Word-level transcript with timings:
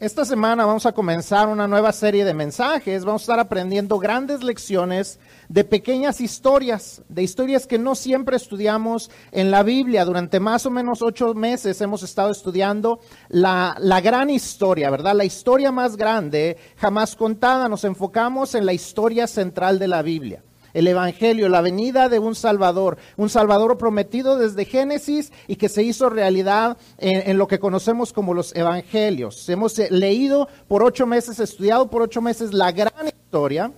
Esta 0.00 0.24
semana 0.24 0.64
vamos 0.64 0.86
a 0.86 0.92
comenzar 0.92 1.46
una 1.48 1.68
nueva 1.68 1.92
serie 1.92 2.24
de 2.24 2.32
mensajes. 2.32 3.04
Vamos 3.04 3.20
a 3.20 3.24
estar 3.24 3.38
aprendiendo 3.38 3.98
grandes 3.98 4.42
lecciones 4.42 5.20
de 5.50 5.62
pequeñas 5.62 6.22
historias, 6.22 7.02
de 7.10 7.22
historias 7.22 7.66
que 7.66 7.78
no 7.78 7.94
siempre 7.94 8.38
estudiamos 8.38 9.10
en 9.30 9.50
la 9.50 9.62
Biblia. 9.62 10.06
Durante 10.06 10.40
más 10.40 10.64
o 10.64 10.70
menos 10.70 11.02
ocho 11.02 11.34
meses 11.34 11.82
hemos 11.82 12.02
estado 12.02 12.30
estudiando 12.30 13.00
la, 13.28 13.76
la 13.78 14.00
gran 14.00 14.30
historia, 14.30 14.88
¿verdad? 14.88 15.14
La 15.14 15.26
historia 15.26 15.70
más 15.70 15.98
grande 15.98 16.56
jamás 16.78 17.14
contada. 17.14 17.68
Nos 17.68 17.84
enfocamos 17.84 18.54
en 18.54 18.64
la 18.64 18.72
historia 18.72 19.26
central 19.26 19.78
de 19.78 19.88
la 19.88 20.00
Biblia 20.00 20.42
el 20.74 20.86
Evangelio, 20.86 21.48
la 21.48 21.60
venida 21.60 22.08
de 22.08 22.18
un 22.18 22.34
Salvador, 22.34 22.98
un 23.16 23.28
Salvador 23.28 23.78
prometido 23.78 24.36
desde 24.36 24.64
Génesis 24.64 25.32
y 25.46 25.56
que 25.56 25.68
se 25.68 25.82
hizo 25.82 26.10
realidad 26.10 26.76
en, 26.98 27.38
lo 27.38 27.46
que 27.46 27.58
conocemos 27.58 28.12
como 28.12 28.34
los 28.34 28.54
Evangelios. 28.54 29.48
Hemos 29.48 29.78
eh, 29.78 29.88
leído 29.90 30.48
por 30.68 30.82
ocho 30.82 31.06
meses, 31.06 31.40
estudiado 31.40 31.88
por 31.88 32.02
ocho 32.02 32.20
meses 32.20 32.52
la 32.52 32.72
gran 32.72 33.06
historia, 33.06 33.72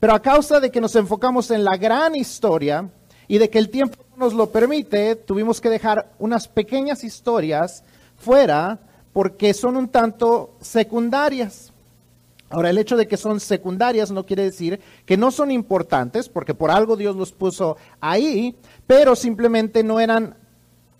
pero 0.00 0.14
a 0.14 0.22
causa 0.22 0.60
de 0.60 0.70
que 0.70 0.80
nos 0.80 0.94
enfocamos 0.96 1.50
en 1.50 1.64
la 1.64 1.76
gran 1.76 2.14
historia 2.14 2.88
y 3.26 3.38
de 3.38 3.50
que 3.50 3.58
el 3.58 3.68
tiempo 3.68 3.96
nos 4.16 4.34
lo 4.34 4.50
permite, 4.50 5.16
tuvimos 5.16 5.60
que 5.60 5.70
dejar 5.70 6.12
unas 6.18 6.48
pequeñas 6.48 7.04
historias 7.04 7.84
fuera 8.16 8.78
porque 9.12 9.54
son 9.54 9.76
un 9.76 9.88
tanto 9.88 10.56
secundarias. 10.60 11.72
Ahora, 12.50 12.70
el 12.70 12.78
hecho 12.78 12.96
de 12.96 13.06
que 13.06 13.16
son 13.16 13.40
secundarias 13.40 14.10
no 14.10 14.24
quiere 14.24 14.44
decir 14.44 14.80
que 15.04 15.16
no 15.16 15.30
son 15.30 15.50
importantes, 15.50 16.28
porque 16.28 16.54
por 16.54 16.70
algo 16.70 16.96
Dios 16.96 17.14
los 17.14 17.32
puso 17.32 17.76
ahí, 18.00 18.56
pero 18.86 19.14
simplemente 19.14 19.82
no 19.82 20.00
eran 20.00 20.34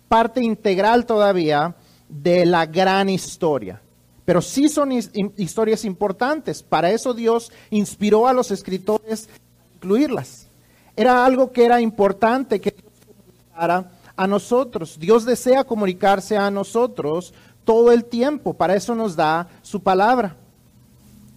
parte 0.07 0.43
integral 0.43 1.05
todavía 1.05 1.75
de 2.07 2.45
la 2.45 2.65
gran 2.65 3.09
historia. 3.09 3.81
Pero 4.25 4.41
sí 4.43 4.69
son 4.69 4.91
historias 4.91 5.85
importantes. 5.85 6.61
Para 6.61 6.91
eso 6.91 7.15
Dios 7.15 7.51
inspiró 7.71 8.27
a 8.27 8.33
los 8.33 8.51
escritores 8.51 9.27
a 9.27 9.75
incluirlas. 9.75 10.47
Era 10.95 11.25
algo 11.25 11.51
que 11.51 11.65
era 11.65 11.81
importante 11.81 12.61
que 12.61 12.71
Dios 12.71 12.93
comunicara 13.07 13.91
a 14.15 14.27
nosotros. 14.27 14.99
Dios 14.99 15.25
desea 15.25 15.63
comunicarse 15.63 16.37
a 16.37 16.51
nosotros 16.51 17.33
todo 17.63 17.91
el 17.91 18.05
tiempo. 18.05 18.53
Para 18.53 18.75
eso 18.75 18.93
nos 18.93 19.15
da 19.15 19.47
su 19.63 19.81
palabra. 19.81 20.35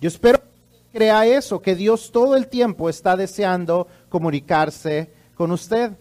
Yo 0.03 0.09
espero 0.09 0.41
que 0.41 0.99
crea 0.99 1.25
eso, 1.27 1.63
que 1.63 1.77
Dios 1.77 2.11
todo 2.11 2.35
el 2.35 2.49
tiempo 2.49 2.89
está 2.89 3.17
deseando 3.17 3.87
comunicarse 4.09 5.13
con 5.37 5.53
usted. 5.53 5.93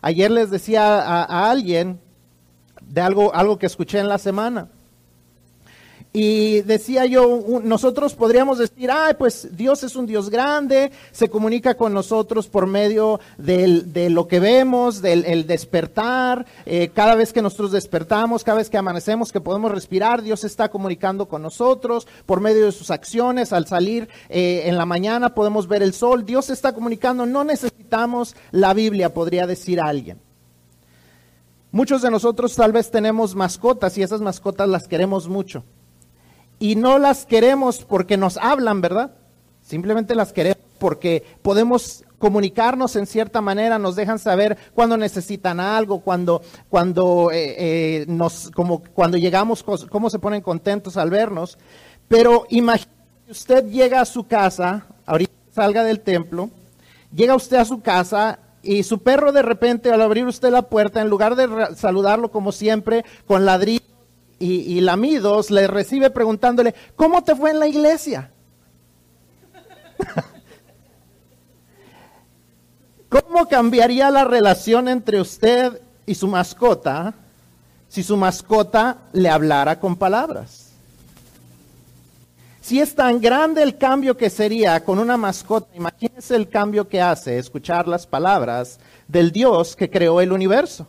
Ayer 0.00 0.30
les 0.30 0.50
decía 0.50 1.02
a, 1.02 1.24
a 1.24 1.50
alguien 1.50 2.00
de 2.80 3.02
algo, 3.02 3.34
algo 3.34 3.58
que 3.58 3.66
escuché 3.66 3.98
en 3.98 4.08
la 4.08 4.16
semana. 4.16 4.70
Y 6.16 6.60
decía 6.60 7.06
yo, 7.06 7.42
nosotros 7.64 8.14
podríamos 8.14 8.58
decir, 8.58 8.88
ay, 8.88 9.14
pues 9.18 9.48
Dios 9.56 9.82
es 9.82 9.96
un 9.96 10.06
Dios 10.06 10.30
grande, 10.30 10.92
se 11.10 11.28
comunica 11.28 11.74
con 11.74 11.92
nosotros 11.92 12.46
por 12.46 12.68
medio 12.68 13.18
de 13.36 14.10
lo 14.10 14.28
que 14.28 14.38
vemos, 14.38 15.02
del 15.02 15.44
despertar. 15.48 16.46
Eh, 16.66 16.92
cada 16.94 17.16
vez 17.16 17.32
que 17.32 17.42
nosotros 17.42 17.72
despertamos, 17.72 18.44
cada 18.44 18.58
vez 18.58 18.70
que 18.70 18.78
amanecemos, 18.78 19.32
que 19.32 19.40
podemos 19.40 19.72
respirar, 19.72 20.22
Dios 20.22 20.44
está 20.44 20.68
comunicando 20.68 21.26
con 21.26 21.42
nosotros 21.42 22.06
por 22.26 22.40
medio 22.40 22.66
de 22.66 22.70
sus 22.70 22.92
acciones. 22.92 23.52
Al 23.52 23.66
salir 23.66 24.08
eh, 24.28 24.62
en 24.66 24.76
la 24.76 24.86
mañana 24.86 25.34
podemos 25.34 25.66
ver 25.66 25.82
el 25.82 25.94
sol. 25.94 26.24
Dios 26.24 26.48
está 26.48 26.74
comunicando, 26.74 27.26
no 27.26 27.42
necesitamos 27.42 28.36
la 28.52 28.72
Biblia, 28.72 29.12
podría 29.12 29.48
decir 29.48 29.80
alguien. 29.80 30.20
Muchos 31.72 32.02
de 32.02 32.12
nosotros 32.12 32.54
tal 32.54 32.70
vez 32.70 32.92
tenemos 32.92 33.34
mascotas 33.34 33.98
y 33.98 34.04
esas 34.04 34.20
mascotas 34.20 34.68
las 34.68 34.86
queremos 34.86 35.26
mucho 35.26 35.64
y 36.64 36.76
no 36.76 36.98
las 36.98 37.26
queremos 37.26 37.84
porque 37.84 38.16
nos 38.16 38.38
hablan, 38.38 38.80
¿verdad? 38.80 39.10
Simplemente 39.60 40.14
las 40.14 40.32
queremos 40.32 40.64
porque 40.78 41.22
podemos 41.42 42.04
comunicarnos 42.18 42.96
en 42.96 43.06
cierta 43.06 43.42
manera, 43.42 43.78
nos 43.78 43.96
dejan 43.96 44.18
saber 44.18 44.56
cuando 44.72 44.96
necesitan 44.96 45.60
algo, 45.60 46.00
cuando, 46.00 46.40
cuando, 46.70 47.30
eh, 47.30 47.54
eh, 47.58 48.04
nos, 48.08 48.50
como, 48.50 48.82
cuando 48.82 49.18
llegamos, 49.18 49.62
cómo 49.62 50.08
se 50.08 50.18
ponen 50.18 50.40
contentos 50.40 50.96
al 50.96 51.10
vernos. 51.10 51.58
Pero 52.08 52.46
imagínese 52.48 52.88
que 53.26 53.32
usted 53.32 53.66
llega 53.66 54.00
a 54.00 54.06
su 54.06 54.26
casa, 54.26 54.86
ahorita 55.04 55.34
salga 55.54 55.84
del 55.84 56.00
templo, 56.00 56.48
llega 57.14 57.34
usted 57.34 57.58
a 57.58 57.66
su 57.66 57.82
casa 57.82 58.38
y 58.62 58.84
su 58.84 59.02
perro 59.02 59.32
de 59.32 59.42
repente 59.42 59.90
al 59.90 60.00
abrir 60.00 60.24
usted 60.24 60.50
la 60.50 60.62
puerta, 60.62 61.02
en 61.02 61.10
lugar 61.10 61.36
de 61.36 61.76
saludarlo 61.76 62.30
como 62.30 62.52
siempre, 62.52 63.04
con 63.26 63.44
ladrillos, 63.44 63.93
y, 64.44 64.80
Lamidos 64.80 65.50
le 65.50 65.66
recibe 65.66 66.10
preguntándole, 66.10 66.74
¿cómo 66.96 67.24
te 67.24 67.34
fue 67.34 67.50
en 67.50 67.58
la 67.60 67.66
iglesia? 67.66 68.30
¿Cómo 73.08 73.48
cambiaría 73.48 74.10
la 74.10 74.24
relación 74.24 74.88
entre 74.88 75.20
usted 75.20 75.80
y 76.04 76.14
su 76.14 76.28
mascota 76.28 77.14
si 77.88 78.02
su 78.02 78.16
mascota 78.16 78.98
le 79.12 79.30
hablara 79.30 79.78
con 79.78 79.96
palabras? 79.96 80.72
Si 82.60 82.80
es 82.80 82.94
tan 82.94 83.20
grande 83.20 83.62
el 83.62 83.76
cambio 83.76 84.16
que 84.16 84.30
sería 84.30 84.82
con 84.82 84.98
una 84.98 85.16
mascota, 85.16 85.68
imagínese 85.74 86.34
el 86.34 86.48
cambio 86.48 86.88
que 86.88 87.00
hace 87.00 87.38
escuchar 87.38 87.86
las 87.86 88.06
palabras 88.06 88.80
del 89.06 89.32
Dios 89.32 89.76
que 89.76 89.90
creó 89.90 90.20
el 90.20 90.32
universo. 90.32 90.88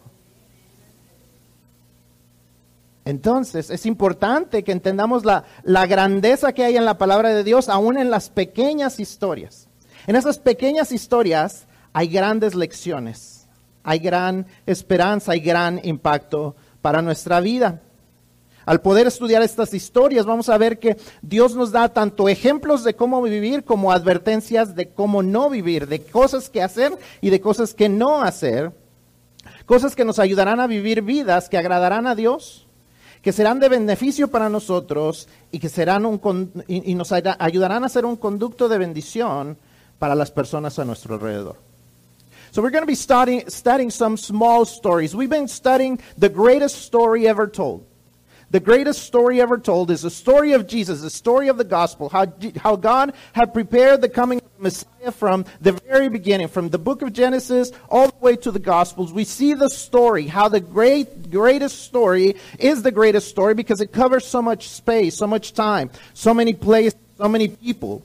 Entonces, 3.05 3.69
es 3.69 3.85
importante 3.85 4.63
que 4.63 4.71
entendamos 4.71 5.23
la, 5.25 5.45
grandeza 5.85 6.53
que 6.53 6.63
hay 6.63 6.75
en 6.75 6.85
la 6.85 6.97
palabra 6.97 7.29
de 7.29 7.43
Dios, 7.43 7.69
aún 7.69 7.97
en 7.97 8.09
las 8.09 8.31
pequeñas 8.31 8.99
historias. 8.99 9.67
En 10.07 10.15
esas 10.15 10.39
pequeñas 10.39 10.91
historias 10.91 11.67
hay 11.93 12.07
grandes 12.07 12.55
lecciones, 12.55 13.47
hay 13.83 13.99
gran 13.99 14.47
esperanza, 14.65 15.33
hay 15.33 15.39
gran 15.39 15.79
impacto 15.83 16.55
para 16.81 17.03
nuestra 17.03 17.39
vida. 17.41 17.81
Al 18.65 18.81
poder 18.81 19.05
estudiar 19.05 19.43
estas 19.43 19.75
historias, 19.75 20.25
vamos 20.25 20.49
a 20.49 20.57
ver 20.57 20.79
que 20.79 20.97
Dios 21.21 21.55
nos 21.55 21.71
da 21.71 21.89
tanto 21.89 22.27
ejemplos 22.27 22.83
de 22.83 22.95
cómo 22.95 23.21
vivir 23.21 23.63
como 23.63 23.91
advertencias 23.91 24.75
de 24.75 24.89
cómo 24.89 25.21
no 25.21 25.51
vivir, 25.51 25.87
de 25.87 26.01
cosas 26.01 26.49
que 26.49 26.63
hacer 26.63 26.97
y 27.21 27.29
de 27.29 27.39
cosas 27.39 27.75
que 27.75 27.87
no 27.87 28.23
hacer. 28.23 28.71
Cosas 29.67 29.95
que 29.95 30.05
nos 30.05 30.17
ayudarán 30.17 30.59
a 30.59 30.65
vivir 30.65 31.03
vidas 31.03 31.49
que 31.49 31.59
agradarán 31.59 32.07
a 32.07 32.15
Dios 32.15 32.64
que 33.25 33.33
serán 33.33 33.59
de 33.59 33.69
beneficio 33.69 34.27
para 34.27 34.49
nosotros 34.49 35.27
y 35.51 35.57
que 35.57 35.67
serán 35.67 36.05
un, 36.05 36.51
y, 36.67 36.93
nos 36.93 37.11
ayudarán 37.11 37.83
a 37.83 37.89
ser 37.89 38.05
un 38.05 38.17
conducto 38.17 38.69
de 38.69 38.77
bendición 38.77 39.57
para 39.97 40.13
las 40.13 40.29
personas 40.29 40.77
a 40.77 40.85
nuestro 40.85 41.15
alrededor. 41.15 41.55
So 42.51 42.61
we're 42.61 42.69
going 42.69 42.83
to 42.83 42.87
be 42.87 42.95
studying, 42.95 43.49
studying 43.49 43.89
some 43.89 44.15
small 44.15 44.63
stories. 44.63 45.15
We've 45.15 45.27
been 45.27 45.47
studying 45.47 45.99
the 46.19 46.29
greatest 46.29 46.83
story 46.85 47.27
ever 47.27 47.47
told. 47.47 47.83
The 48.51 48.59
greatest 48.59 49.01
story 49.01 49.41
ever 49.41 49.57
told 49.57 49.89
is 49.89 50.03
the 50.03 50.11
story 50.11 50.53
of 50.53 50.67
Jesus, 50.67 51.01
the 51.01 51.09
story 51.09 51.47
of 51.47 51.57
the 51.57 51.63
gospel, 51.63 52.09
how, 52.09 52.27
how 52.57 52.75
God 52.75 53.13
had 53.33 53.55
prepared 53.55 54.01
the 54.01 54.07
coming 54.07 54.39
Messiah 54.57 55.11
from 55.11 55.45
the 55.61 55.73
very 55.73 56.09
beginning, 56.09 56.47
from 56.47 56.69
the 56.69 56.77
book 56.77 57.01
of 57.01 57.13
Genesis 57.13 57.71
all 57.89 58.07
the 58.07 58.17
way 58.19 58.35
to 58.37 58.51
the 58.51 58.59
gospels. 58.59 59.13
We 59.13 59.23
see 59.23 59.53
the 59.53 59.69
story, 59.69 60.27
how 60.27 60.49
the 60.49 60.59
great, 60.59 61.31
greatest 61.31 61.83
story 61.83 62.35
is 62.59 62.83
the 62.83 62.91
greatest 62.91 63.27
story 63.27 63.53
because 63.53 63.81
it 63.81 63.91
covers 63.91 64.25
so 64.25 64.41
much 64.41 64.69
space, 64.69 65.15
so 65.17 65.27
much 65.27 65.53
time, 65.53 65.89
so 66.13 66.33
many 66.33 66.53
places, 66.53 66.99
so 67.17 67.27
many 67.27 67.49
people 67.49 68.03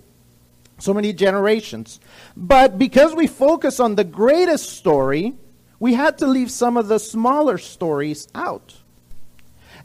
so 0.82 0.94
many 0.94 1.12
generations. 1.12 2.00
But 2.36 2.78
because 2.78 3.14
we 3.14 3.26
focus 3.26 3.80
on 3.80 3.94
the 3.94 4.04
greatest 4.04 4.70
story, 4.70 5.34
we 5.78 5.94
had 5.94 6.18
to 6.18 6.26
leave 6.26 6.50
some 6.50 6.76
of 6.76 6.88
the 6.88 6.98
smaller 6.98 7.58
stories 7.58 8.28
out. 8.34 8.76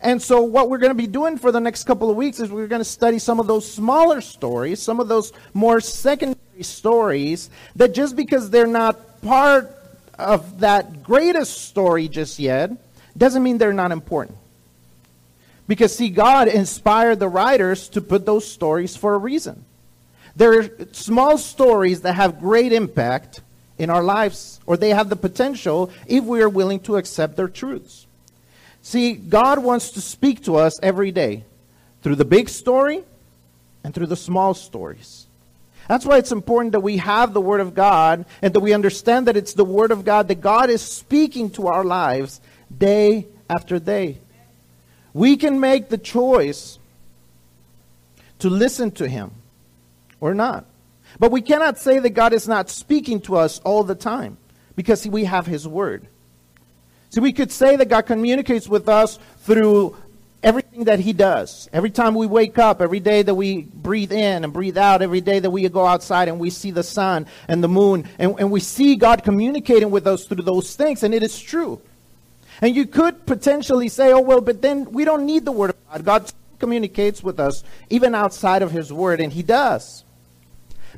And 0.02 0.22
so, 0.22 0.42
what 0.42 0.70
we're 0.70 0.78
going 0.78 0.92
to 0.92 0.94
be 0.94 1.08
doing 1.08 1.38
for 1.38 1.52
the 1.52 1.62
next 1.62 1.86
couple 1.86 2.10
of 2.10 2.18
weeks 2.18 2.40
is 2.40 2.52
we're 2.52 2.68
going 2.68 2.82
to 2.82 2.86
study 2.86 3.18
some 3.18 3.40
of 3.40 3.48
those 3.48 3.72
smaller 3.72 4.22
stories, 4.22 4.82
some 4.82 5.00
of 5.00 5.08
those 5.08 5.32
more 5.54 5.80
secondary 5.80 6.40
stories 6.62 7.50
that 7.76 7.94
just 7.94 8.16
because 8.16 8.50
they're 8.50 8.68
not 8.68 9.22
part 9.22 9.72
of 10.18 10.62
that 10.62 11.04
greatest 11.04 11.68
story 11.68 12.08
just 12.08 12.40
yet 12.40 12.72
doesn't 13.18 13.44
mean 13.44 13.58
they're 13.58 13.74
not 13.74 13.92
important. 13.92 14.38
Because, 15.68 15.96
see, 15.96 16.10
God 16.10 16.48
inspired 16.48 17.20
the 17.20 17.28
writers 17.28 17.90
to 17.90 18.02
put 18.02 18.26
those 18.26 18.50
stories 18.50 18.96
for 18.96 19.16
a 19.16 19.18
reason. 19.18 19.66
There 20.36 20.60
are 20.60 20.70
small 20.92 21.38
stories 21.38 22.02
that 22.02 22.14
have 22.14 22.40
great 22.40 22.72
impact 22.72 23.42
in 23.78 23.90
our 23.90 24.04
lives, 24.04 24.60
or 24.66 24.78
they 24.78 24.90
have 24.90 25.10
the 25.10 25.16
potential 25.16 25.92
if 26.08 26.24
we 26.24 26.42
are 26.42 26.50
willing 26.50 26.80
to 26.82 26.98
accept 26.98 27.36
their 27.36 27.48
truths. 27.48 28.06
See, 28.82 29.14
God 29.14 29.60
wants 29.60 29.92
to 29.92 30.02
speak 30.02 30.44
to 30.44 30.58
us 30.58 30.80
every 30.84 31.12
day 31.12 31.44
through 32.04 32.16
the 32.16 32.26
big 32.26 32.50
story 32.50 33.02
and 33.84 33.94
through 33.94 34.08
the 34.08 34.16
small 34.16 34.54
stories. 34.54 35.25
That's 35.88 36.06
why 36.06 36.18
it's 36.18 36.32
important 36.32 36.72
that 36.72 36.80
we 36.80 36.98
have 36.98 37.34
the 37.34 37.42
Word 37.42 37.62
of 37.62 37.74
God 37.74 38.26
and 38.42 38.54
that 38.54 38.60
we 38.60 38.74
understand 38.74 39.28
that 39.28 39.38
it's 39.38 39.54
the 39.54 39.66
Word 39.66 39.92
of 39.92 40.04
God 40.04 40.28
that 40.28 40.42
God 40.42 40.70
is 40.70 40.82
speaking 40.82 41.50
to 41.52 41.68
our 41.68 41.84
lives 41.84 42.42
day 42.76 43.28
after 43.50 43.80
day. 43.80 44.20
We 45.14 45.38
can 45.38 45.60
make 45.60 45.90
the 45.90 45.98
choice 45.98 46.80
to 48.40 48.50
listen 48.50 48.92
to 48.92 49.08
him 49.08 49.32
or 50.20 50.34
not. 50.34 50.66
But 51.20 51.32
we 51.32 51.42
cannot 51.42 51.78
say 51.78 52.00
that 52.00 52.10
God 52.10 52.34
is 52.34 52.48
not 52.48 52.70
speaking 52.70 53.22
to 53.22 53.38
us 53.38 53.60
all 53.60 53.84
the 53.84 53.96
time 53.96 54.38
because 54.76 55.08
we 55.08 55.24
have 55.26 55.46
his 55.46 55.68
word. 55.68 56.08
See, 57.12 57.22
we 57.22 57.32
could 57.32 57.52
say 57.52 57.78
that 57.78 57.88
God 57.88 58.02
communicates 58.08 58.68
with 58.68 58.90
us 58.90 59.20
through 59.40 59.96
everything 60.46 60.84
that 60.84 61.00
he 61.00 61.12
does. 61.12 61.68
Every 61.74 61.90
time 61.90 62.14
we 62.14 62.28
wake 62.28 62.60
up, 62.60 62.80
every 62.80 63.00
day 63.00 63.24
that 63.24 63.34
we 63.34 63.64
breathe 63.64 64.12
in 64.12 64.44
and 64.44 64.54
breathe 64.54 64.78
out, 64.78 65.02
every 65.02 65.20
day 65.20 65.40
that 65.40 65.50
we 65.50 65.68
go 65.68 65.86
outside 65.86 66.28
and 66.28 66.40
we 66.40 66.52
see 66.52 66.70
the 66.70 66.84
sun 66.84 67.26
and 67.48 67.64
the 67.64 67.68
moon, 67.68 68.08
and, 68.20 68.40
and 68.40 68.52
we 68.52 68.60
see 68.60 68.96
God 68.96 69.24
communicating 69.24 69.90
with 69.90 70.06
us 70.06 70.26
through 70.26 70.44
those 70.44 70.76
things, 70.76 71.02
and 71.02 71.16
it 71.16 71.24
is 71.24 71.38
true. 71.40 71.82
And 72.62 72.76
you 72.76 72.86
could 72.86 73.26
potentially 73.26 73.90
say, 73.90 74.14
oh, 74.14 74.22
well, 74.22 74.40
but 74.40 74.62
then 74.62 74.92
we 74.92 75.04
don't 75.04 75.26
need 75.26 75.46
the 75.46 75.52
Word 75.52 75.72
of 75.72 75.78
God. 75.92 76.06
God 76.06 76.34
communicates 76.60 77.24
with 77.24 77.40
us 77.40 77.64
even 77.90 78.14
outside 78.14 78.62
of 78.62 78.72
His 78.72 78.94
Word, 78.94 79.20
and 79.20 79.34
He 79.34 79.42
does. 79.42 80.04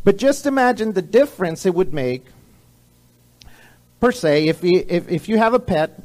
But 0.04 0.18
just 0.18 0.46
imagine 0.46 0.92
the 0.92 1.02
difference 1.02 1.66
it 1.66 1.74
would 1.74 1.94
make, 1.94 2.26
per 4.02 4.12
se, 4.12 4.50
if, 4.50 4.62
you, 4.62 4.86
if, 4.90 5.10
if 5.10 5.30
you 5.30 5.38
have 5.38 5.54
a 5.54 5.60
pet 5.60 6.04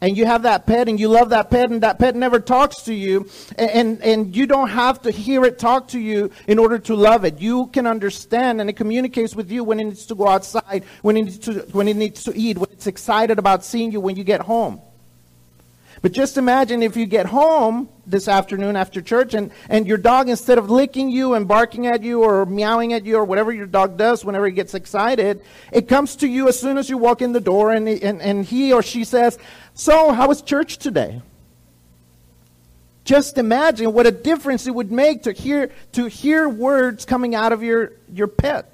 and 0.00 0.16
you 0.16 0.26
have 0.26 0.42
that 0.42 0.66
pet 0.66 0.88
and 0.88 1.00
you 1.00 1.08
love 1.08 1.30
that 1.30 1.50
pet 1.50 1.70
and 1.70 1.82
that 1.82 1.98
pet 1.98 2.14
never 2.14 2.38
talks 2.38 2.82
to 2.82 2.94
you 2.94 3.28
and, 3.56 3.70
and, 3.70 4.02
and, 4.02 4.36
you 4.36 4.46
don't 4.46 4.68
have 4.68 5.00
to 5.02 5.10
hear 5.10 5.44
it 5.44 5.58
talk 5.58 5.88
to 5.88 5.98
you 5.98 6.30
in 6.46 6.58
order 6.58 6.78
to 6.78 6.94
love 6.94 7.24
it. 7.24 7.40
You 7.40 7.68
can 7.68 7.86
understand 7.86 8.60
and 8.60 8.68
it 8.68 8.74
communicates 8.74 9.34
with 9.34 9.50
you 9.50 9.64
when 9.64 9.80
it 9.80 9.84
needs 9.84 10.06
to 10.06 10.14
go 10.14 10.28
outside, 10.28 10.84
when 11.02 11.16
it 11.16 11.22
needs 11.22 11.38
to, 11.38 11.60
when 11.72 11.88
it 11.88 11.96
needs 11.96 12.24
to 12.24 12.36
eat, 12.36 12.58
when 12.58 12.70
it's 12.72 12.86
excited 12.86 13.38
about 13.38 13.64
seeing 13.64 13.92
you 13.92 14.00
when 14.00 14.16
you 14.16 14.24
get 14.24 14.42
home. 14.42 14.80
But 16.04 16.12
just 16.12 16.36
imagine 16.36 16.82
if 16.82 16.98
you 16.98 17.06
get 17.06 17.24
home 17.24 17.88
this 18.06 18.28
afternoon 18.28 18.76
after 18.76 19.00
church 19.00 19.32
and, 19.32 19.50
and 19.70 19.86
your 19.86 19.96
dog, 19.96 20.28
instead 20.28 20.58
of 20.58 20.70
licking 20.70 21.08
you 21.08 21.32
and 21.32 21.48
barking 21.48 21.86
at 21.86 22.02
you 22.02 22.22
or 22.22 22.44
meowing 22.44 22.92
at 22.92 23.06
you 23.06 23.16
or 23.16 23.24
whatever 23.24 23.50
your 23.52 23.64
dog 23.64 23.96
does 23.96 24.22
whenever 24.22 24.44
he 24.44 24.52
gets 24.52 24.74
excited, 24.74 25.40
it 25.72 25.88
comes 25.88 26.16
to 26.16 26.26
you 26.28 26.46
as 26.46 26.60
soon 26.60 26.76
as 26.76 26.90
you 26.90 26.98
walk 26.98 27.22
in 27.22 27.32
the 27.32 27.40
door 27.40 27.72
and, 27.72 27.88
and, 27.88 28.20
and 28.20 28.44
he 28.44 28.70
or 28.70 28.82
she 28.82 29.02
says, 29.02 29.38
So, 29.74 30.12
how 30.12 30.30
is 30.30 30.40
church 30.40 30.78
today? 30.78 31.20
Just 33.04 33.36
imagine 33.36 33.92
what 33.92 34.06
a 34.06 34.10
difference 34.10 34.66
it 34.66 34.74
would 34.74 34.90
make 34.90 35.24
to 35.24 35.32
hear, 35.32 35.70
to 35.92 36.06
hear 36.06 36.48
words 36.48 37.04
coming 37.04 37.34
out 37.34 37.52
of 37.52 37.62
your, 37.62 37.92
your 38.12 38.28
pet. 38.28 38.70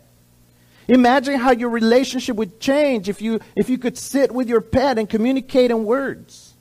Imagine 0.86 1.38
how 1.38 1.52
your 1.52 1.70
relationship 1.70 2.36
would 2.36 2.60
change 2.60 3.08
if 3.08 3.22
you, 3.22 3.40
if 3.56 3.68
you 3.70 3.78
could 3.78 3.96
sit 3.96 4.30
with 4.30 4.48
your 4.48 4.60
pet 4.60 4.98
and 4.98 5.08
communicate 5.08 5.70
in 5.70 5.84
words. 5.84 6.54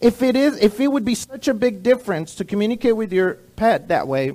If 0.00 0.22
it 0.22 0.36
is, 0.36 0.58
if 0.58 0.78
it 0.78 0.88
would 0.88 1.04
be 1.04 1.14
such 1.14 1.48
a 1.48 1.54
big 1.54 1.82
difference 1.82 2.34
to 2.36 2.44
communicate 2.44 2.96
with 2.96 3.12
your 3.12 3.34
pet 3.56 3.88
that 3.88 4.06
way, 4.06 4.32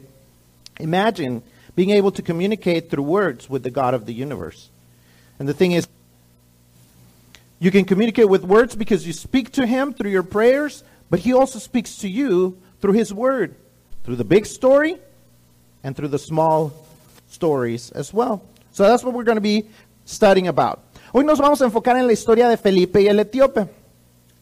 imagine 0.80 1.44
being 1.76 1.92
able 1.92 2.12
to 2.12 2.22
communicate 2.22 2.90
through 2.90 3.04
words 3.04 3.50
with 3.50 3.64
the 3.64 3.70
God 3.70 3.94
of 3.94 4.06
the 4.06 4.14
universe. 4.14 4.70
And 5.40 5.48
the 5.48 5.54
thing 5.54 5.74
is, 5.74 5.88
you 7.62 7.70
can 7.70 7.86
communicate 7.86 8.28
with 8.28 8.44
words 8.44 8.76
because 8.76 9.06
you 9.06 9.14
speak 9.14 9.52
to 9.52 9.68
Him 9.68 9.94
through 9.94 10.10
your 10.10 10.24
prayers, 10.24 10.84
but 11.12 11.20
He 11.20 11.32
also 11.32 11.60
speaks 11.60 11.98
to 11.98 12.10
you 12.10 12.58
through 12.82 12.94
His 12.94 13.14
Word, 13.14 13.56
through 14.04 14.16
the 14.16 14.24
big 14.24 14.48
story 14.48 14.98
and 15.84 15.96
through 15.96 16.08
the 16.08 16.18
small 16.18 16.74
stories 17.30 17.92
as 17.92 18.12
well. 18.12 18.42
So 18.72 18.82
that's 18.82 19.04
what 19.04 19.14
we're 19.14 19.24
going 19.24 19.38
to 19.38 19.42
be 19.42 19.68
studying 20.06 20.48
about. 20.48 20.82
Hoy 21.14 21.22
nos 21.22 21.38
vamos 21.38 21.62
a 21.62 21.66
enfocar 21.66 21.98
en 21.98 22.08
la 22.08 22.14
historia 22.14 22.50
de 22.50 22.58
Felipe 22.58 23.00
y 23.00 23.08
el 23.08 23.20
etíope. 23.20 23.70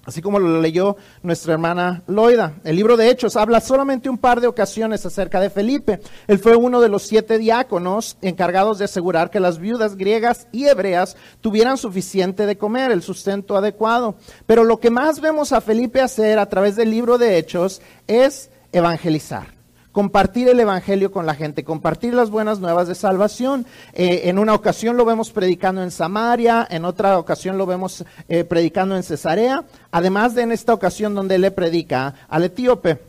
Así 0.10 0.22
como 0.22 0.40
lo 0.40 0.60
leyó 0.60 0.98
nuestra 1.24 1.54
hermana 1.54 2.04
Loida. 2.08 2.56
El 2.64 2.76
libro 2.76 2.98
de 2.98 3.10
Hechos 3.10 3.36
habla 3.36 3.62
solamente 3.62 4.10
un 4.10 4.18
par 4.18 4.42
de 4.42 4.48
ocasiones 4.48 5.06
acerca 5.06 5.40
de 5.40 5.50
Felipe. 5.50 6.02
Él 6.28 6.40
fue 6.40 6.56
uno 6.56 6.82
de 6.82 6.90
los 6.90 7.04
siete 7.04 7.38
diáconos 7.38 8.18
encargados 8.22 8.80
de 8.80 8.86
asegurar 8.86 9.30
que 9.30 9.40
las 9.40 9.60
viudas 9.60 9.96
griegas 9.96 10.48
y 10.52 10.66
hebreas 10.66 11.16
tuvieran 11.42 11.78
suficiente 11.78 12.46
de 12.46 12.58
comer, 12.58 12.92
el 12.92 13.04
sustento 13.04 13.56
adecuado. 13.56 14.16
Pero 14.46 14.64
lo 14.64 14.80
que 14.80 14.90
más 14.90 15.22
vemos 15.22 15.54
a 15.54 15.62
Felipe 15.62 16.02
hacer 16.02 16.40
a 16.40 16.50
través 16.50 16.76
del 16.76 16.92
libro 16.92 17.18
de 17.18 17.38
Hechos 17.38 17.82
es 18.08 18.50
evangelizar 18.72 19.59
compartir 20.00 20.48
el 20.48 20.62
Evangelio 20.62 21.12
con 21.12 21.26
la 21.26 21.36
gente, 21.36 21.66
compartir 21.66 22.14
las 22.14 22.30
buenas 22.30 22.62
nuevas 22.62 22.88
de 22.88 22.96
salvación. 22.96 23.66
Eh, 23.92 24.22
en 24.30 24.40
una 24.40 24.54
ocasión 24.54 24.96
lo 24.96 25.04
vemos 25.04 25.30
predicando 25.32 25.84
en 25.84 25.92
Samaria, 25.92 26.66
en 26.72 26.86
otra 26.86 27.20
ocasión 27.20 27.58
lo 27.58 27.66
vemos 27.66 28.06
eh, 28.30 28.46
predicando 28.46 28.96
en 28.96 29.04
Cesarea, 29.04 29.66
además 29.92 30.36
de 30.36 30.44
en 30.44 30.54
esta 30.54 30.74
ocasión 30.74 31.16
donde 31.16 31.38
le 31.38 31.52
predica 31.52 32.16
al 32.30 32.46
etíope. 32.46 33.02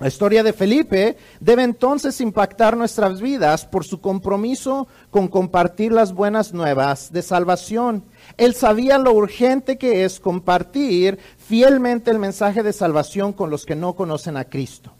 La 0.00 0.08
historia 0.08 0.42
de 0.42 0.52
Felipe 0.52 1.16
debe 1.38 1.62
entonces 1.62 2.20
impactar 2.20 2.76
nuestras 2.76 3.20
vidas 3.20 3.64
por 3.64 3.84
su 3.84 4.00
compromiso 4.00 4.88
con 5.12 5.28
compartir 5.28 5.92
las 5.92 6.12
buenas 6.12 6.52
nuevas 6.52 7.12
de 7.12 7.22
salvación. 7.22 8.02
Él 8.38 8.56
sabía 8.56 8.98
lo 8.98 9.12
urgente 9.12 9.78
que 9.78 10.04
es 10.04 10.18
compartir 10.18 11.20
fielmente 11.38 12.10
el 12.10 12.18
mensaje 12.18 12.64
de 12.64 12.72
salvación 12.72 13.32
con 13.32 13.50
los 13.50 13.64
que 13.64 13.76
no 13.76 13.94
conocen 13.94 14.36
a 14.36 14.46
Cristo. 14.46 14.97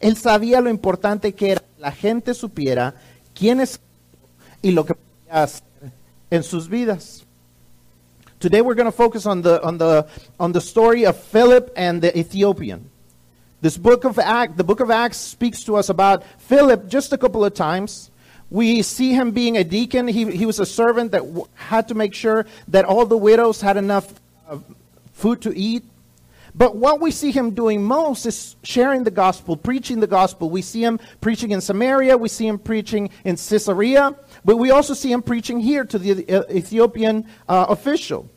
Él 0.00 0.16
sabía 0.16 0.60
lo 0.60 0.70
importante 0.70 1.34
que 1.34 1.52
era 1.52 1.60
que 1.60 1.82
la 1.82 1.92
gente 1.92 2.34
supiera 2.34 2.94
quién 3.34 3.60
es 3.60 3.80
y 4.62 4.72
lo 4.72 4.84
que 4.84 4.94
podía 4.94 5.42
hacer 5.42 5.62
en 6.30 6.42
sus 6.42 6.68
vidas. 6.68 7.24
Today 8.38 8.62
we're 8.62 8.74
going 8.74 8.86
to 8.86 8.92
focus 8.92 9.26
on 9.26 9.42
the 9.42 9.62
on 9.62 9.76
the 9.76 10.06
on 10.38 10.52
the 10.52 10.60
story 10.60 11.04
of 11.04 11.14
Philip 11.14 11.70
and 11.76 12.00
the 12.00 12.18
Ethiopian. 12.18 12.90
This 13.60 13.76
book 13.76 14.04
of 14.04 14.18
Acts, 14.18 14.56
the 14.56 14.64
book 14.64 14.80
of 14.80 14.90
Acts 14.90 15.18
speaks 15.18 15.62
to 15.64 15.76
us 15.76 15.90
about 15.90 16.24
Philip 16.38 16.88
just 16.88 17.12
a 17.12 17.18
couple 17.18 17.44
of 17.44 17.52
times. 17.52 18.10
We 18.48 18.80
see 18.80 19.12
him 19.12 19.32
being 19.32 19.58
a 19.58 19.64
deacon. 19.64 20.08
He, 20.08 20.24
he 20.30 20.46
was 20.46 20.58
a 20.58 20.64
servant 20.64 21.12
that 21.12 21.22
had 21.54 21.88
to 21.88 21.94
make 21.94 22.14
sure 22.14 22.46
that 22.68 22.86
all 22.86 23.04
the 23.04 23.18
widows 23.18 23.60
had 23.60 23.76
enough 23.76 24.14
uh, 24.48 24.58
food 25.12 25.42
to 25.42 25.56
eat. 25.56 25.84
But 26.60 26.76
what 26.76 27.00
we 27.00 27.10
see 27.10 27.30
him 27.30 27.52
doing 27.52 27.82
most 27.82 28.26
is 28.26 28.54
sharing 28.62 29.04
the 29.04 29.10
gospel, 29.10 29.56
preaching 29.56 30.00
the 30.00 30.06
gospel. 30.06 30.50
We 30.50 30.60
see 30.60 30.84
him 30.84 31.00
preaching 31.22 31.52
in 31.52 31.62
Samaria, 31.62 32.18
we 32.18 32.28
see 32.28 32.46
him 32.46 32.58
preaching 32.58 33.08
in 33.24 33.36
Caesarea, 33.36 34.14
but 34.44 34.58
we 34.58 34.70
also 34.70 34.92
see 34.92 35.10
him 35.10 35.22
preaching 35.22 35.58
here 35.58 35.86
to 35.86 35.98
the 35.98 36.28
uh, 36.28 36.42
Ethiopian 36.52 37.26
uh, 37.48 37.64
official. 37.70 38.28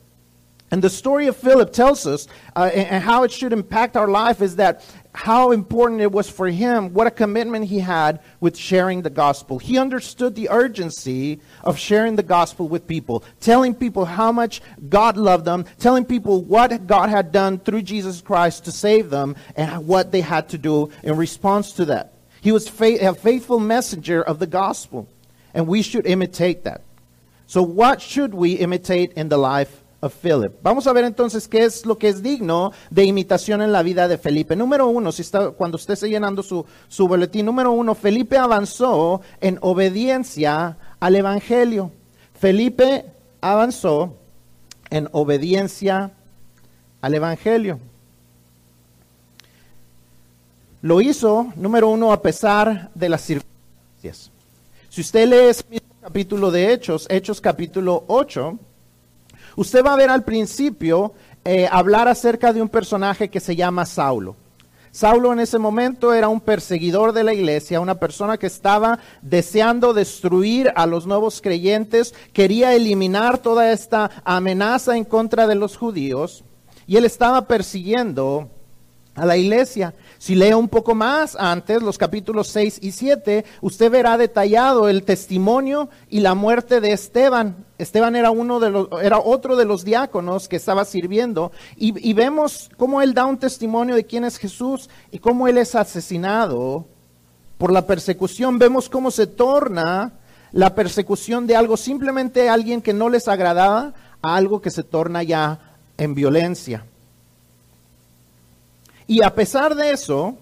And 0.72 0.82
the 0.82 0.90
story 0.90 1.28
of 1.28 1.36
Philip 1.36 1.74
tells 1.74 2.08
us, 2.08 2.30
uh, 2.56 2.72
and, 2.74 2.88
and 2.88 3.04
how 3.04 3.24
it 3.24 3.32
should 3.34 3.52
impact 3.52 3.98
our 3.98 4.08
life, 4.08 4.42
is 4.42 4.56
that 4.56 4.86
how 5.14 5.52
important 5.52 6.02
it 6.02 6.12
was 6.12 6.30
for 6.30 6.48
him, 6.48 6.94
what 6.94 7.06
a 7.06 7.12
commitment 7.12 7.66
he 7.66 7.80
had 7.80 8.20
with 8.40 8.58
sharing 8.58 9.04
the 9.04 9.12
gospel. 9.12 9.60
He 9.60 9.78
understood 9.78 10.34
the 10.34 10.50
urgency 10.50 11.40
of 11.64 11.78
sharing 11.78 12.16
the 12.16 12.24
gospel 12.24 12.68
with 12.68 12.88
people, 12.88 13.24
telling 13.40 13.76
people 13.76 14.06
how 14.06 14.32
much 14.32 14.62
God 14.90 15.16
loved 15.16 15.46
them, 15.46 15.66
telling 15.78 16.06
people 16.06 16.42
what 16.42 16.88
God 16.88 17.10
had 17.10 17.32
done 17.32 17.60
through 17.60 17.84
Jesus 17.84 18.22
Christ 18.22 18.66
to 18.66 18.72
save 18.72 19.12
them, 19.12 19.36
and 19.56 19.88
what 19.88 20.12
they 20.12 20.22
had 20.22 20.50
to 20.50 20.58
do 20.58 20.90
in 21.04 21.16
response 21.16 21.74
to 21.74 21.86
that. 21.86 22.14
He 22.42 22.52
was 22.52 22.68
a 22.68 23.14
faithful 23.14 23.60
messenger 23.60 24.22
of 24.22 24.40
the 24.40 24.48
gospel, 24.48 25.08
and 25.54 25.68
we 25.68 25.84
should 25.84 26.08
imitate 26.08 26.64
that. 26.64 26.82
So, 27.46 27.62
what 27.62 28.02
should 28.02 28.34
we 28.34 28.54
imitate 28.54 29.14
in 29.14 29.30
the 29.30 29.38
life 29.38 29.83
Vamos 30.62 30.88
a 30.88 30.94
ver 30.94 31.06
entonces 31.06 31.48
qué 31.48 31.64
es 31.64 31.86
lo 31.86 31.98
que 31.98 32.10
es 32.10 32.22
digno 32.22 32.72
de 32.90 33.06
imitación 33.06 33.62
en 33.62 33.72
la 33.72 33.84
vida 33.84 34.08
de 34.08 34.18
Felipe. 34.18 34.56
Número 34.56 34.88
uno, 34.88 35.12
si 35.12 35.22
está, 35.22 35.52
cuando 35.52 35.76
usted 35.76 35.94
esté 35.94 36.10
llenando 36.10 36.44
su, 36.44 36.66
su 36.90 37.08
boletín, 37.08 37.46
número 37.46 37.72
uno, 37.72 37.96
Felipe 37.96 38.38
avanzó 38.38 39.22
en 39.40 39.58
obediencia 39.62 40.78
al 41.00 41.16
Evangelio. 41.16 41.92
Felipe 42.34 43.06
avanzó 43.40 44.16
en 44.90 45.08
obediencia 45.14 46.12
al 47.02 47.14
Evangelio. 47.14 47.80
Lo 50.82 51.00
hizo, 51.00 51.48
número 51.56 51.88
uno, 51.88 52.12
a 52.12 52.22
pesar 52.22 52.92
de 52.94 53.08
las 53.08 53.22
circunstancias. 53.22 54.32
Si 54.90 55.00
usted 55.00 55.28
lee 55.30 55.50
ese 55.50 55.64
capítulo 56.02 56.52
de 56.52 56.74
Hechos, 56.74 57.08
Hechos 57.10 57.40
capítulo 57.40 58.04
8, 58.08 58.60
Usted 59.56 59.84
va 59.84 59.94
a 59.94 59.98
ver 59.98 60.10
al 60.10 60.24
principio 60.24 61.14
eh, 61.46 61.68
hablar 61.72 62.08
acerca 62.08 62.54
de 62.54 62.62
un 62.62 62.70
personaje 62.70 63.30
que 63.30 63.40
se 63.40 63.56
llama 63.56 63.86
Saulo. 63.86 64.36
Saulo 64.92 65.34
en 65.34 65.40
ese 65.40 65.58
momento 65.58 66.14
era 66.14 66.30
un 66.30 66.40
perseguidor 66.40 67.14
de 67.14 67.24
la 67.24 67.34
iglesia, 67.34 67.80
una 67.80 67.96
persona 67.96 68.38
que 68.38 68.46
estaba 68.46 69.00
deseando 69.24 69.92
destruir 69.92 70.72
a 70.76 70.86
los 70.86 71.08
nuevos 71.08 71.42
creyentes, 71.42 72.14
quería 72.32 72.76
eliminar 72.76 73.40
toda 73.40 73.72
esta 73.72 74.12
amenaza 74.24 74.96
en 74.96 75.04
contra 75.04 75.48
de 75.48 75.56
los 75.56 75.78
judíos 75.78 76.44
y 76.86 76.98
él 76.98 77.06
estaba 77.06 77.48
persiguiendo 77.48 78.52
a 79.16 79.26
la 79.26 79.36
iglesia. 79.36 79.96
Si 80.24 80.36
lee 80.36 80.54
un 80.54 80.70
poco 80.70 80.96
más 80.96 81.36
antes, 81.38 81.82
los 81.82 81.98
capítulos 81.98 82.48
6 82.48 82.80
y 82.82 82.94
7, 82.94 83.44
usted 83.60 83.92
verá 83.92 84.18
detallado 84.18 84.88
el 84.88 85.04
testimonio 85.04 85.90
y 86.10 86.22
la 86.22 86.34
muerte 86.34 86.80
de 86.80 86.94
Esteban. 86.94 87.66
Esteban 87.78 88.16
era 88.16 88.32
uno 88.32 88.62
de 88.62 88.70
los, 88.70 88.88
era 89.02 89.20
otro 89.20 89.58
de 89.58 89.66
los 89.66 89.84
diáconos 89.84 90.48
que 90.48 90.56
estaba 90.56 90.86
sirviendo 90.86 91.52
y, 91.76 92.10
y 92.10 92.14
vemos 92.14 92.72
cómo 92.78 93.02
él 93.02 93.14
da 93.14 93.26
un 93.26 93.38
testimonio 93.38 93.96
de 93.96 94.06
quién 94.06 94.24
es 94.24 94.38
Jesús 94.38 94.90
y 95.12 95.20
cómo 95.20 95.50
él 95.50 95.58
es 95.58 95.76
asesinado 95.76 96.86
por 97.58 97.74
la 97.74 97.86
persecución, 97.86 98.60
vemos 98.60 98.88
cómo 98.88 99.12
se 99.12 99.28
torna 99.28 100.14
la 100.54 100.74
persecución 100.74 101.48
de 101.48 101.58
algo 101.58 101.76
simplemente 101.76 102.48
alguien 102.48 102.82
que 102.82 102.94
no 102.94 103.10
les 103.10 103.28
agradaba 103.28 103.94
a 104.22 104.38
algo 104.38 104.62
que 104.62 104.72
se 104.72 104.84
torna 104.84 105.22
ya 105.22 105.76
en 105.98 106.16
violencia. 106.16 106.86
Y 109.08 109.24
a 109.24 109.34
pesar 109.34 109.76
de 109.76 109.92
eso, 109.92 110.38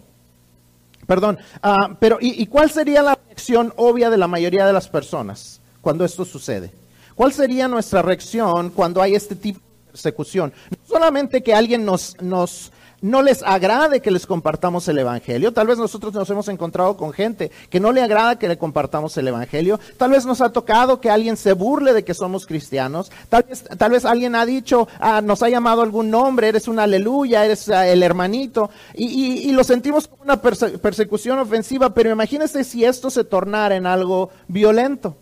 perdón, 1.08 1.40
ah, 1.64 1.96
pero 2.00 2.18
¿y, 2.22 2.46
cuál 2.48 2.70
sería 2.70 3.02
la 3.02 3.16
reacción 3.16 3.74
obvia 3.78 4.10
de 4.10 4.18
la 4.18 4.28
mayoría 4.28 4.66
de 4.66 4.74
las 4.74 4.88
personas 4.88 5.62
cuando 5.82 6.06
esto 6.06 6.26
sucede? 6.26 6.72
¿Cuál 7.16 7.34
sería 7.34 7.68
nuestra 7.68 8.02
reacción 8.02 8.70
cuando 8.70 9.02
hay 9.02 9.16
este 9.16 9.36
tipo 9.36 9.60
de 9.60 9.92
persecución? 9.92 10.54
No 10.70 10.78
solamente 10.88 11.44
que 11.44 11.54
alguien 11.54 11.86
nos, 11.86 12.16
nos 12.22 12.72
no 13.02 13.24
les 13.24 13.42
agrade 13.44 14.00
que 14.00 14.12
les 14.12 14.28
compartamos 14.28 14.88
el 14.88 15.00
Evangelio. 15.00 15.52
Tal 15.52 15.68
vez 15.68 15.78
nosotros 15.78 16.14
nos 16.14 16.30
hemos 16.30 16.48
encontrado 16.48 16.96
con 16.96 17.14
gente 17.14 17.52
que 17.70 17.80
no 17.80 17.92
le 17.92 18.02
agrada 18.02 18.38
que 18.38 18.48
le 18.48 18.58
compartamos 18.58 19.18
el 19.18 19.28
Evangelio. 19.28 19.80
Tal 19.98 20.12
vez 20.12 20.26
nos 20.26 20.40
ha 20.42 20.52
tocado 20.52 21.02
que 21.02 21.10
alguien 21.10 21.36
se 21.36 21.54
burle 21.54 21.94
de 21.94 22.04
que 22.04 22.14
somos 22.14 22.46
cristianos. 22.46 23.12
Tal 23.30 23.44
vez, 23.44 23.64
tal 23.78 23.92
vez 23.92 24.06
alguien 24.06 24.36
ha 24.36 24.46
dicho, 24.46 24.88
ah, 25.00 25.22
nos 25.22 25.42
ha 25.42 25.50
llamado 25.50 25.82
algún 25.82 26.12
nombre, 26.12 26.48
eres 26.48 26.68
un 26.68 26.78
aleluya, 26.80 27.44
eres 27.44 27.70
ah, 27.70 27.88
el 27.88 28.04
hermanito. 28.04 28.70
Y, 28.94 29.50
y, 29.50 29.52
lo 29.52 29.64
sentimos 29.64 30.08
como 30.08 30.24
una 30.24 30.40
persecución 30.42 31.40
ofensiva, 31.40 31.94
pero 31.94 32.12
imagínese 32.12 32.64
si 32.64 32.86
esto 32.86 33.10
se 33.10 33.24
tornara 33.24 33.76
en 33.76 33.88
algo 33.88 34.30
violento. 34.48 35.18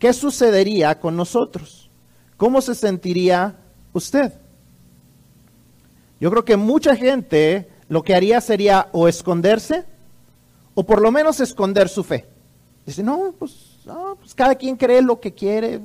¿Qué 0.00 0.12
sucedería 0.12 0.98
con 0.98 1.16
nosotros? 1.16 1.88
¿Cómo 2.36 2.60
se 2.60 2.74
sentiría 2.74 3.56
usted? 3.92 4.32
Yo 6.20 6.30
creo 6.30 6.44
que 6.44 6.56
mucha 6.56 6.96
gente 6.96 7.68
lo 7.88 8.02
que 8.02 8.14
haría 8.14 8.40
sería 8.40 8.88
o 8.92 9.08
esconderse 9.08 9.84
o 10.74 10.84
por 10.84 11.00
lo 11.00 11.10
menos 11.10 11.40
esconder 11.40 11.88
su 11.88 12.04
fe. 12.04 12.26
Dice, 12.84 13.02
no, 13.02 13.34
pues, 13.38 13.80
pues 14.20 14.34
cada 14.34 14.54
quien 14.54 14.76
cree 14.76 15.02
lo 15.02 15.20
que 15.20 15.32
quiere. 15.32 15.80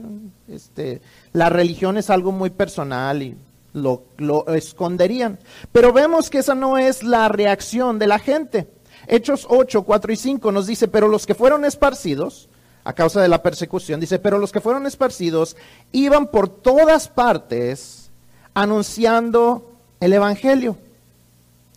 Este, 0.47 1.01
la 1.33 1.49
religión 1.49 1.97
es 1.97 2.09
algo 2.09 2.31
muy 2.31 2.49
personal 2.49 3.23
y 3.23 3.35
lo, 3.73 4.03
lo 4.17 4.47
esconderían. 4.47 5.39
Pero 5.71 5.93
vemos 5.93 6.29
que 6.29 6.39
esa 6.39 6.55
no 6.55 6.77
es 6.77 7.03
la 7.03 7.27
reacción 7.29 7.99
de 7.99 8.07
la 8.07 8.19
gente. 8.19 8.67
Hechos 9.07 9.47
8, 9.49 9.83
4 9.83 10.13
y 10.13 10.15
5 10.15 10.51
nos 10.51 10.67
dice, 10.67 10.87
pero 10.87 11.07
los 11.07 11.25
que 11.25 11.35
fueron 11.35 11.65
esparcidos, 11.65 12.49
a 12.83 12.93
causa 12.93 13.21
de 13.21 13.27
la 13.27 13.41
persecución, 13.41 13.99
dice, 13.99 14.19
pero 14.19 14.37
los 14.37 14.51
que 14.51 14.61
fueron 14.61 14.85
esparcidos 14.85 15.55
iban 15.91 16.27
por 16.27 16.49
todas 16.49 17.07
partes 17.07 18.11
anunciando 18.53 19.70
el 20.01 20.11
Evangelio. 20.11 20.77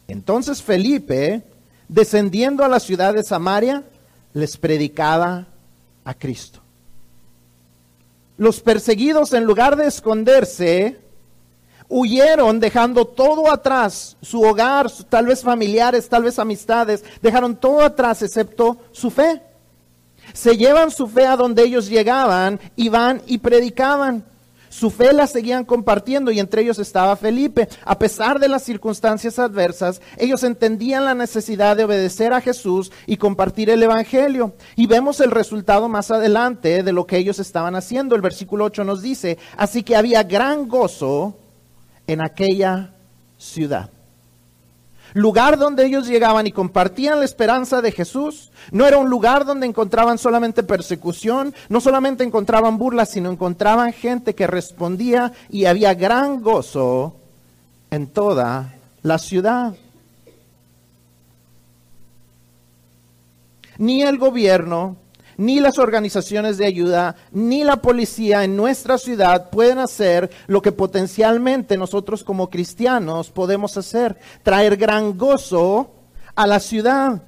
Entonces 0.09 0.61
Felipe, 0.61 1.45
descendiendo 1.88 2.64
a 2.64 2.69
la 2.69 2.81
ciudad 2.81 3.14
de 3.14 3.23
Samaria, 3.23 3.85
les 4.33 4.57
predicaba 4.57 5.47
a 6.04 6.14
Cristo. 6.14 6.61
Los 8.37 8.61
perseguidos, 8.61 9.33
en 9.33 9.45
lugar 9.45 9.76
de 9.76 9.87
esconderse, 9.87 10.99
huyeron 11.88 12.59
dejando 12.59 13.04
todo 13.04 13.52
atrás, 13.52 14.16
su 14.21 14.43
hogar, 14.43 14.90
tal 15.09 15.26
vez 15.26 15.43
familiares, 15.43 16.09
tal 16.09 16.25
vez 16.25 16.38
amistades, 16.38 17.04
dejaron 17.23 17.54
todo 17.54 17.83
atrás 17.83 18.23
excepto 18.23 18.78
su 18.90 19.11
fe. 19.11 19.40
Se 20.33 20.57
llevan 20.57 20.90
su 20.90 21.07
fe 21.07 21.26
a 21.26 21.37
donde 21.37 21.62
ellos 21.62 21.88
llegaban 21.88 22.59
y 22.75 22.88
van 22.88 23.23
y 23.26 23.38
predicaban. 23.38 24.25
Su 24.75 24.90
fe 24.90 25.12
la 25.12 25.28
seguían 25.28 25.64
compartiendo 25.64 26.33
y 26.33 26.40
entre 26.40 26.62
ellos 26.62 26.81
estaba 26.81 27.14
Felipe. 27.14 27.69
A 27.85 27.97
pesar 27.97 28.40
de 28.40 28.49
las 28.49 28.64
circunstancias 28.64 29.38
adversas, 29.38 30.02
ellos 30.16 30.43
entendían 30.43 31.04
la 31.04 31.14
necesidad 31.14 31.76
de 31.76 31.85
obedecer 31.85 32.33
a 32.33 32.40
Jesús 32.40 32.90
y 33.07 33.16
compartir 33.16 33.71
el 33.71 33.85
Evangelio. 33.85 34.54
Y 34.75 34.88
vemos 34.88 35.21
el 35.21 35.31
resultado 35.31 35.88
más 35.88 36.11
adelante 36.11 36.83
de 36.83 36.93
lo 36.93 37.07
que 37.07 37.19
ellos 37.19 37.38
estaban 37.38 37.76
haciendo. 37.76 38.16
El 38.16 38.23
versículo 38.23 38.64
8 38.64 38.83
nos 38.83 39.00
dice, 39.00 39.38
así 39.57 39.85
que 39.85 39.95
había 39.95 40.25
gran 40.25 40.66
gozo 40.66 41.38
en 42.09 42.21
aquella 42.21 42.95
ciudad 43.38 43.94
lugar 45.14 45.59
donde 45.59 45.87
ellos 45.87 46.06
llegaban 46.06 46.47
y 46.47 46.52
compartían 46.52 47.21
la 47.21 47.25
esperanza 47.25 47.80
de 47.80 47.92
Jesús, 47.92 48.50
no 48.71 48.87
era 48.87 48.99
un 48.99 49.09
lugar 49.09 49.47
donde 49.47 49.66
encontraban 49.66 50.18
solamente 50.18 50.62
persecución, 50.62 51.54
no 51.68 51.80
solamente 51.80 52.25
encontraban 52.25 52.76
burlas, 52.76 53.11
sino 53.11 53.30
encontraban 53.30 53.92
gente 53.92 54.35
que 54.35 54.47
respondía 54.47 55.33
y 55.49 55.64
había 55.64 55.94
gran 55.94 56.42
gozo 56.42 57.16
en 57.90 58.09
toda 58.09 58.75
la 59.02 59.18
ciudad. 59.18 59.75
Ni 63.78 64.02
el 64.02 64.18
gobierno, 64.18 64.97
ni 65.37 65.61
las 65.61 65.79
organizaciones 65.79 66.59
de 66.59 66.67
ayuda, 66.67 67.17
ni 67.33 67.64
la 67.64 67.76
policía 67.76 68.45
en 68.45 68.57
nuestra 68.57 68.99
ciudad 68.99 69.50
pueden 69.50 69.79
hacer 69.79 70.31
lo 70.47 70.62
que 70.62 70.73
potencialmente 70.73 71.76
nosotros 71.76 72.25
como 72.25 72.50
cristianos 72.50 73.31
podemos 73.31 73.76
hacer, 73.76 74.17
traer 74.43 74.76
gran 74.76 75.17
gozo 75.17 75.91
a 76.35 76.47
la 76.47 76.61
ciudad. 76.61 77.23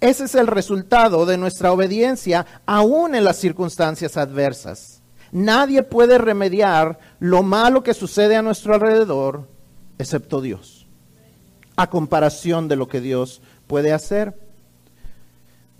Ese 0.00 0.24
es 0.24 0.34
el 0.34 0.48
resultado 0.48 1.26
de 1.26 1.38
nuestra 1.38 1.72
obediencia, 1.72 2.44
aún 2.66 3.14
en 3.14 3.22
las 3.22 3.36
circunstancias 3.36 4.16
adversas. 4.16 5.00
Nadie 5.30 5.84
puede 5.84 6.18
remediar 6.18 6.98
lo 7.20 7.44
malo 7.44 7.84
que 7.84 7.94
sucede 7.94 8.36
a 8.36 8.42
nuestro 8.42 8.74
alrededor, 8.74 9.48
excepto 9.98 10.40
Dios, 10.40 10.86
a 11.76 11.88
comparación 11.88 12.66
de 12.66 12.74
lo 12.74 12.88
que 12.88 13.00
Dios 13.00 13.42
puede 13.68 13.92
hacer. 13.92 14.41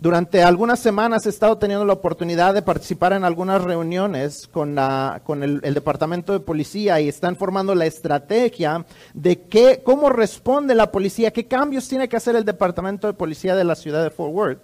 Durante 0.03 0.43
algunas 0.43 0.81
semanas 0.81 1.27
he 1.27 1.29
estado 1.29 1.59
teniendo 1.59 1.85
la 1.85 1.93
oportunidad 1.93 2.55
de 2.55 2.63
participar 2.63 3.13
en 3.13 3.23
algunas 3.23 3.63
reuniones 3.63 4.49
con, 4.49 4.77
con 5.23 5.45
el, 5.45 5.61
Departamento 5.61 6.33
de 6.33 6.41
Policía 6.41 7.01
y 7.01 7.07
están 7.07 7.37
formando 7.37 7.73
la 7.77 7.87
estrategia 7.87 8.85
de 9.15 9.43
qué, 9.43 9.81
cómo 9.85 10.11
responde 10.11 10.75
la 10.75 10.91
policía, 10.91 11.33
qué 11.33 11.47
cambios 11.47 11.87
tiene 11.87 12.09
que 12.09 12.17
hacer 12.17 12.35
el 12.35 12.45
Departamento 12.45 13.07
de 13.07 13.13
Policía 13.13 13.55
de 13.55 13.63
la 13.63 13.77
ciudad 13.77 14.03
de 14.03 14.11
Fort 14.11 14.35
Worth 14.35 14.59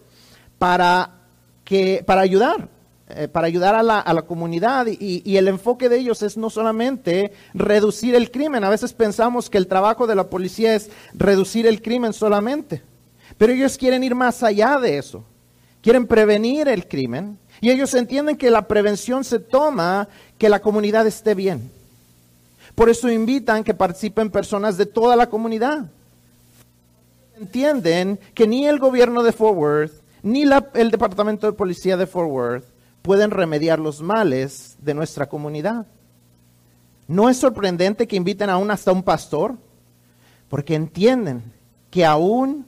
para, 0.58 1.20
que, 1.62 2.02
para 2.04 2.22
ayudar. 2.22 2.68
Eh, 3.10 3.28
para 3.28 3.46
ayudar 3.46 3.76
a 3.76 3.82
la, 3.84 4.00
a 4.00 4.12
la 4.12 4.22
comunidad 4.22 4.86
y, 4.86 5.22
y, 5.24 5.36
el 5.38 5.48
enfoque 5.48 5.88
de 5.88 5.96
ellos 5.96 6.20
es 6.22 6.36
no 6.36 6.50
solamente 6.50 7.32
reducir 7.54 8.14
el 8.14 8.30
crimen, 8.30 8.64
a 8.64 8.68
veces 8.68 8.92
pensamos 8.92 9.48
que 9.48 9.56
el 9.56 9.66
trabajo 9.66 10.06
de 10.06 10.14
la 10.14 10.28
policía 10.28 10.74
es 10.74 10.90
reducir 11.14 11.66
el 11.66 11.80
crimen 11.80 12.12
solamente, 12.12 12.82
pero 13.38 13.52
ellos 13.52 13.78
quieren 13.78 14.04
ir 14.04 14.14
más 14.14 14.42
allá 14.42 14.78
de 14.78 14.98
eso. 14.98 15.24
Quieren 15.80 16.06
prevenir 16.06 16.68
el 16.68 16.86
crimen 16.88 17.38
y 17.60 17.70
ellos 17.70 17.94
entienden 17.94 18.36
que 18.36 18.50
la 18.50 18.66
prevención 18.66 19.24
se 19.24 19.38
toma 19.38 20.08
que 20.36 20.48
la 20.48 20.60
comunidad 20.60 21.06
esté 21.06 21.34
bien. 21.34 21.70
Por 22.74 22.90
eso 22.90 23.10
invitan 23.10 23.64
que 23.64 23.74
participen 23.74 24.30
personas 24.30 24.76
de 24.76 24.86
toda 24.86 25.16
la 25.16 25.28
comunidad. 25.28 25.86
Entienden 27.40 28.18
que 28.34 28.46
ni 28.46 28.66
el 28.66 28.78
gobierno 28.78 29.22
de 29.22 29.32
Fort 29.32 29.56
Worth, 29.56 29.92
ni 30.22 30.42
el 30.74 30.90
departamento 30.90 31.46
de 31.46 31.52
policía 31.52 31.96
de 31.96 32.06
Fort 32.06 32.30
Worth 32.30 32.64
pueden 33.02 33.30
remediar 33.30 33.78
los 33.78 34.02
males 34.02 34.76
de 34.80 34.94
nuestra 34.94 35.28
comunidad. 35.28 35.86
¿No 37.06 37.30
es 37.30 37.38
sorprendente 37.38 38.06
que 38.06 38.16
inviten 38.16 38.50
aún 38.50 38.70
hasta 38.70 38.92
un 38.92 39.02
pastor? 39.02 39.56
Porque 40.48 40.74
entienden 40.74 41.42
que 41.90 42.04
aún 42.04 42.66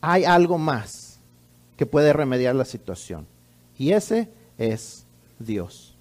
hay 0.00 0.24
algo 0.24 0.58
más 0.58 1.18
que 1.76 1.86
puede 1.86 2.12
remediar 2.12 2.54
la 2.54 2.64
situación. 2.64 3.26
Y 3.78 3.92
ese 3.92 4.28
es 4.58 5.06
Dios. 5.38 5.96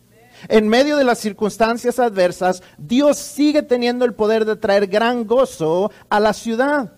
En 0.48 0.68
medio 0.68 0.98
de 0.98 1.04
las 1.04 1.20
circunstancias 1.20 2.00
adversas, 2.00 2.64
Dios 2.78 3.18
sigue 3.18 3.62
teniendo 3.64 4.06
el 4.06 4.14
poder 4.14 4.46
de 4.46 4.56
traer 4.56 4.88
gran 4.88 5.26
gozo 5.26 5.92
a 6.10 6.20
la 6.20 6.34
ciudad. 6.34 6.94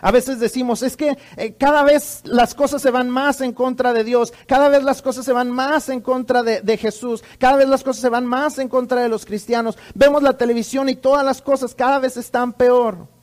A 0.00 0.10
veces 0.10 0.38
decimos, 0.38 0.82
es 0.82 0.98
que 0.98 1.16
eh, 1.38 1.54
cada 1.54 1.82
vez 1.82 2.20
las 2.24 2.54
cosas 2.54 2.82
se 2.82 2.90
van 2.90 3.08
más 3.08 3.40
en 3.40 3.52
contra 3.52 3.94
de 3.94 4.04
Dios, 4.04 4.34
cada 4.46 4.68
vez 4.68 4.82
las 4.82 5.00
cosas 5.00 5.24
se 5.24 5.32
van 5.32 5.50
más 5.50 5.88
en 5.88 6.02
contra 6.02 6.42
de, 6.42 6.60
de, 6.60 6.76
Jesús, 6.76 7.24
cada 7.38 7.56
vez 7.56 7.68
las 7.68 7.82
cosas 7.82 8.02
se 8.02 8.10
van 8.10 8.26
más 8.26 8.58
en 8.58 8.68
contra 8.68 9.00
de 9.00 9.08
los 9.08 9.24
cristianos. 9.24 9.78
Vemos 9.94 10.22
la 10.22 10.36
televisión 10.36 10.90
y 10.90 10.96
todas 10.96 11.24
las 11.24 11.40
cosas 11.40 11.74
cada 11.74 12.00
vez 12.00 12.18
están 12.18 12.52
peor. 12.52 13.13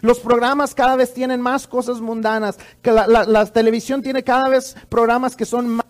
Los 0.00 0.20
programas 0.20 0.74
cada 0.74 0.96
vez 0.96 1.12
tienen 1.12 1.40
más 1.40 1.66
cosas 1.66 2.00
mundanas. 2.00 2.58
Que 2.82 2.92
la, 2.92 3.46
televisión 3.46 4.02
tiene 4.02 4.22
cada 4.22 4.48
vez 4.48 4.76
programas 4.88 5.36
que 5.36 5.44
son 5.44 5.68
más 5.68 5.86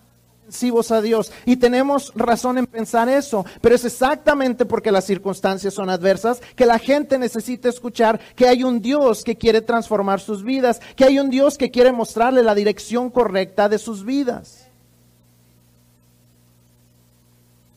a 0.91 1.01
Dios. 1.01 1.33
Y 1.45 1.57
tenemos 1.57 2.13
razón 2.17 2.59
en 2.59 2.67
pensar 2.67 3.09
eso. 3.09 3.45
Pero 3.61 3.75
es 3.75 3.85
exactamente 3.85 4.67
porque 4.67 4.91
las 4.91 5.05
circunstancias 5.05 5.75
son 5.75 5.91
adversas 5.91 6.41
que 6.57 6.67
la 6.67 6.79
gente 6.79 7.19
necesita 7.19 7.69
escuchar 7.69 8.21
que 8.35 8.49
hay 8.49 8.65
un 8.65 8.81
Dios 8.81 9.23
que 9.23 9.37
quiere 9.37 9.61
transformar 9.61 10.21
sus 10.21 10.43
vidas. 10.43 10.81
Que 10.97 11.05
hay 11.05 11.19
un 11.19 11.31
Dios 11.31 11.57
que 11.57 11.71
quiere 11.71 11.93
mostrarle 11.93 12.43
la 12.43 12.55
dirección 12.55 13.11
correcta 13.11 13.69
de 13.69 13.79
sus 13.79 14.05
vidas. 14.05 14.67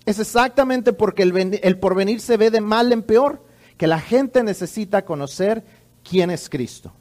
Es 0.05 0.19
exactamente 0.19 0.91
porque 0.91 1.23
el 1.23 1.79
porvenir 1.79 2.19
se 2.19 2.35
ve 2.35 2.51
de 2.51 2.59
mal 2.59 2.91
en 2.91 3.03
peor 3.03 3.41
que 3.77 3.87
la 3.87 3.99
gente 3.99 4.43
necesita 4.43 5.05
conocer 5.05 5.63
quién 6.03 6.29
es 6.29 6.49
Cristo. 6.49 6.91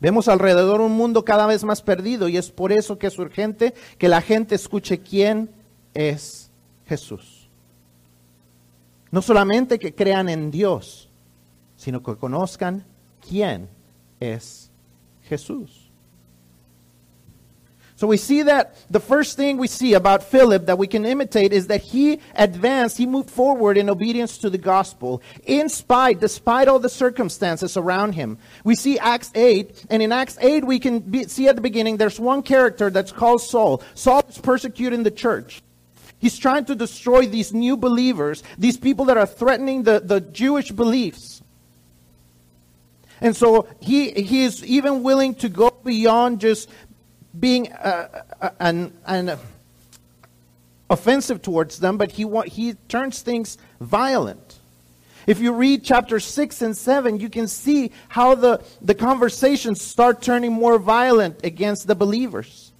Vemos 0.00 0.26
alrededor 0.26 0.80
un 0.80 0.92
mundo 0.92 1.24
cada 1.24 1.46
vez 1.46 1.62
más 1.62 1.80
perdido 1.80 2.28
y 2.28 2.36
es 2.36 2.50
por 2.50 2.72
eso 2.72 2.98
que 2.98 3.06
es 3.06 3.18
urgente 3.20 3.72
que 3.98 4.08
la 4.08 4.20
gente 4.20 4.56
escuche 4.56 4.98
quién 4.98 5.50
es 5.94 6.50
Jesús. 6.86 7.48
No 9.12 9.22
solamente 9.22 9.78
que 9.78 9.94
crean 9.94 10.28
en 10.28 10.50
Dios, 10.50 11.08
sino 11.76 12.02
que 12.02 12.16
conozcan 12.16 12.84
quién 13.28 13.68
es 14.18 14.72
Jesús. 15.22 15.91
So 18.02 18.08
we 18.08 18.16
see 18.16 18.42
that 18.42 18.74
the 18.90 18.98
first 18.98 19.36
thing 19.36 19.58
we 19.58 19.68
see 19.68 19.94
about 19.94 20.24
Philip 20.24 20.66
that 20.66 20.76
we 20.76 20.88
can 20.88 21.04
imitate 21.04 21.52
is 21.52 21.68
that 21.68 21.82
he 21.82 22.18
advanced, 22.34 22.98
he 22.98 23.06
moved 23.06 23.30
forward 23.30 23.78
in 23.78 23.88
obedience 23.88 24.38
to 24.38 24.50
the 24.50 24.58
gospel, 24.58 25.22
in 25.44 25.68
spite, 25.68 26.18
despite 26.18 26.66
all 26.66 26.80
the 26.80 26.88
circumstances 26.88 27.76
around 27.76 28.14
him. 28.14 28.38
We 28.64 28.74
see 28.74 28.98
Acts 28.98 29.30
8, 29.36 29.84
and 29.88 30.02
in 30.02 30.10
Acts 30.10 30.36
8 30.40 30.64
we 30.64 30.80
can 30.80 30.98
be, 30.98 31.28
see 31.28 31.46
at 31.46 31.54
the 31.54 31.62
beginning 31.62 31.96
there's 31.96 32.18
one 32.18 32.42
character 32.42 32.90
that's 32.90 33.12
called 33.12 33.40
Saul. 33.40 33.84
Saul 33.94 34.24
is 34.28 34.38
persecuting 34.38 35.04
the 35.04 35.12
church. 35.12 35.62
He's 36.18 36.36
trying 36.36 36.64
to 36.64 36.74
destroy 36.74 37.28
these 37.28 37.54
new 37.54 37.76
believers, 37.76 38.42
these 38.58 38.78
people 38.78 39.04
that 39.04 39.16
are 39.16 39.26
threatening 39.26 39.84
the, 39.84 40.00
the 40.00 40.20
Jewish 40.20 40.72
beliefs. 40.72 41.40
And 43.20 43.36
so 43.36 43.68
he, 43.80 44.10
he 44.10 44.42
is 44.42 44.64
even 44.64 45.04
willing 45.04 45.36
to 45.36 45.48
go 45.48 45.70
beyond 45.84 46.40
just 46.40 46.68
being 47.38 47.72
uh, 47.72 48.24
uh, 48.40 48.50
an, 48.60 48.92
an 49.06 49.38
offensive 50.90 51.42
towards 51.42 51.78
them, 51.80 51.96
but 51.96 52.12
he, 52.12 52.26
he 52.46 52.74
turns 52.88 53.22
things 53.22 53.58
violent. 53.80 54.58
If 55.26 55.40
you 55.40 55.52
read 55.52 55.84
chapter 55.84 56.18
6 56.18 56.62
and 56.62 56.76
7, 56.76 57.20
you 57.20 57.28
can 57.28 57.46
see 57.46 57.92
how 58.08 58.34
the, 58.34 58.62
the 58.80 58.94
conversations 58.94 59.80
start 59.80 60.20
turning 60.20 60.52
more 60.52 60.78
violent 60.78 61.44
against 61.44 61.86
the 61.86 61.94
believers. 61.94 62.72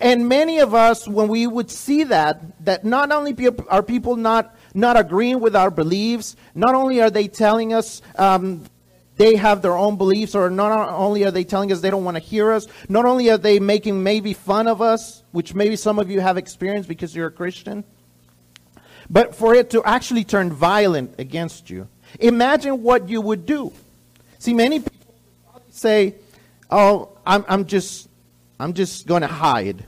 And 0.00 0.28
many 0.28 0.58
of 0.58 0.74
us, 0.74 1.06
when 1.06 1.28
we 1.28 1.46
would 1.46 1.70
see 1.70 2.04
that, 2.04 2.64
that 2.64 2.84
not 2.84 3.12
only 3.12 3.36
are 3.68 3.82
people 3.82 4.16
not, 4.16 4.56
not 4.74 4.96
agreeing 4.96 5.40
with 5.40 5.54
our 5.54 5.70
beliefs, 5.70 6.36
not 6.54 6.74
only 6.74 7.00
are 7.00 7.10
they 7.10 7.28
telling 7.28 7.72
us 7.72 8.00
um, 8.16 8.64
they 9.22 9.36
have 9.36 9.62
their 9.62 9.76
own 9.76 9.96
beliefs, 9.96 10.34
or 10.34 10.50
not 10.50 10.88
only 10.88 11.24
are 11.24 11.30
they 11.30 11.44
telling 11.44 11.70
us 11.70 11.80
they 11.80 11.90
don't 11.90 12.02
want 12.02 12.16
to 12.16 12.22
hear 12.22 12.50
us, 12.50 12.66
not 12.88 13.04
only 13.04 13.30
are 13.30 13.38
they 13.38 13.60
making 13.60 14.02
maybe 14.02 14.34
fun 14.34 14.66
of 14.66 14.82
us, 14.82 15.22
which 15.30 15.54
maybe 15.54 15.76
some 15.76 16.00
of 16.00 16.10
you 16.10 16.20
have 16.20 16.36
experienced 16.36 16.88
because 16.88 17.14
you're 17.14 17.28
a 17.28 17.30
Christian, 17.30 17.84
but 19.08 19.36
for 19.36 19.54
it 19.54 19.70
to 19.70 19.84
actually 19.84 20.24
turn 20.24 20.52
violent 20.52 21.14
against 21.20 21.70
you. 21.70 21.86
Imagine 22.18 22.82
what 22.82 23.08
you 23.08 23.20
would 23.20 23.46
do. 23.46 23.72
See, 24.40 24.54
many 24.54 24.80
people 24.80 25.62
say, 25.70 26.16
"Oh, 26.68 27.10
I'm, 27.24 27.44
I'm 27.48 27.66
just, 27.66 28.08
I'm 28.58 28.72
just 28.72 29.06
going 29.06 29.22
to 29.22 29.28
hide," 29.28 29.86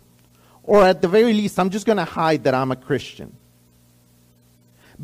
or 0.63 0.85
at 0.85 1.03
the 1.03 1.09
very 1.09 1.33
least, 1.33 1.59
I'm 1.59 1.71
just 1.71 1.87
going 1.87 1.99
to 1.99 2.05
hide 2.05 2.45
that 2.45 2.55
I'm 2.55 2.71
a 2.71 2.77
Christian. 2.77 3.35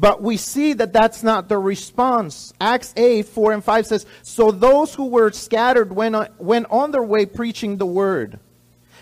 But 0.01 0.23
we 0.23 0.39
see 0.39 0.73
that 0.73 0.95
that's 0.95 1.23
not 1.23 1.51
the 1.51 1.59
response. 1.59 2.55
Acts 2.59 2.95
8, 2.97 3.27
4 3.27 3.53
and 3.53 3.63
5 3.63 3.87
says, 3.87 4.07
So 4.23 4.51
those 4.51 4.95
who 4.95 5.09
were 5.09 5.31
scattered 5.31 5.95
went 5.95 6.17
on, 6.17 6.29
went 6.39 6.67
on 6.71 6.91
their 6.91 7.03
way 7.03 7.27
preaching 7.27 7.77
the 7.77 7.85
word. 7.85 8.39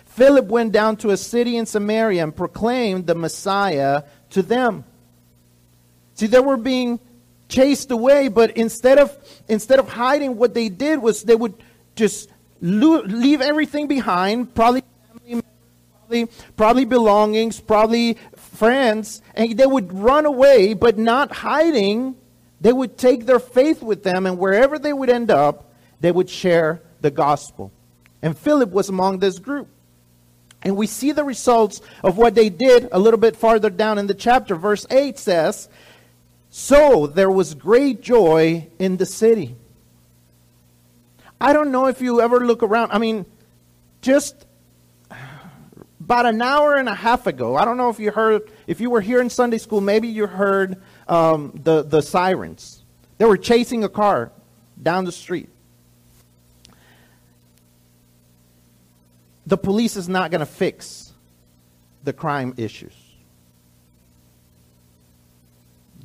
Philip 0.06 0.46
went 0.46 0.72
down 0.72 0.96
to 0.96 1.10
a 1.10 1.16
city 1.16 1.56
in 1.56 1.66
Samaria 1.66 2.24
and 2.24 2.34
proclaimed 2.34 3.06
the 3.06 3.14
Messiah 3.14 4.02
to 4.30 4.42
them. 4.42 4.82
See, 6.14 6.26
they 6.26 6.40
were 6.40 6.56
being 6.56 6.98
chased 7.48 7.92
away, 7.92 8.26
but 8.26 8.56
instead 8.56 8.98
of, 8.98 9.16
instead 9.46 9.78
of 9.78 9.88
hiding, 9.88 10.36
what 10.36 10.52
they 10.52 10.68
did 10.68 11.00
was 11.00 11.22
they 11.22 11.36
would 11.36 11.54
just 11.94 12.28
leave 12.60 13.40
everything 13.40 13.86
behind, 13.86 14.52
probably 14.52 14.82
probably, 16.08 16.28
probably 16.56 16.84
belongings, 16.86 17.60
probably 17.60 18.16
friends, 18.58 19.22
and 19.34 19.56
they 19.56 19.66
would 19.66 19.92
run 19.92 20.26
away, 20.26 20.74
but 20.74 20.98
not 20.98 21.30
hiding. 21.32 22.16
They 22.60 22.72
would 22.72 22.98
take 22.98 23.24
their 23.24 23.38
faith 23.38 23.82
with 23.82 24.02
them, 24.02 24.26
and 24.26 24.36
wherever 24.36 24.78
they 24.78 24.92
would 24.92 25.08
end 25.08 25.30
up, 25.30 25.72
they 26.00 26.10
would 26.10 26.28
share 26.28 26.82
the 27.00 27.10
gospel. 27.10 27.70
And 28.20 28.36
Philip 28.36 28.70
was 28.70 28.88
among 28.88 29.20
this 29.20 29.38
group. 29.38 29.68
And 30.62 30.76
we 30.76 30.88
see 30.88 31.12
the 31.12 31.22
results 31.22 31.80
of 32.02 32.18
what 32.18 32.34
they 32.34 32.48
did 32.48 32.88
a 32.90 32.98
little 32.98 33.20
bit 33.20 33.36
farther 33.36 33.70
down 33.70 33.96
in 33.96 34.08
the 34.08 34.14
chapter. 34.14 34.56
Verse 34.56 34.86
8 34.90 35.16
says, 35.16 35.68
So 36.50 37.06
there 37.06 37.30
was 37.30 37.54
great 37.54 38.02
joy 38.02 38.66
in 38.80 38.96
the 38.96 39.06
city. 39.06 39.54
I 41.40 41.52
don't 41.52 41.70
know 41.70 41.86
if 41.86 42.00
you 42.00 42.20
ever 42.20 42.44
look 42.44 42.64
around. 42.64 42.90
I 42.90 42.98
mean, 42.98 43.24
just 44.02 44.47
about 46.08 46.24
an 46.24 46.40
hour 46.40 46.74
and 46.74 46.88
a 46.88 46.94
half 46.94 47.26
ago, 47.26 47.54
I 47.54 47.66
don't 47.66 47.76
know 47.76 47.90
if 47.90 48.00
you 48.00 48.10
heard, 48.10 48.50
if 48.66 48.80
you 48.80 48.88
were 48.88 49.02
here 49.02 49.20
in 49.20 49.28
Sunday 49.28 49.58
school, 49.58 49.82
maybe 49.82 50.08
you 50.08 50.26
heard 50.26 50.80
um, 51.06 51.52
the, 51.62 51.82
the 51.82 52.00
sirens. 52.00 52.82
They 53.18 53.26
were 53.26 53.36
chasing 53.36 53.84
a 53.84 53.90
car 53.90 54.32
down 54.82 55.04
the 55.04 55.12
street. 55.12 55.50
The 59.46 59.58
police 59.58 59.96
is 59.96 60.08
not 60.08 60.30
going 60.30 60.40
to 60.40 60.46
fix 60.46 61.12
the 62.04 62.14
crime 62.14 62.54
issues. 62.56 62.94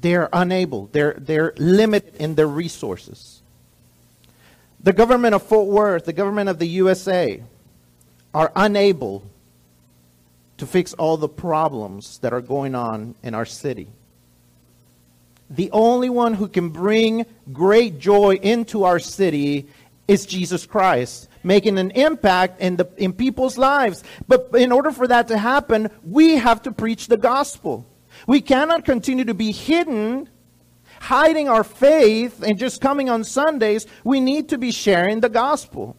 They're 0.01 0.27
unable, 0.33 0.87
they're, 0.87 1.13
they're 1.17 1.53
limited 1.55 2.15
in 2.15 2.35
their 2.35 2.47
resources. 2.47 3.41
The 4.81 4.91
government 4.91 5.33
of 5.33 5.43
Fort 5.43 5.69
Worth, 5.69 6.03
the 6.03 6.11
government 6.11 6.49
of 6.49 6.59
the 6.59 6.67
USA, 6.67 7.41
are 8.33 8.51
unable 8.53 9.23
to 10.57 10.65
fix 10.65 10.93
all 10.93 11.17
the 11.17 11.29
problems 11.29 12.19
that 12.19 12.33
are 12.33 12.41
going 12.41 12.75
on 12.75 13.15
in 13.23 13.33
our 13.33 13.45
city. 13.45 13.87
The 15.49 15.69
only 15.71 16.09
one 16.09 16.33
who 16.33 16.47
can 16.47 16.69
bring 16.69 17.25
great 17.51 17.99
joy 17.99 18.35
into 18.35 18.83
our 18.85 18.99
city 18.99 19.67
is 20.07 20.25
Jesus 20.25 20.65
Christ, 20.65 21.27
making 21.43 21.77
an 21.77 21.91
impact 21.91 22.59
in, 22.61 22.77
the, 22.77 22.87
in 22.97 23.13
people's 23.13 23.57
lives. 23.57 24.03
But 24.27 24.49
in 24.55 24.71
order 24.71 24.91
for 24.91 25.07
that 25.07 25.27
to 25.29 25.37
happen, 25.37 25.89
we 26.03 26.37
have 26.37 26.61
to 26.63 26.71
preach 26.71 27.07
the 27.07 27.17
gospel. 27.17 27.85
We 28.27 28.41
cannot 28.41 28.85
continue 28.85 29.25
to 29.25 29.33
be 29.33 29.51
hidden, 29.51 30.29
hiding 30.99 31.49
our 31.49 31.63
faith, 31.63 32.41
and 32.41 32.57
just 32.57 32.81
coming 32.81 33.09
on 33.09 33.23
Sundays. 33.23 33.85
We 34.03 34.19
need 34.19 34.49
to 34.49 34.57
be 34.57 34.71
sharing 34.71 35.19
the 35.19 35.29
gospel 35.29 35.97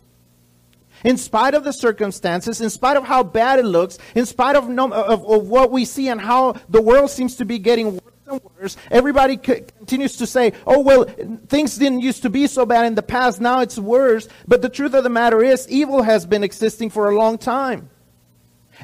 in 1.05 1.19
spite 1.19 1.55
of 1.55 1.63
the 1.63 1.73
circumstances, 1.73 2.61
in 2.61 2.71
spite 2.71 2.97
of 2.97 3.05
how 3.05 3.23
bad 3.23 3.59
it 3.59 3.65
looks, 3.65 3.99
in 4.15 4.27
spite 4.27 4.57
of, 4.57 4.69
no, 4.69 4.91
of, 4.91 5.25
of 5.25 5.49
what 5.49 5.71
we 5.71 5.85
see 5.85 6.09
and 6.09 6.21
how 6.21 6.55
the 6.69 6.81
world 6.81 7.11
seems 7.11 7.37
to 7.37 7.45
be 7.45 7.59
getting 7.59 7.93
worse 7.93 8.13
and 8.27 8.41
worse, 8.59 8.77
everybody 8.91 9.35
c- 9.35 9.63
continues 9.79 10.17
to 10.17 10.27
say, 10.27 10.55
oh, 10.67 10.81
well, 10.81 11.05
things 11.47 11.77
didn't 11.77 12.01
used 12.01 12.23
to 12.23 12.31
be 12.31 12.47
so 12.47 12.65
bad 12.65 12.87
in 12.87 12.95
the 12.95 13.03
past, 13.03 13.41
now 13.41 13.61
it's 13.61 13.79
worse. 13.79 14.29
But 14.49 14.63
the 14.63 14.71
truth 14.71 14.95
of 14.95 15.05
the 15.05 15.11
matter 15.11 15.45
is, 15.45 15.69
evil 15.69 16.03
has 16.03 16.25
been 16.27 16.43
existing 16.43 16.91
for 16.91 17.11
a 17.11 17.17
long 17.17 17.39
time. 17.39 17.91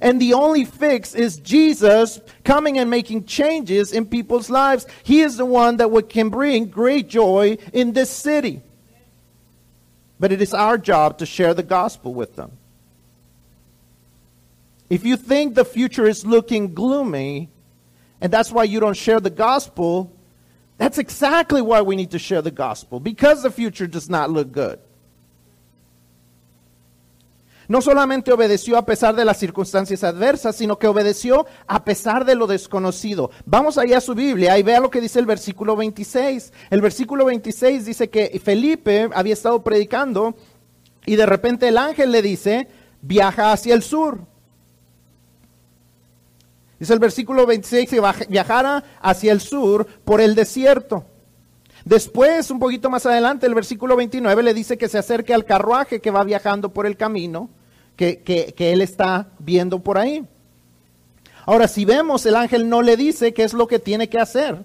And 0.01 0.21
the 0.21 0.35
only 0.35 0.65
fix 0.65 1.15
is 1.15 1.39
Jesus 1.39 2.21
coming 2.45 2.79
and 2.79 2.91
making 2.91 3.25
changes 3.25 3.93
in 3.93 4.07
people's 4.07 4.49
lives. 4.49 4.87
He 5.03 5.21
is 5.21 5.37
the 5.37 5.45
one 5.47 5.79
that 5.79 6.09
can 6.09 6.29
bring 6.29 6.67
great 6.67 7.09
joy 7.09 7.59
in 7.73 7.93
this 7.93 8.11
city. 8.11 8.63
But 10.21 10.31
it 10.31 10.43
is 10.43 10.53
our 10.53 10.77
job 10.77 11.19
to 11.19 11.27
share 11.27 11.55
the 11.55 11.63
gospel 11.63 12.13
with 12.13 12.37
them. 12.37 12.53
If 14.91 15.05
you 15.05 15.17
think 15.17 15.55
the 15.55 15.65
future 15.65 16.07
is 16.07 16.27
looking 16.27 16.75
gloomy, 16.75 17.49
and 18.21 18.31
that's 18.31 18.53
why 18.53 18.65
you 18.65 18.81
don't 18.81 18.97
share 18.97 19.19
the 19.19 19.31
gospel, 19.31 20.13
that's 20.77 20.99
exactly 20.99 21.63
why 21.63 21.81
we 21.81 21.97
need 21.97 22.11
to 22.11 22.19
share 22.19 22.43
the 22.43 22.51
gospel, 22.51 23.01
because 23.01 23.43
the 23.43 23.51
future 23.51 23.87
does 23.87 24.11
not 24.11 24.31
look 24.31 24.53
good. 24.53 24.79
No 27.71 27.81
solamente 27.81 28.33
obedeció 28.33 28.77
a 28.77 28.85
pesar 28.85 29.15
de 29.15 29.25
las 29.25 29.39
circunstancias 29.39 30.03
adversas, 30.03 30.57
sino 30.57 30.77
que 30.77 30.89
obedeció 30.89 31.47
a 31.69 31.85
pesar 31.85 32.25
de 32.25 32.35
lo 32.35 32.49
desconocido. 32.49 33.31
Vamos 33.47 33.79
allá 33.79 33.99
a 33.99 34.01
su 34.01 34.17
Biblia 34.17 34.59
y 34.59 34.65
vea 34.65 34.81
lo 34.81 34.91
que 34.91 35.01
dice 35.01 35.21
el 35.21 35.27
versículo 35.27 35.77
26. 35.77 36.53
El 36.69 36.81
versículo 36.81 37.27
26 37.27 37.85
dice 37.85 38.11
que 38.11 38.41
Felipe 38.43 39.09
había 39.15 39.35
estado 39.35 39.63
predicando 39.63 40.35
y 41.07 41.15
de 41.15 41.27
repente 41.27 41.69
el 41.69 41.79
ángel 41.79 42.11
le 42.11 42.23
dice, 42.23 42.67
viaja 43.03 43.53
hacia 43.53 43.75
el 43.75 43.85
sur. 43.85 44.19
Dice 46.81 46.93
el 46.93 46.99
versículo 46.99 47.47
26 47.47 47.89
que 47.89 48.03
viajara 48.29 48.83
hacia 49.01 49.31
el 49.31 49.41
sur 49.41 49.87
por 50.05 50.21
el 50.21 50.35
desierto. 50.35 51.05
Después, 51.85 52.51
un 52.51 52.59
poquito 52.59 52.91
más 52.91 53.07
adelante, 53.07 53.47
el 53.47 53.55
versículo 53.55 53.95
29 53.95 54.43
le 54.43 54.55
dice 54.55 54.77
que 54.77 54.89
se 54.89 54.99
acerque 54.99 55.33
al 55.33 55.45
carruaje 55.45 56.01
que 56.01 56.11
va 56.11 56.25
viajando 56.25 56.71
por 56.73 56.85
el 56.85 56.97
camino 56.97 57.49
que, 58.01 58.73
él 58.73 58.81
está 58.81 59.29
viendo 59.39 59.81
por 59.81 59.99
ahí. 59.99 60.25
Ahora, 61.45 61.69
si 61.69 61.85
vemos, 61.85 62.25
el 62.25 62.35
ángel 62.35 62.69
no 62.69 62.81
le 62.81 62.97
dice 62.97 63.35
qué 63.35 63.45
es 63.45 63.53
lo 63.53 63.67
que 63.67 63.79
tiene 63.79 64.09
que 64.09 64.19
hacer 64.19 64.65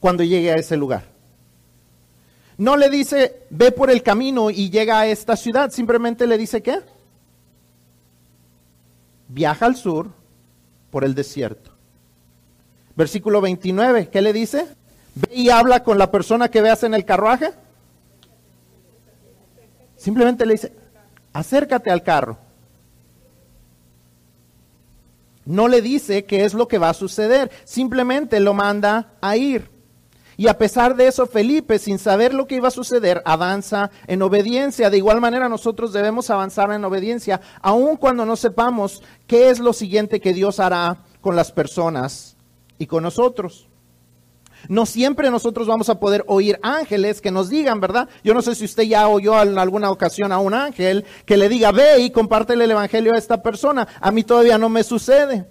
cuando 0.00 0.22
llegue 0.22 0.52
a 0.52 0.56
ese 0.56 0.76
lugar. 0.76 1.04
No 2.58 2.76
le 2.76 2.90
dice, 2.90 3.46
ve 3.48 3.72
por 3.72 3.90
el 3.90 4.02
camino 4.02 4.50
y 4.50 4.70
llega 4.70 5.00
a 5.00 5.06
esta 5.06 5.34
ciudad, 5.34 5.70
simplemente 5.70 6.26
le 6.26 6.36
dice 6.36 6.62
qué? 6.62 6.80
Viaja 9.28 9.66
al 9.66 9.76
sur 9.76 10.10
por 10.90 11.04
el 11.04 11.14
desierto. 11.14 11.70
Versículo 12.96 13.40
29, 13.40 14.10
¿qué 14.10 14.20
le 14.20 14.32
dice? 14.32 14.66
Ve 15.14 15.30
y 15.34 15.48
habla 15.48 15.82
con 15.82 15.98
la 15.98 16.10
persona 16.10 16.50
que 16.50 16.60
veas 16.60 16.82
en 16.82 16.94
el 16.94 17.04
carruaje. 17.04 17.50
Simplemente 19.96 20.44
le 20.44 20.52
dice, 20.52 20.83
acércate 21.34 21.90
al 21.90 22.02
carro. 22.02 22.38
No 25.44 25.68
le 25.68 25.82
dice 25.82 26.24
qué 26.24 26.46
es 26.46 26.54
lo 26.54 26.68
que 26.68 26.78
va 26.78 26.88
a 26.88 26.94
suceder, 26.94 27.50
simplemente 27.64 28.40
lo 28.40 28.54
manda 28.54 29.12
a 29.20 29.36
ir. 29.36 29.70
Y 30.36 30.48
a 30.48 30.58
pesar 30.58 30.96
de 30.96 31.06
eso, 31.06 31.26
Felipe, 31.26 31.78
sin 31.78 31.98
saber 31.98 32.34
lo 32.34 32.46
que 32.46 32.56
iba 32.56 32.68
a 32.68 32.72
suceder, 32.72 33.22
avanza 33.24 33.90
en 34.06 34.22
obediencia. 34.22 34.90
De 34.90 34.96
igual 34.96 35.20
manera, 35.20 35.48
nosotros 35.48 35.92
debemos 35.92 36.30
avanzar 36.30 36.72
en 36.72 36.84
obediencia, 36.84 37.40
aun 37.60 37.96
cuando 37.96 38.24
no 38.26 38.34
sepamos 38.34 39.02
qué 39.26 39.50
es 39.50 39.60
lo 39.60 39.72
siguiente 39.72 40.20
que 40.20 40.32
Dios 40.32 40.58
hará 40.58 41.04
con 41.20 41.36
las 41.36 41.52
personas 41.52 42.36
y 42.78 42.86
con 42.86 43.04
nosotros. 43.04 43.68
No 44.68 44.86
siempre 44.86 45.30
nosotros 45.30 45.66
vamos 45.66 45.88
a 45.88 46.00
poder 46.00 46.24
oír 46.26 46.58
ángeles 46.62 47.20
que 47.20 47.30
nos 47.30 47.50
digan, 47.50 47.80
¿verdad? 47.80 48.08
Yo 48.22 48.34
no 48.34 48.42
sé 48.42 48.54
si 48.54 48.64
usted 48.64 48.84
ya 48.84 49.08
oyó 49.08 49.40
en 49.42 49.58
alguna 49.58 49.90
ocasión 49.90 50.32
a 50.32 50.38
un 50.38 50.54
ángel 50.54 51.04
que 51.26 51.36
le 51.36 51.48
diga, 51.48 51.72
ve 51.72 52.00
y 52.00 52.10
compártele 52.10 52.64
el 52.64 52.70
evangelio 52.70 53.12
a 53.14 53.18
esta 53.18 53.42
persona. 53.42 53.86
A 54.00 54.10
mí 54.10 54.24
todavía 54.24 54.58
no 54.58 54.68
me 54.68 54.82
sucede. 54.84 55.46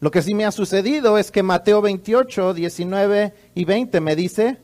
Lo 0.00 0.10
que 0.10 0.22
sí 0.22 0.34
me 0.34 0.44
ha 0.44 0.50
sucedido 0.50 1.16
es 1.16 1.30
que 1.30 1.44
Mateo 1.44 1.80
28, 1.80 2.54
19 2.54 3.34
y 3.54 3.64
20 3.64 4.00
me 4.00 4.16
dice, 4.16 4.58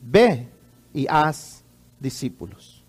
ve 0.00 0.48
y 0.94 1.06
haz 1.08 1.64
discípulos. 1.98 2.84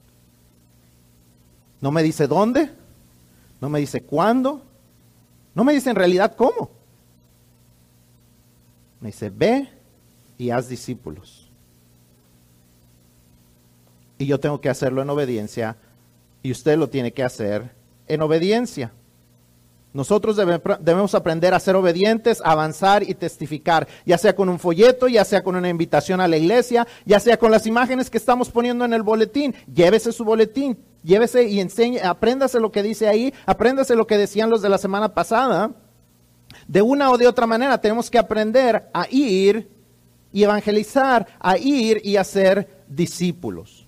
No 1.81 1.91
me 1.91 2.03
dice 2.03 2.27
dónde, 2.27 2.69
no 3.59 3.69
me 3.69 3.79
dice 3.79 4.01
cuándo, 4.01 4.61
no 5.55 5.63
me 5.63 5.73
dice 5.73 5.89
en 5.89 5.95
realidad 5.95 6.35
cómo. 6.35 6.82
Me 9.03 9.09
dice, 9.09 9.29
ve 9.29 9.67
y 10.37 10.49
haz 10.49 10.69
discípulos. 10.69 11.51
Y 14.17 14.25
yo 14.25 14.39
tengo 14.39 14.61
que 14.61 14.69
hacerlo 14.69 15.01
en 15.01 15.09
obediencia 15.09 15.75
y 16.41 16.51
usted 16.51 16.77
lo 16.77 16.87
tiene 16.87 17.11
que 17.11 17.21
hacer 17.21 17.69
en 18.07 18.21
obediencia. 18.21 18.93
Nosotros 19.91 20.37
debemos 20.37 21.15
aprender 21.15 21.53
a 21.53 21.59
ser 21.59 21.75
obedientes, 21.75 22.41
avanzar 22.45 23.03
y 23.03 23.13
testificar, 23.13 23.89
ya 24.05 24.17
sea 24.17 24.37
con 24.37 24.47
un 24.47 24.57
folleto, 24.57 25.09
ya 25.09 25.25
sea 25.25 25.43
con 25.43 25.57
una 25.57 25.67
invitación 25.67 26.21
a 26.21 26.27
la 26.29 26.37
iglesia, 26.37 26.87
ya 27.05 27.19
sea 27.19 27.35
con 27.35 27.51
las 27.51 27.67
imágenes 27.67 28.09
que 28.09 28.17
estamos 28.17 28.49
poniendo 28.49 28.85
en 28.85 28.93
el 28.93 29.03
boletín. 29.03 29.53
Llévese 29.71 30.13
su 30.13 30.23
boletín, 30.23 30.77
llévese 31.03 31.43
y 31.43 31.59
enseñe, 31.59 31.99
apréndase 32.01 32.61
lo 32.61 32.71
que 32.71 32.81
dice 32.83 33.09
ahí, 33.09 33.33
apréndase 33.45 33.97
lo 33.97 34.07
que 34.07 34.17
decían 34.17 34.49
los 34.49 34.61
de 34.61 34.69
la 34.69 34.77
semana 34.77 35.13
pasada 35.13 35.71
de 36.73 36.81
una 36.81 37.11
o 37.11 37.17
de 37.17 37.27
otra 37.27 37.45
manera 37.45 37.79
tenemos 37.79 38.09
que 38.09 38.17
aprender 38.17 38.89
a 38.91 39.07
ir 39.11 39.69
y 40.31 40.43
evangelizar, 40.43 41.27
a 41.39 41.55
ir 41.55 42.01
y 42.03 42.17
hacer 42.17 42.67
discípulos. 42.87 43.85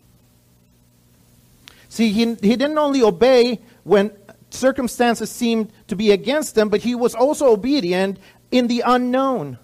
See, 1.89 2.11
he, 2.11 2.35
he 2.43 2.55
didn't 2.55 2.77
only 2.77 3.01
obey 3.01 3.59
when 3.83 4.11
circumstances 4.51 5.31
seemed 5.31 5.71
to 5.87 5.95
be 5.95 6.11
against 6.11 6.55
him, 6.55 6.69
but 6.69 6.81
he 6.81 6.93
was 6.93 7.15
also 7.15 7.51
obedient 7.51 8.19
in 8.51 8.67
the 8.67 8.83
unknown. 8.85 9.57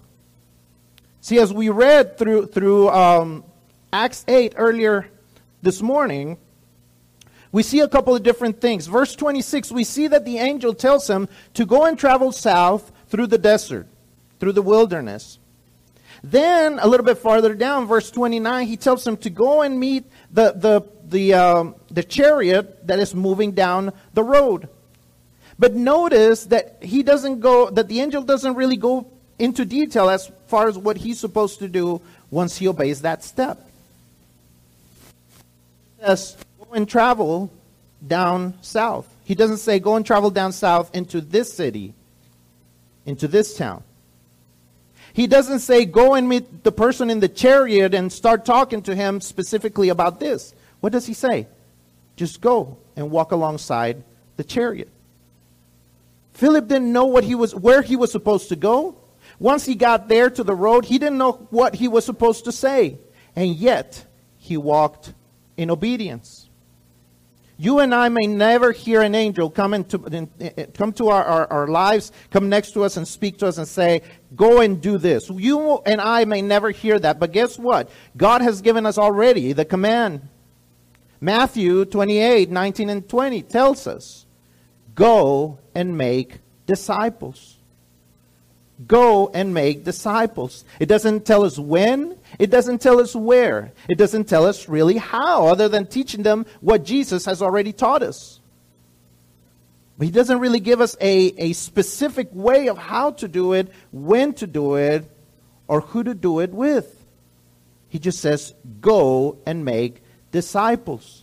See, 1.20 1.38
as 1.38 1.52
we 1.52 1.68
read 1.68 2.18
through, 2.18 2.46
through 2.46 2.88
um, 2.88 3.44
Acts 3.92 4.24
8 4.26 4.54
earlier 4.56 5.08
this 5.62 5.80
morning, 5.80 6.38
we 7.52 7.62
see 7.62 7.78
a 7.78 7.88
couple 7.88 8.16
of 8.16 8.24
different 8.24 8.60
things. 8.60 8.88
Verse 8.88 9.14
26, 9.14 9.70
we 9.70 9.84
see 9.84 10.08
that 10.08 10.24
the 10.24 10.38
angel 10.38 10.74
tells 10.74 11.08
him 11.08 11.28
to 11.54 11.64
go 11.64 11.84
and 11.84 11.96
travel 11.96 12.32
south 12.32 12.90
through 13.12 13.26
the 13.26 13.36
desert, 13.36 13.86
through 14.40 14.52
the 14.52 14.62
wilderness. 14.62 15.38
Then, 16.24 16.78
a 16.78 16.88
little 16.88 17.04
bit 17.04 17.18
farther 17.18 17.54
down, 17.54 17.86
verse 17.86 18.10
29, 18.10 18.66
he 18.66 18.78
tells 18.78 19.06
him 19.06 19.18
to 19.18 19.28
go 19.28 19.60
and 19.60 19.78
meet 19.78 20.06
the, 20.32 20.52
the, 20.52 20.80
the, 21.04 21.34
um, 21.34 21.74
the 21.90 22.02
chariot 22.02 22.86
that 22.86 22.98
is 22.98 23.14
moving 23.14 23.52
down 23.52 23.92
the 24.14 24.22
road. 24.22 24.66
But 25.58 25.74
notice 25.74 26.46
that 26.46 26.78
he 26.82 27.02
doesn't 27.02 27.40
go, 27.40 27.68
that 27.68 27.88
the 27.88 28.00
angel 28.00 28.22
doesn't 28.22 28.54
really 28.54 28.78
go 28.78 29.10
into 29.38 29.66
detail 29.66 30.08
as 30.08 30.32
far 30.46 30.66
as 30.66 30.78
what 30.78 30.96
he's 30.96 31.20
supposed 31.20 31.58
to 31.58 31.68
do 31.68 32.00
once 32.30 32.56
he 32.56 32.66
obeys 32.66 33.02
that 33.02 33.22
step. 33.22 33.60
He 35.98 36.06
says, 36.06 36.38
go 36.58 36.72
and 36.72 36.88
travel 36.88 37.52
down 38.04 38.54
south. 38.62 39.06
He 39.24 39.34
doesn't 39.34 39.58
say, 39.58 39.80
go 39.80 39.96
and 39.96 40.06
travel 40.06 40.30
down 40.30 40.52
south 40.52 40.96
into 40.96 41.20
this 41.20 41.52
city 41.52 41.92
into 43.06 43.28
this 43.28 43.56
town. 43.56 43.82
He 45.12 45.26
doesn't 45.26 45.58
say, 45.58 45.84
go 45.84 46.14
and 46.14 46.28
meet 46.28 46.64
the 46.64 46.72
person 46.72 47.10
in 47.10 47.20
the 47.20 47.28
chariot 47.28 47.94
and 47.94 48.10
start 48.12 48.44
talking 48.44 48.82
to 48.82 48.94
him 48.94 49.20
specifically 49.20 49.90
about 49.90 50.20
this. 50.20 50.54
What 50.80 50.92
does 50.92 51.06
he 51.06 51.14
say? 51.14 51.48
Just 52.16 52.40
go 52.40 52.78
and 52.96 53.10
walk 53.10 53.32
alongside 53.32 54.02
the 54.36 54.44
chariot. 54.44 54.88
Philip 56.32 56.66
didn't 56.66 56.92
know 56.92 57.04
what 57.04 57.24
he 57.24 57.34
was, 57.34 57.54
where 57.54 57.82
he 57.82 57.94
was 57.94 58.10
supposed 58.10 58.48
to 58.48 58.56
go. 58.56 58.96
Once 59.38 59.66
he 59.66 59.74
got 59.74 60.08
there 60.08 60.30
to 60.30 60.42
the 60.42 60.54
road, 60.54 60.86
he 60.86 60.98
didn't 60.98 61.18
know 61.18 61.32
what 61.50 61.74
he 61.74 61.88
was 61.88 62.04
supposed 62.04 62.44
to 62.44 62.52
say. 62.52 62.98
And 63.36 63.54
yet, 63.54 64.06
he 64.38 64.56
walked 64.56 65.12
in 65.56 65.70
obedience. 65.70 66.41
You 67.62 67.78
and 67.78 67.94
I 67.94 68.08
may 68.08 68.26
never 68.26 68.72
hear 68.72 69.02
an 69.02 69.14
angel 69.14 69.48
come, 69.48 69.72
into, 69.72 70.00
come 70.74 70.92
to 70.94 71.10
our, 71.10 71.22
our, 71.22 71.46
our, 71.46 71.68
lives, 71.68 72.10
come 72.32 72.48
next 72.48 72.72
to 72.72 72.82
us 72.82 72.96
and 72.96 73.06
speak 73.06 73.38
to 73.38 73.46
us 73.46 73.56
and 73.56 73.68
say, 73.68 74.02
Go 74.34 74.60
and 74.60 74.82
do 74.82 74.98
this. 74.98 75.30
You 75.30 75.76
and 75.86 76.00
I 76.00 76.24
may 76.24 76.42
never 76.42 76.72
hear 76.72 76.98
that, 76.98 77.20
but 77.20 77.30
guess 77.30 77.60
what? 77.60 77.88
God 78.16 78.42
has 78.42 78.62
given 78.62 78.84
us 78.84 78.98
already 78.98 79.52
the 79.52 79.64
command. 79.64 80.28
Matthew 81.20 81.84
28 81.84 82.50
19 82.50 82.90
and 82.90 83.08
20 83.08 83.42
tells 83.42 83.86
us, 83.86 84.26
Go 84.96 85.60
and 85.72 85.96
make 85.96 86.40
disciples. 86.66 87.51
Go 88.86 89.28
and 89.28 89.54
make 89.54 89.84
disciples. 89.84 90.64
It 90.80 90.86
doesn't 90.86 91.24
tell 91.24 91.44
us 91.44 91.58
when, 91.58 92.16
it 92.38 92.50
doesn't 92.50 92.80
tell 92.80 93.00
us 93.00 93.14
where. 93.14 93.72
It 93.88 93.98
doesn't 93.98 94.24
tell 94.24 94.46
us 94.46 94.68
really 94.68 94.96
how, 94.96 95.46
other 95.46 95.68
than 95.68 95.86
teaching 95.86 96.22
them 96.22 96.46
what 96.60 96.84
Jesus 96.84 97.26
has 97.26 97.42
already 97.42 97.72
taught 97.72 98.02
us. 98.02 98.40
But 99.98 100.06
he 100.06 100.10
doesn't 100.10 100.40
really 100.40 100.60
give 100.60 100.80
us 100.80 100.96
a, 101.00 101.34
a 101.38 101.52
specific 101.52 102.28
way 102.32 102.68
of 102.68 102.78
how 102.78 103.12
to 103.12 103.28
do 103.28 103.52
it, 103.52 103.70
when 103.92 104.32
to 104.34 104.46
do 104.46 104.74
it, 104.74 105.08
or 105.68 105.80
who 105.80 106.02
to 106.02 106.14
do 106.14 106.40
it 106.40 106.50
with. 106.50 107.04
He 107.88 107.98
just 107.98 108.20
says, 108.20 108.54
go 108.80 109.38
and 109.46 109.64
make 109.64 110.02
disciples. 110.32 111.21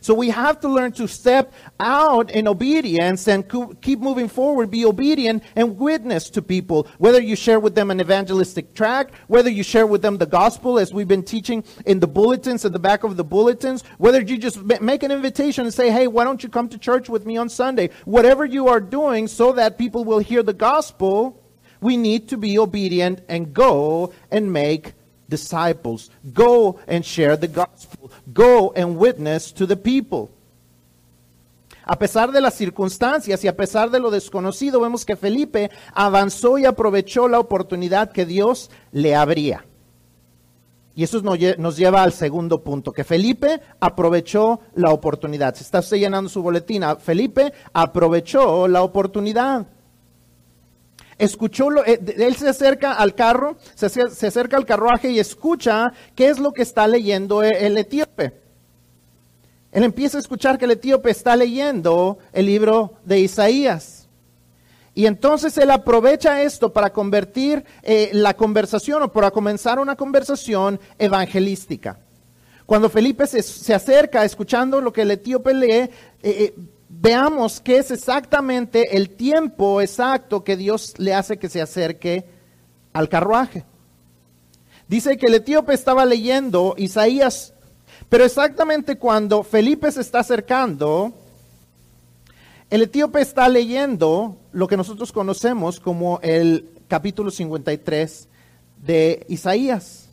So 0.00 0.14
we 0.14 0.30
have 0.30 0.60
to 0.60 0.68
learn 0.68 0.92
to 0.92 1.06
step 1.06 1.52
out 1.78 2.30
in 2.30 2.48
obedience 2.48 3.28
and 3.28 3.48
keep 3.80 4.00
moving 4.00 4.28
forward, 4.28 4.70
be 4.70 4.84
obedient 4.84 5.42
and 5.56 5.78
witness 5.78 6.30
to 6.30 6.42
people. 6.42 6.86
Whether 6.98 7.20
you 7.20 7.36
share 7.36 7.60
with 7.60 7.74
them 7.74 7.90
an 7.90 8.00
evangelistic 8.00 8.74
tract, 8.74 9.14
whether 9.28 9.50
you 9.50 9.62
share 9.62 9.86
with 9.86 10.02
them 10.02 10.18
the 10.18 10.26
gospel 10.26 10.78
as 10.78 10.92
we've 10.92 11.08
been 11.08 11.22
teaching 11.22 11.64
in 11.86 12.00
the 12.00 12.08
bulletins, 12.08 12.64
at 12.64 12.72
the 12.72 12.78
back 12.78 13.04
of 13.04 13.16
the 13.16 13.24
bulletins, 13.24 13.82
whether 13.98 14.20
you 14.20 14.38
just 14.38 14.62
make 14.80 15.02
an 15.02 15.10
invitation 15.10 15.64
and 15.64 15.74
say, 15.74 15.90
hey, 15.90 16.06
why 16.06 16.24
don't 16.24 16.42
you 16.42 16.48
come 16.48 16.68
to 16.68 16.78
church 16.78 17.08
with 17.08 17.26
me 17.26 17.36
on 17.36 17.48
Sunday? 17.48 17.90
Whatever 18.04 18.44
you 18.44 18.68
are 18.68 18.80
doing 18.80 19.28
so 19.28 19.52
that 19.52 19.78
people 19.78 20.04
will 20.04 20.18
hear 20.18 20.42
the 20.42 20.52
gospel, 20.52 21.42
we 21.80 21.96
need 21.96 22.28
to 22.28 22.36
be 22.36 22.58
obedient 22.58 23.22
and 23.28 23.54
go 23.54 24.12
and 24.30 24.52
make 24.52 24.92
disciples. 25.30 26.10
Go 26.34 26.76
and 26.86 27.02
share 27.02 27.38
the 27.38 27.48
gospel. 27.48 28.10
Go 28.34 28.72
and 28.76 28.98
witness 28.98 29.54
to 29.54 29.66
the 29.66 29.76
people. 29.76 30.28
A 31.84 31.98
pesar 31.98 32.30
de 32.30 32.40
las 32.40 32.54
circunstancias 32.54 33.42
y 33.42 33.48
a 33.48 33.56
pesar 33.56 33.90
de 33.90 33.98
lo 33.98 34.10
desconocido, 34.10 34.80
vemos 34.80 35.04
que 35.04 35.16
Felipe 35.16 35.70
avanzó 35.94 36.58
y 36.58 36.64
aprovechó 36.64 37.26
la 37.26 37.40
oportunidad 37.40 38.12
que 38.12 38.26
Dios 38.26 38.70
le 38.92 39.16
abría. 39.16 39.64
Y 40.94 41.04
eso 41.04 41.22
nos 41.22 41.76
lleva 41.76 42.02
al 42.02 42.12
segundo 42.12 42.62
punto, 42.62 42.92
que 42.92 43.04
Felipe 43.04 43.60
aprovechó 43.80 44.60
la 44.74 44.90
oportunidad. 44.90 45.54
Se 45.54 45.62
está 45.62 45.80
llenando 45.96 46.28
su 46.28 46.42
boletina. 46.42 46.96
Felipe 46.96 47.52
aprovechó 47.72 48.68
la 48.68 48.82
oportunidad 48.82 49.66
escuchó, 51.20 51.70
lo, 51.70 51.84
eh, 51.84 52.00
él 52.18 52.34
se 52.34 52.48
acerca 52.48 52.92
al 52.92 53.14
carro, 53.14 53.56
se, 53.74 53.86
acerca 53.86 54.56
al 54.56 54.66
carruaje 54.66 55.10
y 55.10 55.18
escucha 55.18 55.92
qué 56.14 56.28
es 56.28 56.38
lo 56.38 56.52
que 56.52 56.62
está 56.62 56.88
leyendo 56.88 57.42
e, 57.42 57.66
el, 57.66 57.78
etíope. 57.78 58.32
Él 59.70 59.84
empieza 59.84 60.18
a 60.18 60.20
escuchar 60.20 60.58
que 60.58 60.64
el 60.64 60.72
etíope 60.72 61.10
está 61.10 61.36
leyendo 61.36 62.18
el 62.32 62.46
libro 62.46 62.94
de 63.04 63.20
Isaías. 63.20 64.08
Y 64.94 65.06
entonces 65.06 65.56
él 65.58 65.70
aprovecha 65.70 66.42
esto 66.42 66.72
para 66.72 66.92
convertir 66.92 67.64
eh, 67.82 68.10
la 68.12 68.34
conversación 68.34 69.02
o 69.02 69.12
para 69.12 69.30
comenzar 69.30 69.78
una 69.78 69.94
conversación 69.94 70.80
evangelística. 70.98 71.98
Cuando 72.66 72.88
Felipe 72.88 73.26
se, 73.26 73.74
acerca 73.74 74.24
escuchando 74.24 74.80
lo 74.80 74.92
que 74.92 75.02
el 75.02 75.10
etíope 75.10 75.54
lee, 75.54 75.72
eh, 75.72 75.90
eh, 76.22 76.54
veamos 77.00 77.60
qué 77.60 77.78
es 77.78 77.90
exactamente 77.90 78.96
el 78.96 79.10
tiempo 79.10 79.80
exacto 79.80 80.44
que 80.44 80.56
Dios 80.56 80.94
le 80.98 81.14
hace 81.14 81.38
que 81.38 81.48
se 81.48 81.62
acerque 81.62 82.26
al 82.92 83.08
carruaje. 83.08 83.64
Dice 84.86 85.16
que 85.16 85.26
el 85.26 85.34
etíope 85.34 85.72
estaba 85.72 86.04
leyendo 86.04 86.74
Isaías, 86.76 87.54
pero 88.08 88.24
exactamente 88.24 88.98
cuando 88.98 89.42
Felipe 89.42 89.90
se 89.92 90.02
está 90.02 90.18
acercando, 90.18 91.14
el 92.68 92.82
etíope 92.82 93.20
está 93.20 93.48
leyendo 93.48 94.36
lo 94.52 94.66
que 94.68 94.76
nosotros 94.76 95.10
conocemos 95.10 95.80
como 95.80 96.20
el 96.22 96.68
capítulo 96.86 97.30
53 97.30 98.28
de 98.76 99.24
Isaías, 99.28 100.08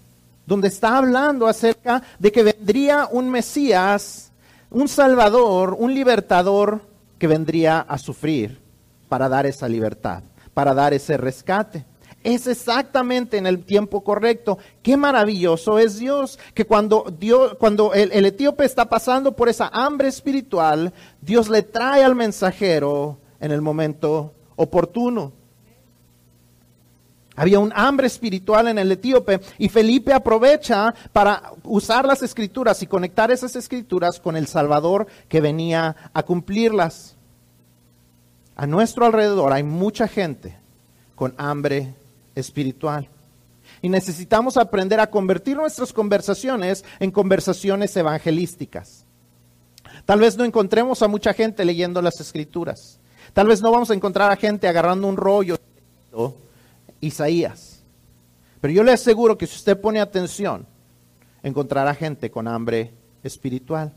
donde 0.46 0.70
está 0.70 0.98
hablando 0.98 1.48
acerca 1.48 2.04
de 2.18 2.32
que 2.32 2.44
vendría 2.44 3.10
un 3.12 3.30
Mesías, 3.30 4.27
un 4.70 4.88
Salvador, 4.88 5.76
un 5.78 5.94
libertador 5.94 6.82
que 7.18 7.28
vendría 7.28 7.80
a 7.80 7.98
sufrir 7.98 8.60
para 9.10 9.30
dar 9.30 9.46
esa 9.46 9.68
libertad, 9.68 10.24
para 10.54 10.74
dar 10.74 10.94
ese 10.94 11.18
rescate 11.18 11.86
es 12.28 12.46
exactamente 12.46 13.38
en 13.38 13.48
el 13.48 13.64
tiempo 13.64 14.04
correcto. 14.04 14.58
Qué 14.82 14.98
maravilloso 14.98 15.80
es 15.80 15.98
Dios, 15.98 16.38
que 16.54 16.66
cuando, 16.66 17.06
Dios, 17.18 17.56
cuando 17.58 17.94
el, 17.94 18.12
el 18.12 18.26
etíope 18.26 18.66
está 18.66 18.90
pasando 18.90 19.34
por 19.34 19.48
esa 19.48 19.70
hambre 19.72 20.10
espiritual, 20.10 20.94
Dios 21.22 21.48
le 21.48 21.64
trae 21.64 22.04
al 22.04 22.16
mensajero 22.16 23.18
en 23.40 23.52
el 23.52 23.62
momento 23.62 24.34
oportuno. 24.58 25.32
Había 27.38 27.60
un 27.60 27.72
hambre 27.76 28.08
espiritual 28.08 28.68
en 28.68 28.80
el 28.80 28.92
etíope 28.92 29.40
y 29.60 29.70
Felipe 29.70 30.12
aprovecha 30.12 30.92
para 31.14 31.52
usar 31.64 32.04
las 32.04 32.24
escrituras 32.24 32.82
y 32.82 32.88
conectar 32.88 33.30
esas 33.30 33.56
escrituras 33.56 34.20
con 34.20 34.36
el 34.36 34.48
Salvador 34.48 35.06
que 35.30 35.40
venía 35.40 35.96
a 36.14 36.24
cumplirlas. 36.24 37.16
A 38.56 38.66
nuestro 38.66 39.06
alrededor 39.06 39.54
hay 39.54 39.62
mucha 39.62 40.08
gente 40.08 40.58
con 41.14 41.36
hambre 41.38 41.94
espiritual. 42.34 43.08
Y 43.84 43.90
necesitamos 43.90 44.58
aprender 44.58 45.00
a 45.00 45.12
convertir 45.12 45.58
nuestras 45.58 45.94
conversaciones 45.94 46.84
en 47.00 47.12
conversaciones 47.12 47.96
evangelísticas. 47.96 49.06
Tal 50.06 50.22
vez 50.22 50.38
no 50.38 50.44
encontremos 50.44 51.04
a 51.04 51.08
mucha 51.08 51.36
gente 51.36 51.64
leyendo 51.66 52.02
las 52.02 52.20
escrituras. 52.20 53.00
Tal 53.34 53.46
vez 53.46 53.62
no 53.62 53.72
vamos 53.72 53.92
a 53.92 53.94
encontrar 53.94 54.32
a 54.32 54.38
gente 54.38 54.68
agarrando 54.68 55.08
un 55.08 55.18
rollo 55.18 55.60
Isaías. 57.02 57.84
Pero 58.62 58.74
yo 58.74 58.84
le 58.84 58.92
aseguro 58.92 59.38
que 59.38 59.48
si 59.48 59.56
usted 59.56 59.80
pone 59.80 60.00
atención, 60.00 60.66
encontrará 61.44 61.94
gente 61.94 62.32
con 62.32 62.48
hambre 62.48 62.94
espiritual. 63.24 63.94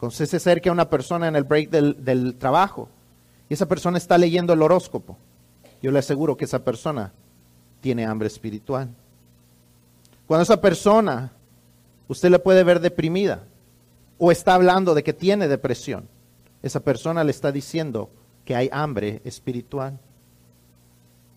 Usted 0.00 0.26
se 0.26 0.36
acerca 0.36 0.70
a 0.70 0.72
una 0.72 0.88
persona 0.88 1.28
en 1.28 1.36
el 1.36 1.44
break 1.44 1.70
del, 1.70 2.04
del 2.04 2.36
trabajo 2.36 2.88
y 3.48 3.54
esa 3.54 3.66
persona 3.66 3.98
está 3.98 4.16
leyendo 4.18 4.52
el 4.52 4.62
horóscopo 4.62 5.16
yo 5.82 5.92
le 5.92 5.98
aseguro 5.98 6.36
que 6.36 6.46
esa 6.46 6.64
persona 6.64 7.12
tiene 7.80 8.04
hambre 8.04 8.28
espiritual. 8.28 8.88
Cuando 10.26 10.42
esa 10.42 10.60
persona, 10.60 11.32
usted 12.08 12.30
le 12.30 12.38
puede 12.38 12.64
ver 12.64 12.80
deprimida 12.80 13.44
o 14.18 14.32
está 14.32 14.54
hablando 14.54 14.94
de 14.94 15.04
que 15.04 15.12
tiene 15.12 15.48
depresión, 15.48 16.08
esa 16.62 16.80
persona 16.80 17.22
le 17.22 17.30
está 17.30 17.52
diciendo 17.52 18.10
que 18.44 18.56
hay 18.56 18.68
hambre 18.72 19.20
espiritual. 19.24 19.98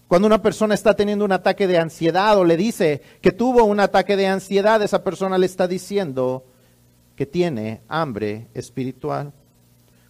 Cuando 0.10 0.26
una 0.26 0.42
persona 0.42 0.74
está 0.74 0.96
teniendo 0.96 1.24
un 1.24 1.32
ataque 1.32 1.68
de 1.68 1.78
ansiedad 1.78 2.36
o 2.36 2.44
le 2.44 2.58
dice 2.58 3.04
que 3.22 3.32
tuvo 3.32 3.64
un 3.66 3.80
ataque 3.80 4.18
de 4.18 4.26
ansiedad, 4.26 4.82
esa 4.82 5.04
persona 5.04 5.38
le 5.38 5.46
está 5.46 5.68
diciendo 5.68 6.46
que 7.16 7.28
tiene 7.28 7.84
hambre 7.88 8.48
espiritual. 8.56 9.32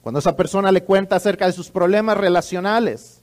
Cuando 0.01 0.19
esa 0.19 0.37
persona 0.37 0.71
le 0.71 0.85
cuenta 0.85 1.17
acerca 1.17 1.47
de 1.47 1.51
sus 1.51 1.69
problemas 1.69 2.17
relacionales, 2.17 3.21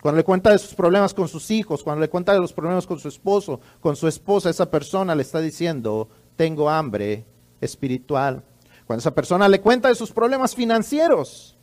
cuando 0.00 0.16
le 0.16 0.24
cuenta 0.24 0.50
de 0.50 0.58
sus 0.58 0.74
problemas 0.74 1.12
con 1.12 1.28
sus 1.28 1.50
hijos, 1.50 1.82
cuando 1.82 2.00
le 2.00 2.08
cuenta 2.08 2.32
de 2.32 2.40
los 2.40 2.54
problemas 2.54 2.86
con 2.86 2.98
su 2.98 3.08
esposo, 3.08 3.60
con 3.82 3.94
su 3.94 4.08
esposa, 4.08 4.48
esa 4.48 4.70
persona 4.70 5.14
le 5.14 5.20
está 5.20 5.38
diciendo, 5.38 6.08
tengo 6.34 6.70
hambre 6.70 7.26
espiritual. 7.60 8.42
Cuando 8.86 9.00
esa 9.00 9.14
persona 9.14 9.50
le 9.50 9.60
cuenta 9.60 9.88
de 9.88 9.96
sus 9.96 10.12
problemas 10.12 10.54
financieros, 10.54 11.58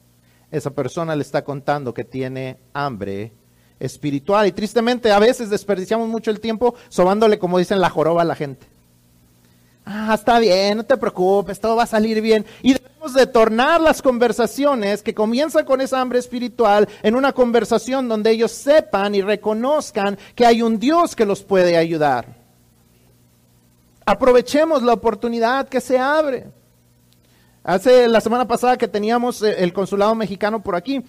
esa 0.52 0.70
persona 0.70 1.16
le 1.16 1.24
está 1.24 1.44
contando 1.44 1.92
que 1.92 2.04
tiene 2.04 2.60
hambre 2.74 3.34
espiritual. 3.80 4.48
Y 4.48 4.52
tristemente 4.52 5.12
a 5.12 5.20
veces 5.20 5.50
desperdiciamos 5.50 6.08
mucho 6.08 6.32
el 6.32 6.40
tiempo 6.40 6.76
sobándole, 6.90 7.40
como 7.40 7.58
dicen, 7.58 7.82
la 7.82 7.90
joroba 7.90 8.22
a 8.22 8.26
la 8.26 8.36
gente. 8.36 8.68
Ah, 9.86 10.14
está 10.14 10.38
bien, 10.38 10.78
no 10.78 10.86
te 10.86 10.98
preocupes, 10.98 11.60
todo 11.60 11.76
va 11.76 11.84
a 11.84 11.88
salir 11.88 12.22
bien. 12.22 12.46
Y 12.62 12.74
debemos 12.74 13.14
de 13.16 13.26
tornar 13.26 13.82
las 13.82 14.04
conversaciones 14.04 15.02
que 15.02 15.16
comienzan 15.16 15.66
con 15.66 15.82
esa 15.82 16.00
hambre 16.00 16.20
espiritual 16.20 16.88
en 17.02 17.16
una 17.16 17.34
conversación 17.34 18.08
donde 18.08 18.30
ellos 18.30 18.52
sepan 18.52 19.16
y 19.16 19.22
reconozcan 19.22 20.18
que 20.36 20.46
hay 20.46 20.62
un 20.62 20.78
Dios 20.78 21.16
que 21.16 21.26
los 21.26 21.42
puede 21.42 21.76
ayudar. 21.76 22.38
Aprovechemos 24.06 24.84
la 24.84 24.94
oportunidad 24.94 25.68
que 25.68 25.82
se 25.82 25.98
abre. 25.98 26.48
Hace 27.64 28.08
la 28.08 28.22
semana 28.22 28.48
pasada 28.48 28.78
que 28.78 28.88
teníamos 28.88 29.42
eh, 29.42 29.56
el 29.60 29.74
consulado 29.74 30.16
mexicano 30.16 30.62
por 30.62 30.76
aquí, 30.76 31.04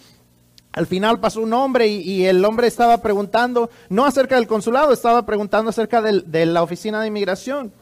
al 0.73 0.87
final 0.87 1.21
pasó 1.21 1.41
un 1.41 1.53
hombre 1.53 1.89
y, 1.89 2.25
el 2.27 2.45
hombre 2.45 2.69
estaba 2.69 3.03
preguntando, 3.03 3.71
no 3.89 4.05
acerca 4.05 4.37
del 4.37 4.47
consulado, 4.47 4.93
estaba 4.93 5.27
preguntando 5.27 5.71
acerca 5.71 6.01
de 6.01 6.47
la 6.47 6.63
oficina 6.63 7.01
de 7.01 7.09
inmigración. 7.09 7.73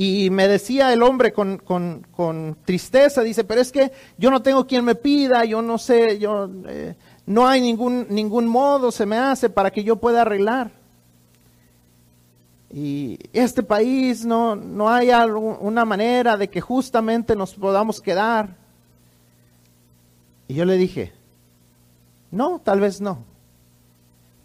Y 0.00 0.30
me 0.30 0.46
decía 0.46 0.92
el 0.92 1.02
hombre 1.02 1.32
con, 1.32 2.56
tristeza, 2.64 3.22
dice, 3.22 3.42
pero 3.42 3.60
es 3.60 3.72
que 3.72 3.90
yo 4.16 4.30
no 4.30 4.42
tengo 4.42 4.64
quien 4.64 4.84
me 4.84 4.94
pida, 4.94 5.44
yo 5.44 5.60
no 5.60 5.76
sé, 5.76 6.20
yo 6.20 6.48
eh, 6.68 6.94
no 7.26 7.48
hay 7.48 7.60
ningún, 7.60 8.06
ningún 8.08 8.46
modo, 8.46 8.92
se 8.92 9.06
me 9.06 9.18
hace 9.18 9.50
para 9.50 9.72
que 9.72 9.82
yo 9.82 9.96
pueda 9.96 10.22
arreglar. 10.22 10.70
Y 12.72 13.18
este 13.32 13.64
país 13.64 14.24
no, 14.24 14.54
no 14.54 14.88
hay 14.88 15.10
una 15.10 15.84
manera 15.84 16.36
de 16.36 16.48
que 16.48 16.60
justamente 16.60 17.34
nos 17.34 17.56
podamos 17.56 18.00
quedar. 18.00 18.54
Y 20.46 20.54
yo 20.54 20.64
le 20.64 20.76
dije, 20.76 21.12
no, 22.30 22.60
tal 22.60 22.80
vez 22.80 23.00
no. 23.00 23.24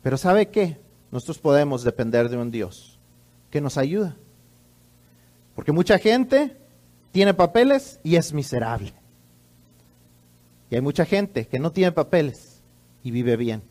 Pero 0.01 0.17
¿sabe 0.17 0.49
qué? 0.49 0.79
Nosotros 1.11 1.39
podemos 1.39 1.83
depender 1.83 2.29
de 2.29 2.37
un 2.37 2.51
Dios 2.51 2.99
que 3.49 3.61
nos 3.61 3.77
ayuda. 3.77 4.15
Porque 5.55 5.71
mucha 5.71 5.99
gente 5.99 6.57
tiene 7.11 7.33
papeles 7.33 7.99
y 8.03 8.15
es 8.15 8.33
miserable. 8.33 8.93
Y 10.69 10.75
hay 10.75 10.81
mucha 10.81 11.05
gente 11.05 11.47
que 11.47 11.59
no 11.59 11.71
tiene 11.71 11.91
papeles 11.91 12.61
y 13.03 13.11
vive 13.11 13.37
bien, 13.37 13.61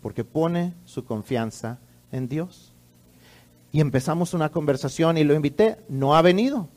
porque 0.00 0.22
pone 0.22 0.74
su 0.84 1.04
confianza 1.04 1.78
en 2.12 2.28
Dios. 2.28 2.72
Y 3.72 3.80
empezamos 3.80 4.34
una 4.34 4.50
conversación 4.50 5.18
y 5.18 5.24
lo 5.24 5.34
invité, 5.34 5.78
no 5.88 6.14
ha 6.14 6.22
venido, 6.22 6.68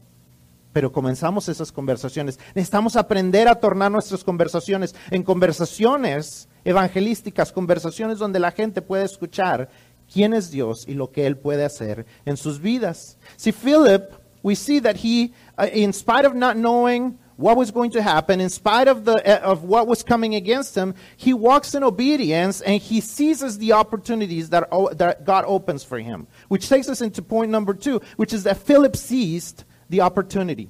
pero 0.74 0.92
comenzamos 0.92 1.48
esas 1.48 1.72
conversaciones. 1.72 2.40
Necesitamos 2.56 2.96
aprender 2.96 3.48
a 3.48 3.60
tornar 3.60 3.92
nuestras 3.92 4.24
conversaciones 4.24 4.96
en 5.12 5.22
conversaciones 5.22 6.50
evangelísticas, 6.68 7.52
conversaciones 7.52 8.20
donde 8.20 8.40
la 8.40 8.52
gente 8.52 8.82
puede 8.82 9.06
escuchar 9.06 9.70
quién 10.12 10.34
es 10.34 10.52
Dios 10.52 10.86
y 10.88 10.94
lo 10.94 11.12
que 11.12 11.26
Él 11.26 11.38
puede 11.38 11.64
hacer 11.64 12.06
en 12.26 12.36
sus 12.36 12.60
vidas. 12.60 13.18
Si 13.38 13.52
Philip 13.52 14.12
we 14.44 14.56
see 14.56 14.80
that 14.80 14.98
he, 14.98 15.34
uh, 15.58 15.68
in 15.72 15.94
spite 15.94 16.26
of 16.26 16.36
not 16.36 16.58
knowing 16.58 17.20
what 17.38 17.58
was 17.58 17.72
going 17.72 17.92
to 17.92 18.02
happen, 18.02 18.40
in 18.42 18.50
spite 18.50 18.88
of, 18.88 19.06
the, 19.06 19.16
uh, 19.16 19.52
of 19.52 19.64
what 19.64 19.88
was 19.88 20.04
coming 20.04 20.36
against 20.36 20.76
him, 20.76 20.94
he 21.16 21.34
walks 21.34 21.76
in 21.76 21.84
obedience 21.84 22.62
and 22.62 22.82
he 22.82 23.02
seizes 23.02 23.58
the 23.58 23.74
opportunities 23.74 24.50
that, 24.50 24.70
that 24.94 25.26
God 25.26 25.46
opens 25.48 25.84
for 25.84 26.00
him. 26.00 26.28
Which 26.48 26.70
takes 26.70 26.90
us 26.90 27.02
into 27.02 27.22
point 27.22 27.52
number 27.52 27.74
two, 27.74 28.02
which 28.16 28.34
is 28.34 28.44
that 28.44 28.58
Philip 28.58 28.96
seized 28.96 29.64
the 29.90 30.02
opportunity. 30.02 30.70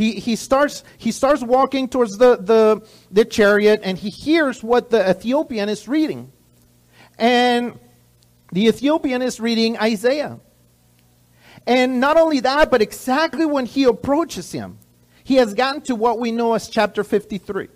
He, 0.00 0.12
he, 0.12 0.34
starts, 0.34 0.82
he 0.96 1.12
starts 1.12 1.42
walking 1.42 1.86
towards 1.86 2.16
the, 2.16 2.36
the, 2.36 2.88
the 3.10 3.22
chariot 3.26 3.80
and 3.82 3.98
he 3.98 4.08
hears 4.08 4.64
what 4.64 4.88
the 4.88 5.10
Ethiopian 5.10 5.68
is 5.68 5.86
reading. 5.86 6.32
And 7.18 7.78
the 8.50 8.68
Ethiopian 8.68 9.20
is 9.20 9.40
reading 9.40 9.76
Isaiah. 9.76 10.40
And 11.66 12.00
not 12.00 12.16
only 12.16 12.40
that, 12.40 12.70
but 12.70 12.80
exactly 12.80 13.44
when 13.44 13.66
he 13.66 13.84
approaches 13.84 14.52
him, 14.52 14.78
he 15.22 15.34
has 15.34 15.52
gotten 15.52 15.82
to 15.82 15.94
what 15.94 16.18
we 16.18 16.32
know 16.32 16.54
as 16.54 16.70
chapter 16.70 17.04
53, 17.04 17.68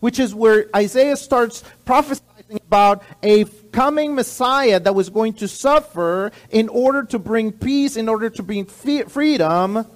which 0.00 0.18
is 0.18 0.34
where 0.34 0.66
Isaiah 0.76 1.16
starts 1.16 1.64
prophesying 1.86 2.60
about 2.66 3.02
a 3.22 3.46
coming 3.72 4.14
Messiah 4.14 4.80
that 4.80 4.94
was 4.94 5.08
going 5.08 5.32
to 5.32 5.48
suffer 5.48 6.30
in 6.50 6.68
order 6.68 7.04
to 7.04 7.18
bring 7.18 7.52
peace, 7.52 7.96
in 7.96 8.06
order 8.06 8.28
to 8.28 8.42
bring 8.42 8.66
freedom 8.66 9.86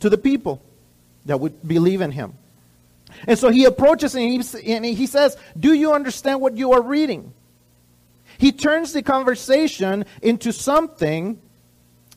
to 0.00 0.10
the 0.10 0.18
people 0.18 0.60
that 1.26 1.40
would 1.40 1.66
believe 1.66 2.00
in 2.00 2.10
him. 2.10 2.34
And 3.26 3.38
so 3.38 3.50
he 3.50 3.64
approaches 3.64 4.14
and 4.14 4.42
he, 4.42 4.72
and 4.72 4.84
he 4.84 5.06
says, 5.06 5.36
Do 5.58 5.72
you 5.72 5.92
understand 5.92 6.40
what 6.40 6.56
you 6.56 6.72
are 6.72 6.82
reading? 6.82 7.32
He 8.38 8.52
turns 8.52 8.92
the 8.92 9.02
conversation 9.02 10.04
into 10.20 10.52
something 10.52 11.40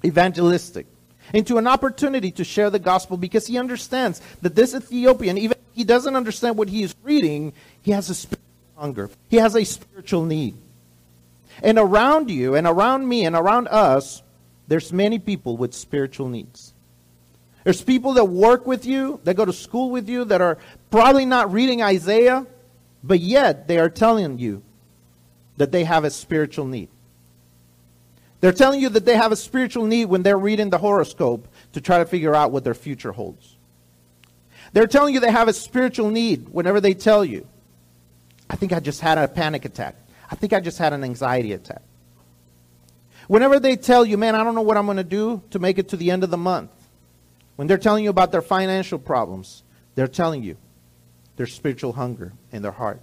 evangelistic, 0.03 0.87
into 1.33 1.57
an 1.57 1.67
opportunity 1.67 2.31
to 2.31 2.43
share 2.43 2.69
the 2.69 2.79
gospel 2.79 3.17
because 3.17 3.45
he 3.45 3.57
understands 3.57 4.21
that 4.41 4.55
this 4.55 4.73
Ethiopian, 4.73 5.37
even 5.37 5.57
if 5.57 5.75
he 5.75 5.83
doesn't 5.83 6.15
understand 6.15 6.57
what 6.57 6.69
he 6.69 6.83
is 6.83 6.95
reading, 7.03 7.53
he 7.81 7.91
has 7.91 8.09
a 8.09 8.15
spiritual 8.15 8.41
hunger, 8.77 9.09
he 9.29 9.37
has 9.37 9.55
a 9.55 9.63
spiritual 9.63 10.25
need. 10.25 10.55
And 11.63 11.77
around 11.77 12.29
you, 12.29 12.55
and 12.55 12.67
around 12.67 13.07
me, 13.07 13.25
and 13.25 13.35
around 13.35 13.67
us, 13.69 14.21
there's 14.67 14.91
many 14.91 15.19
people 15.19 15.55
with 15.57 15.73
spiritual 15.73 16.27
needs. 16.27 16.73
There's 17.65 17.81
people 17.81 18.13
that 18.13 18.25
work 18.25 18.67
with 18.67 18.85
you, 18.85 19.19
that 19.23 19.33
go 19.33 19.43
to 19.43 19.51
school 19.51 19.89
with 19.89 20.07
you, 20.07 20.23
that 20.25 20.39
are 20.39 20.59
probably 20.91 21.25
not 21.25 21.51
reading 21.51 21.81
Isaiah, 21.81 22.45
but 23.03 23.19
yet 23.19 23.67
they 23.67 23.79
are 23.79 23.89
telling 23.89 24.37
you 24.37 24.61
that 25.57 25.71
they 25.71 25.83
have 25.83 26.03
a 26.03 26.11
spiritual 26.11 26.65
need. 26.65 26.89
They're 28.39 28.51
telling 28.51 28.81
you 28.81 28.89
that 28.89 29.05
they 29.05 29.15
have 29.15 29.31
a 29.31 29.35
spiritual 29.35 29.87
need 29.87 30.05
when 30.05 30.21
they're 30.21 30.37
reading 30.37 30.69
the 30.69 30.77
horoscope 30.77 31.47
to 31.73 31.81
try 31.81 31.97
to 31.97 32.05
figure 32.05 32.35
out 32.35 32.51
what 32.51 32.63
their 32.63 32.75
future 32.75 33.11
holds. 33.11 33.55
They're 34.73 34.85
telling 34.85 35.15
you 35.15 35.19
they 35.19 35.31
have 35.31 35.47
a 35.47 35.53
spiritual 35.53 36.11
need 36.11 36.49
whenever 36.49 36.79
they 36.79 36.93
tell 36.93 37.25
you, 37.25 37.47
I 38.47 38.57
think 38.57 38.73
I 38.73 38.79
just 38.79 39.01
had 39.01 39.17
a 39.17 39.27
panic 39.27 39.65
attack. 39.65 39.95
I 40.29 40.35
think 40.35 40.53
I 40.53 40.59
just 40.59 40.77
had 40.77 40.93
an 40.93 41.03
anxiety 41.03 41.53
attack. 41.53 41.81
Whenever 43.27 43.59
they 43.59 43.75
tell 43.75 44.05
you, 44.05 44.19
man, 44.19 44.35
I 44.35 44.43
don't 44.43 44.53
know 44.53 44.61
what 44.61 44.77
I'm 44.77 44.85
going 44.85 44.97
to 44.97 45.03
do 45.03 45.41
to 45.49 45.57
make 45.57 45.79
it 45.79 45.89
to 45.89 45.97
the 45.97 46.11
end 46.11 46.23
of 46.23 46.29
the 46.29 46.37
month, 46.37 46.69
when 47.55 47.67
they're 47.67 47.77
telling 47.77 48.03
you 48.03 48.09
about 48.09 48.31
their 48.31 48.41
financial 48.41 48.99
problems, 48.99 49.63
they're 49.95 50.07
telling 50.07 50.43
you 50.43 50.57
their 51.37 51.47
spiritual 51.47 51.93
hunger 51.93 52.33
in 52.51 52.61
their 52.61 52.71
heart. 52.71 53.01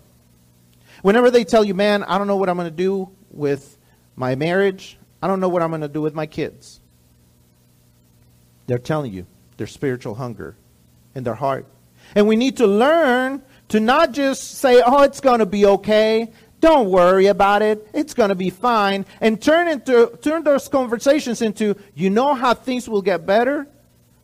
Whenever 1.02 1.30
they 1.30 1.44
tell 1.44 1.64
you, 1.64 1.74
man, 1.74 2.02
I 2.04 2.18
don't 2.18 2.26
know 2.26 2.36
what 2.36 2.48
I'm 2.48 2.56
going 2.56 2.70
to 2.70 2.76
do 2.76 3.10
with 3.30 3.78
my 4.14 4.34
marriage, 4.34 4.98
I 5.22 5.26
don't 5.26 5.40
know 5.40 5.48
what 5.48 5.62
I'm 5.62 5.70
going 5.70 5.80
to 5.80 5.88
do 5.88 6.02
with 6.02 6.14
my 6.14 6.26
kids, 6.26 6.80
they're 8.66 8.78
telling 8.78 9.12
you 9.12 9.26
their 9.56 9.66
spiritual 9.66 10.14
hunger 10.14 10.56
in 11.14 11.24
their 11.24 11.34
heart. 11.34 11.66
And 12.14 12.28
we 12.28 12.36
need 12.36 12.58
to 12.58 12.66
learn 12.66 13.42
to 13.68 13.80
not 13.80 14.12
just 14.12 14.58
say, 14.58 14.82
oh, 14.84 15.02
it's 15.02 15.20
going 15.20 15.38
to 15.38 15.46
be 15.46 15.64
okay. 15.64 16.30
Don't 16.60 16.90
worry 16.90 17.26
about 17.26 17.62
it. 17.62 17.88
It's 17.94 18.14
going 18.14 18.28
to 18.28 18.34
be 18.34 18.50
fine. 18.50 19.06
And 19.20 19.40
turn 19.40 19.68
into 19.68 20.18
turn 20.20 20.44
those 20.44 20.68
conversations 20.68 21.42
into, 21.42 21.74
you 21.94 22.10
know 22.10 22.34
how 22.34 22.54
things 22.54 22.88
will 22.88 23.02
get 23.02 23.26
better 23.26 23.66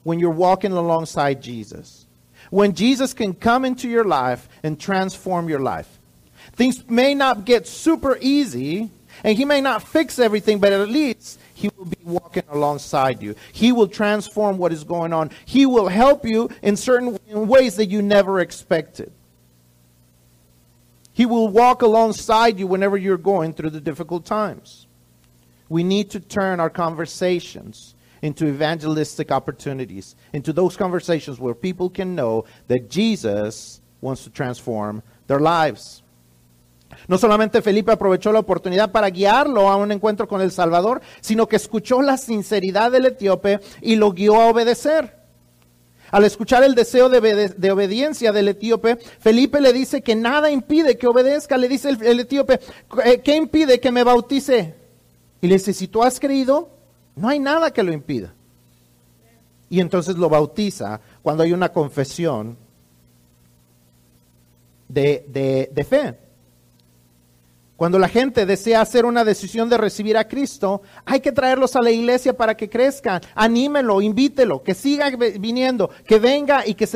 when 0.08 0.18
you're 0.18 0.30
walking 0.30 0.72
alongside 0.72 1.42
Jesus. 1.42 2.06
When 2.48 2.74
Jesus 2.74 3.12
can 3.12 3.34
come 3.34 3.66
into 3.66 3.90
your 3.90 4.06
life 4.06 4.48
and 4.62 4.80
transform 4.80 5.50
your 5.50 5.58
life. 5.58 5.98
Things 6.54 6.88
may 6.88 7.14
not 7.14 7.44
get 7.44 7.66
super 7.66 8.16
easy, 8.18 8.90
and 9.22 9.36
he 9.36 9.44
may 9.44 9.60
not 9.60 9.82
fix 9.82 10.18
everything, 10.18 10.60
but 10.60 10.72
at 10.72 10.88
least 10.88 11.38
he 11.52 11.68
will 11.76 11.84
be 11.84 11.98
walking 12.04 12.44
alongside 12.48 13.22
you. 13.22 13.34
He 13.52 13.70
will 13.70 13.86
transform 13.86 14.56
what 14.56 14.72
is 14.72 14.82
going 14.82 15.12
on. 15.12 15.30
He 15.44 15.66
will 15.66 15.88
help 15.88 16.24
you 16.24 16.48
in 16.62 16.78
certain 16.78 17.18
ways 17.28 17.76
that 17.76 17.90
you 17.90 18.00
never 18.00 18.40
expected. 18.40 19.12
He 21.12 21.26
will 21.26 21.48
walk 21.48 21.82
alongside 21.82 22.58
you 22.58 22.66
whenever 22.66 22.96
you're 22.96 23.18
going 23.18 23.52
through 23.52 23.70
the 23.70 23.80
difficult 23.82 24.24
times. 24.24 24.86
We 25.68 25.84
need 25.84 26.12
to 26.12 26.20
turn 26.20 26.60
our 26.60 26.70
conversations 26.70 27.94
into 28.22 28.46
evangelistic 28.46 29.30
opportunities, 29.30 30.16
into 30.32 30.52
those 30.52 30.76
conversations 30.76 31.38
where 31.38 31.54
people 31.54 31.90
can 31.90 32.14
know 32.14 32.44
that 32.68 32.88
Jesus 32.88 33.80
wants 34.00 34.24
to 34.24 34.30
transform 34.30 35.02
their 35.26 35.40
lives. 35.40 36.02
No 37.06 37.18
solamente 37.18 37.62
Felipe 37.62 37.92
aprovechó 37.92 38.32
la 38.32 38.40
oportunidad 38.40 38.90
para 38.90 39.10
guiarlo 39.10 39.68
a 39.68 39.76
un 39.76 39.92
encuentro 39.92 40.26
con 40.26 40.40
el 40.40 40.50
Salvador, 40.50 41.00
sino 41.20 41.46
que 41.46 41.56
escuchó 41.56 42.02
la 42.02 42.16
sinceridad 42.16 42.90
del 42.90 43.06
etíope 43.06 43.60
y 43.82 43.96
lo 43.96 44.12
guió 44.12 44.40
a 44.40 44.46
obedecer. 44.46 45.16
Al 46.10 46.24
escuchar 46.24 46.62
el 46.64 46.74
deseo 46.74 47.10
de, 47.10 47.70
obediencia 47.70 48.32
del 48.32 48.48
etíope, 48.48 48.96
Felipe 48.96 49.60
le 49.60 49.74
dice 49.74 50.00
que 50.00 50.16
nada 50.16 50.50
impide 50.50 50.96
que 50.96 51.06
obedezca. 51.06 51.58
Le 51.58 51.68
dice 51.68 51.90
el, 51.90 52.02
el 52.02 52.20
etíope, 52.20 52.60
¿qué 53.22 53.36
impide 53.36 53.78
que 53.78 53.92
me 53.92 54.02
bautice? 54.02 54.74
Y 55.42 55.46
le 55.48 55.54
dice, 55.56 55.74
si 55.74 55.86
tú 55.86 56.02
has 56.02 56.18
creído, 56.18 56.77
no 57.18 57.28
hay 57.28 57.38
nada 57.38 57.70
que 57.72 57.82
lo 57.82 57.92
impida. 57.92 58.32
Y 59.70 59.80
entonces 59.80 60.16
lo 60.16 60.28
bautiza 60.28 61.00
cuando 61.22 61.42
hay 61.42 61.52
una 61.52 61.70
confesión 61.70 62.56
de, 64.88 65.68
de 65.72 65.84
fe. 65.84 66.16
Cuando 67.78 68.00
la 68.00 68.08
gente 68.08 68.44
desea 68.44 68.80
hacer 68.80 69.04
una 69.04 69.22
decisión 69.22 69.68
de 69.68 69.78
recibir 69.78 70.16
a 70.16 70.26
Cristo, 70.26 70.82
hay 71.04 71.20
que 71.20 71.30
traerlos 71.30 71.76
a 71.76 71.80
la 71.80 71.92
iglesia 71.92 72.36
para 72.36 72.56
que 72.56 72.68
crezcan. 72.68 73.20
Anímelo, 73.36 74.02
invítelo, 74.02 74.64
que 74.64 74.74
siga 74.74 75.08
viniendo, 75.10 75.88
que 76.04 76.18
venga 76.18 76.66
y 76.66 76.74
que, 76.74 76.88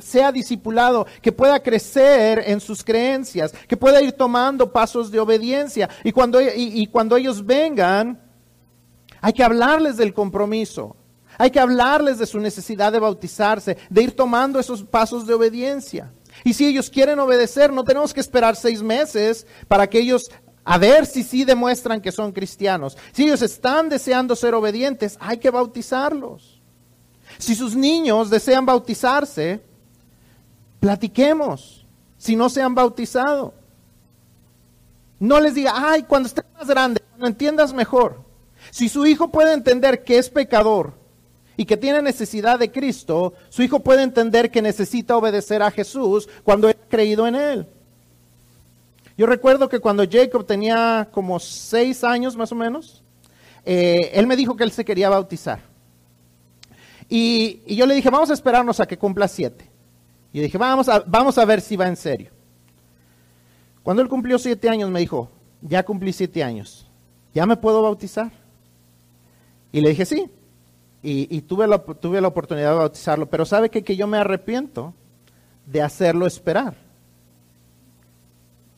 sea 0.00 0.32
discipulado, 0.32 1.06
que 1.20 1.30
pueda 1.30 1.62
crecer 1.62 2.42
en 2.46 2.58
sus 2.58 2.82
creencias, 2.82 3.52
que 3.68 3.76
pueda 3.76 4.00
ir 4.00 4.12
tomando 4.12 4.72
pasos 4.72 5.10
de 5.10 5.20
obediencia. 5.20 5.90
Y 6.04 6.10
cuando, 6.10 6.40
y 6.40 6.86
cuando 6.86 7.18
ellos 7.18 7.44
vengan, 7.44 8.18
hay 9.20 9.32
que 9.32 9.44
hablarles 9.44 9.96
del 9.96 10.14
compromiso. 10.14 10.96
Hay 11.38 11.50
que 11.50 11.60
hablarles 11.60 12.18
de 12.18 12.26
su 12.26 12.38
necesidad 12.38 12.92
de 12.92 12.98
bautizarse, 12.98 13.78
de 13.88 14.02
ir 14.02 14.14
tomando 14.14 14.60
esos 14.60 14.82
pasos 14.82 15.26
de 15.26 15.34
obediencia. 15.34 16.12
Y 16.44 16.52
si 16.52 16.66
ellos 16.66 16.90
quieren 16.90 17.18
obedecer, 17.18 17.72
no 17.72 17.84
tenemos 17.84 18.12
que 18.12 18.20
esperar 18.20 18.56
seis 18.56 18.82
meses 18.82 19.46
para 19.66 19.88
que 19.88 20.00
ellos, 20.00 20.30
a 20.64 20.76
ver 20.76 21.06
si 21.06 21.22
sí 21.22 21.44
demuestran 21.44 22.00
que 22.00 22.12
son 22.12 22.32
cristianos. 22.32 22.96
Si 23.12 23.24
ellos 23.24 23.42
están 23.42 23.88
deseando 23.88 24.36
ser 24.36 24.54
obedientes, 24.54 25.16
hay 25.20 25.38
que 25.38 25.50
bautizarlos. 25.50 26.60
Si 27.38 27.54
sus 27.54 27.74
niños 27.74 28.28
desean 28.28 28.66
bautizarse, 28.66 29.62
platiquemos 30.78 31.86
si 32.18 32.36
no 32.36 32.50
se 32.50 32.60
han 32.60 32.74
bautizado. 32.74 33.54
No 35.18 35.40
les 35.40 35.54
diga, 35.54 35.72
ay, 35.74 36.02
cuando 36.02 36.26
estés 36.26 36.44
más 36.54 36.66
grande, 36.66 37.00
cuando 37.10 37.26
entiendas 37.26 37.72
mejor. 37.72 38.29
Si 38.70 38.88
su 38.88 39.06
hijo 39.06 39.30
puede 39.30 39.52
entender 39.52 40.04
que 40.04 40.18
es 40.18 40.30
pecador 40.30 40.94
y 41.56 41.64
que 41.64 41.76
tiene 41.76 42.02
necesidad 42.02 42.58
de 42.58 42.70
Cristo, 42.70 43.34
su 43.48 43.62
hijo 43.62 43.80
puede 43.80 44.02
entender 44.02 44.50
que 44.50 44.62
necesita 44.62 45.16
obedecer 45.16 45.62
a 45.62 45.70
Jesús 45.70 46.28
cuando 46.44 46.68
ha 46.68 46.74
creído 46.74 47.26
en 47.26 47.34
él. 47.34 47.66
Yo 49.16 49.26
recuerdo 49.26 49.68
que 49.68 49.80
cuando 49.80 50.04
Jacob 50.10 50.46
tenía 50.46 51.08
como 51.12 51.38
seis 51.38 52.04
años 52.04 52.36
más 52.36 52.52
o 52.52 52.54
menos, 52.54 53.02
eh, 53.66 54.12
él 54.14 54.26
me 54.26 54.36
dijo 54.36 54.56
que 54.56 54.64
él 54.64 54.70
se 54.70 54.84
quería 54.84 55.10
bautizar. 55.10 55.60
Y, 57.08 57.74
yo 57.74 57.86
le 57.86 57.94
dije, 57.94 58.08
vamos 58.08 58.30
a 58.30 58.34
esperarnos 58.34 58.80
a 58.80 58.86
que 58.86 58.96
cumpla 58.96 59.28
siete. 59.28 59.68
Y 60.32 60.40
dije, 60.40 60.56
vamos 60.56 60.86
vamos 61.06 61.36
a 61.36 61.44
ver 61.44 61.60
si 61.60 61.76
va 61.76 61.88
en 61.88 61.96
serio. 61.96 62.30
Cuando 63.82 64.02
él 64.02 64.08
cumplió 64.08 64.38
siete 64.38 64.68
años, 64.68 64.90
me 64.90 65.00
dijo, 65.00 65.28
ya 65.60 65.82
cumplí 65.82 66.12
siete 66.12 66.42
años, 66.42 66.86
¿ya 67.34 67.44
me 67.44 67.56
puedo 67.56 67.82
bautizar? 67.82 68.30
Y 69.72 69.80
le 69.80 69.90
dije, 69.90 70.04
sí. 70.04 70.30
Y, 71.02 71.40
tuve, 71.42 71.66
la, 71.66 71.76
oportunidad 71.76 72.70
de 72.70 72.76
bautizarlo, 72.76 73.30
pero 73.30 73.46
sabe 73.46 73.70
que, 73.70 73.82
que 73.82 73.96
yo 73.96 74.06
me 74.06 74.18
arrepiento 74.18 74.92
de 75.64 75.80
hacerlo 75.80 76.26
esperar. 76.26 76.74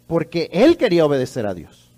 Porque 0.06 0.48
él 0.52 0.76
quería 0.76 1.04
obedecer 1.04 1.46
a 1.46 1.54
Dios. 1.54 1.90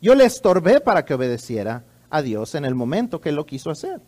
Yo 0.00 0.14
le 0.14 0.24
estorbé 0.24 0.80
para 0.80 1.04
que 1.04 1.12
obedeciera 1.12 1.84
a 2.08 2.22
Dios 2.22 2.54
en 2.54 2.64
el 2.64 2.74
momento 2.74 3.20
que 3.20 3.28
él 3.28 3.34
lo 3.34 3.44
quiso 3.44 3.70
hacer. 3.70 4.00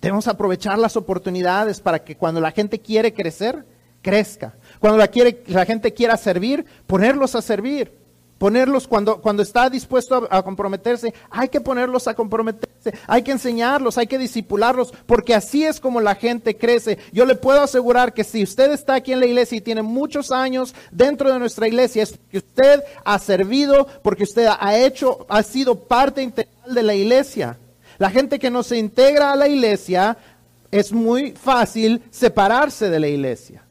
Debemos 0.00 0.28
aprovechar 0.28 0.78
las 0.78 0.96
oportunidades 0.96 1.80
para 1.80 2.04
que 2.04 2.16
cuando 2.16 2.40
la 2.40 2.52
gente 2.52 2.80
quiere 2.80 3.14
crecer, 3.14 3.64
crezca. 4.02 4.54
Cuando 4.78 4.98
la, 4.98 5.08
quiere, 5.08 5.42
la 5.48 5.64
gente 5.64 5.94
quiera 5.94 6.16
servir, 6.16 6.64
ponerlos 6.86 7.34
a 7.34 7.42
servir. 7.42 7.92
Ponerlos 8.38 8.86
cuando, 8.86 9.22
cuando 9.22 9.42
está 9.42 9.70
dispuesto 9.70 10.28
a, 10.30 10.42
comprometerse, 10.42 11.14
hay 11.30 11.48
que 11.48 11.60
ponerlos 11.60 12.06
a 12.06 12.12
comprometerse, 12.12 12.92
hay 13.06 13.22
que 13.22 13.32
enseñarlos, 13.32 13.96
hay 13.96 14.06
que 14.06 14.18
disipularlos, 14.18 14.92
porque 15.06 15.34
así 15.34 15.64
es 15.64 15.80
como 15.80 16.02
la 16.02 16.14
gente 16.16 16.54
crece. 16.56 16.98
Yo 17.12 17.24
le 17.24 17.34
puedo 17.34 17.62
asegurar 17.62 18.12
que 18.12 18.24
si 18.24 18.42
usted 18.42 18.72
está 18.72 18.96
aquí 18.96 19.12
en 19.14 19.20
la 19.20 19.26
iglesia 19.26 19.56
y 19.56 19.62
tiene 19.62 19.80
muchos 19.80 20.32
años 20.32 20.74
dentro 20.90 21.32
de 21.32 21.38
nuestra 21.38 21.66
iglesia, 21.66 22.02
es 22.02 22.12
porque 22.12 22.38
usted 22.38 22.82
ha 23.06 23.18
servido, 23.18 23.86
porque 24.02 24.24
usted 24.24 24.48
ha 24.60 24.76
hecho, 24.76 25.24
ha 25.30 25.42
sido 25.42 25.74
parte 25.74 26.22
integral 26.22 26.74
de 26.74 26.82
la 26.82 26.94
iglesia. 26.94 27.56
La 27.96 28.10
gente 28.10 28.38
que 28.38 28.50
no 28.50 28.62
se 28.62 28.76
integra 28.76 29.32
a 29.32 29.36
la 29.36 29.48
iglesia, 29.48 30.18
es 30.70 30.92
muy 30.92 31.32
fácil 31.32 32.02
separarse 32.10 32.90
de 32.90 33.00
la 33.00 33.08
iglesia. 33.08 33.62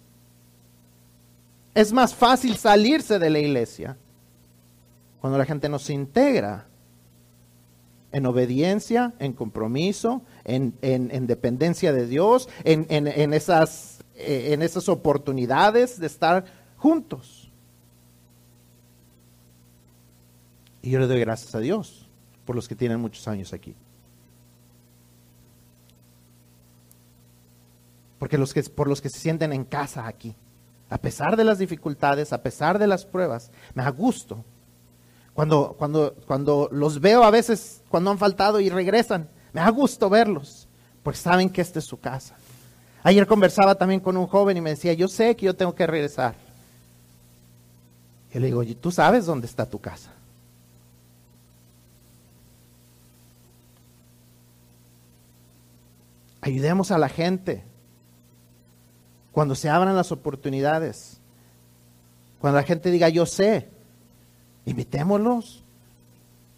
Es 1.75 1.93
más 1.93 2.15
fácil 2.15 2.55
salirse 2.57 3.19
de 3.19 3.29
la 3.29 3.37
iglesia 3.37 3.97
cuando 5.25 5.39
la 5.39 5.45
gente 5.45 5.69
no 5.69 5.79
se 5.79 5.91
integra 5.91 6.67
en 8.11 8.27
obediencia, 8.27 9.15
en 9.17 9.33
compromiso, 9.33 10.21
en, 10.43 10.75
dependencia 11.25 11.91
de 11.91 12.05
Dios, 12.05 12.47
en, 12.63 13.33
esas 13.33 14.03
eh, 14.13 14.53
en 14.53 14.61
esas 14.61 14.87
oportunidades 14.87 15.99
de 15.99 16.05
estar 16.05 16.45
juntos. 16.77 17.51
Y 20.83 20.91
yo 20.91 20.99
le 20.99 21.07
doy 21.07 21.21
gracias 21.21 21.55
a 21.55 21.59
Dios 21.59 22.07
por 22.45 22.55
los 22.55 22.67
que 22.67 22.75
tienen 22.75 22.99
muchos 22.99 23.27
años 23.27 23.51
aquí. 23.51 23.75
Porque 28.19 28.37
los 28.37 28.53
que, 28.53 28.61
por 28.61 28.87
los 28.87 29.01
que 29.01 29.09
se 29.09 29.17
sienten 29.17 29.53
en 29.53 29.65
casa 29.65 30.05
aquí, 30.05 30.35
a 30.87 30.99
pesar 30.99 31.35
de 31.35 31.45
las 31.45 31.57
dificultades, 31.57 32.31
a 32.31 32.43
pesar 32.43 32.77
de 32.77 32.85
las 32.85 33.07
pruebas, 33.07 33.49
me 33.73 33.81
da 33.81 33.89
gusto. 33.89 34.45
Cuando, 35.35 35.75
cuando, 35.77 36.15
cuando 36.25 36.69
los 36.71 37.01
veo 37.01 37.25
a 37.25 37.29
veces, 37.29 37.81
cuando 37.89 38.09
han 38.09 38.17
faltado 38.17 38.61
y 38.61 38.69
regresan, 38.69 39.27
me 39.51 39.59
da 39.59 39.69
gusto 39.69 40.09
verlos, 40.09 40.65
porque 41.03 41.19
saben 41.19 41.49
que 41.49 41.59
esta 41.61 41.79
es 41.79 41.85
su 41.85 41.99
casa. 41.99 42.37
Ayer 43.03 43.27
conversaba 43.27 43.75
también 43.75 43.99
con 43.99 44.15
un 44.15 44.27
joven 44.27 44.55
y 44.55 44.61
me 44.61 44.69
decía, 44.69 44.93
yo 44.93 45.09
sé 45.09 45.35
que 45.35 45.45
yo 45.45 45.53
tengo 45.53 45.75
que 45.75 45.85
regresar. 45.85 46.35
Y 48.33 48.39
le 48.39 48.47
digo, 48.47 48.63
tú 48.79 48.91
sabes 48.91 49.25
dónde 49.25 49.45
está 49.45 49.65
tu 49.65 49.79
casa. 49.79 50.11
Ayudemos 56.39 56.91
a 56.91 56.97
la 56.97 57.09
gente 57.09 57.63
cuando 59.33 59.53
se 59.53 59.69
abran 59.69 59.97
las 59.97 60.13
oportunidades, 60.13 61.17
cuando 62.39 62.57
la 62.57 62.63
gente 62.63 62.89
diga 62.89 63.09
yo 63.09 63.25
sé, 63.25 63.74
invitémoslos. 64.65 65.63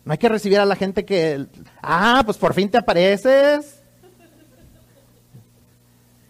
No 0.05 0.13
hay 0.13 0.17
que 0.17 0.29
recibir 0.29 0.59
a 0.59 0.65
la 0.65 0.75
gente 0.75 1.03
que, 1.03 1.47
ah, 1.81 2.21
pues 2.25 2.37
por 2.37 2.53
fin 2.53 2.69
te 2.69 2.77
apareces. 2.77 3.81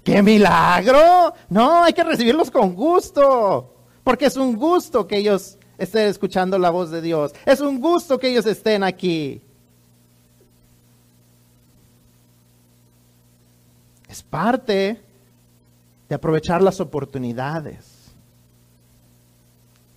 ¡Qué 0.03 0.23
milagro! 0.23 1.33
No, 1.49 1.83
hay 1.83 1.93
que 1.93 2.03
recibirlos 2.03 2.49
con 2.49 2.73
gusto, 2.73 3.75
porque 4.03 4.25
es 4.25 4.37
un 4.37 4.55
gusto 4.55 5.05
que 5.05 5.17
ellos 5.17 5.57
estén 5.77 6.07
escuchando 6.07 6.57
la 6.57 6.69
voz 6.69 6.89
de 6.89 7.01
Dios. 7.01 7.33
Es 7.45 7.59
un 7.59 7.79
gusto 7.79 8.17
que 8.17 8.29
ellos 8.29 8.45
estén 8.45 8.83
aquí. 8.83 9.41
Es 14.07 14.23
parte 14.23 15.01
de 16.07 16.15
aprovechar 16.15 16.61
las 16.61 16.79
oportunidades. 16.79 17.96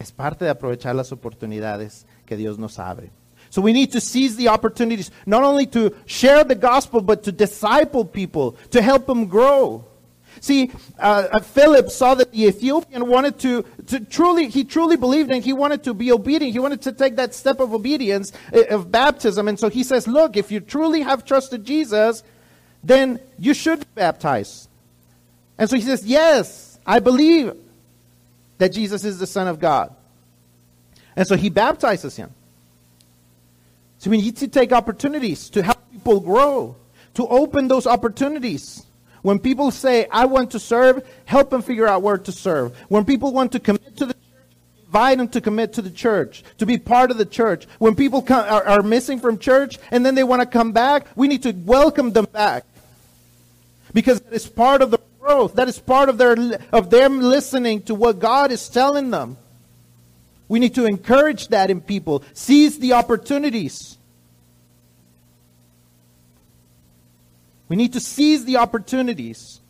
Es 0.01 0.11
parte 0.11 0.45
de 0.45 0.51
aprovechar 0.51 0.97
las 0.97 1.13
oportunidades 1.13 2.07
que 2.27 2.37
Dios 2.37 2.59
nos 2.59 2.79
abre. 2.79 3.11
So 3.51 3.63
we 3.63 3.73
need 3.73 3.93
to 3.93 4.01
seize 4.01 4.37
the 4.37 4.49
opportunities, 4.49 5.11
not 5.27 5.45
only 5.45 5.67
to 5.67 5.95
share 6.07 6.45
the 6.45 6.55
gospel, 6.55 7.01
but 7.01 7.23
to 7.25 7.33
disciple 7.33 8.05
people, 8.05 8.57
to 8.71 8.81
help 8.81 9.07
them 9.07 9.27
grow. 9.27 9.85
See, 10.41 10.71
uh, 10.99 11.27
uh, 11.33 11.41
Philip 11.41 11.91
saw 11.91 12.15
that 12.15 12.33
the 12.33 12.47
Ethiopian 12.47 13.09
wanted 13.09 13.39
to, 13.41 13.65
to 13.89 14.01
truly, 14.01 14.49
he 14.49 14.65
truly 14.65 14.97
believed 14.97 15.31
and 15.31 15.45
he 15.45 15.53
wanted 15.53 15.83
to 15.85 15.95
be 15.95 16.13
obedient. 16.13 16.53
He 16.53 16.61
wanted 16.61 16.83
to 16.83 16.93
take 16.93 17.17
that 17.17 17.35
step 17.35 17.61
of 17.61 17.75
obedience, 17.75 18.33
uh, 18.55 18.63
of 18.71 18.91
baptism. 18.91 19.49
And 19.49 19.59
so 19.59 19.69
he 19.69 19.83
says, 19.83 20.07
look, 20.07 20.37
if 20.37 20.51
you 20.51 20.61
truly 20.61 21.03
have 21.03 21.25
trusted 21.25 21.65
Jesus, 21.65 22.23
then 22.83 23.21
you 23.39 23.55
should 23.55 23.85
baptize. 23.95 24.69
And 25.61 25.69
so 25.69 25.77
he 25.77 25.83
says, 25.83 26.05
Yes, 26.07 26.79
I 26.87 27.01
believe 27.01 27.53
that 28.61 28.73
Jesus 28.73 29.05
is 29.05 29.19
the 29.19 29.27
Son 29.27 29.49
of 29.49 29.59
God. 29.59 29.95
And 31.17 31.27
so 31.27 31.35
he 31.35 31.49
baptizes 31.49 32.15
him. 32.15 32.31
So 33.99 34.11
we 34.11 34.19
need 34.19 34.37
to 34.37 34.49
take 34.49 34.71
opportunities 34.71 35.49
to 35.51 35.63
help 35.63 35.79
people 35.91 36.21
grow, 36.21 36.77
to 37.15 37.27
open 37.27 37.69
those 37.69 37.87
opportunities. 37.87 38.85
When 39.23 39.39
people 39.39 39.71
say, 39.71 40.07
I 40.11 40.27
want 40.27 40.51
to 40.51 40.59
serve, 40.59 41.09
help 41.25 41.49
them 41.49 41.63
figure 41.63 41.87
out 41.87 42.03
where 42.03 42.19
to 42.19 42.33
serve. 42.33 42.77
When 42.89 43.07
people 43.07 43.33
want 43.33 43.53
to 43.53 43.61
commit 43.61 43.97
to 43.97 44.05
the 44.07 44.13
church, 44.13 44.57
invite 44.85 45.17
them 45.17 45.29
to 45.29 45.41
commit 45.41 45.73
to 45.75 45.83
the 45.83 45.91
church, 45.91 46.45
to 46.59 46.67
be 46.67 46.77
part 46.77 47.11
of 47.11 47.17
the 47.17 47.25
church. 47.25 47.67
When 47.79 47.95
people 47.95 48.21
come, 48.21 48.45
are, 48.45 48.65
are 48.65 48.83
missing 48.83 49.21
from 49.21 49.39
church 49.39 49.79
and 49.91 50.05
then 50.05 50.15
they 50.15 50.25
want 50.25 50.43
to 50.43 50.47
come 50.47 50.73
back, 50.73 51.07
we 51.17 51.29
need 51.29 51.45
to 51.45 51.53
welcome 51.53 52.13
them 52.13 52.27
back. 52.27 52.65
Because 53.95 54.23
it's 54.31 54.47
part 54.47 54.83
of 54.83 54.91
the 54.91 55.01
growth. 55.21 55.55
That 55.55 55.69
is 55.69 55.79
part 55.79 56.09
of 56.09 56.19
their 56.19 56.37
of 56.73 56.91
them 56.91 57.21
listening 57.21 57.83
to 57.83 57.95
what 57.95 58.19
God 58.19 58.51
is 58.51 58.69
telling 58.69 59.11
them. 59.11 59.37
We 60.49 60.59
need 60.59 60.75
to 60.75 60.87
encourage 60.87 61.49
that 61.49 61.71
in 61.71 61.81
people. 61.81 62.25
Seize 62.33 62.79
the 62.79 62.95
opportunities. 62.95 63.99
We 67.69 67.77
need 67.77 67.93
to 67.93 68.01
seize 68.01 68.45
the 68.45 68.57
opportunities 68.57 69.61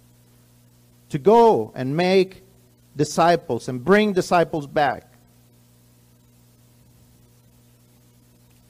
to 1.11 1.19
go 1.19 1.71
and 1.75 1.95
make 1.95 2.43
disciples 2.97 3.69
and 3.69 3.85
bring 3.85 4.15
disciples 4.15 4.67
back. 4.67 5.07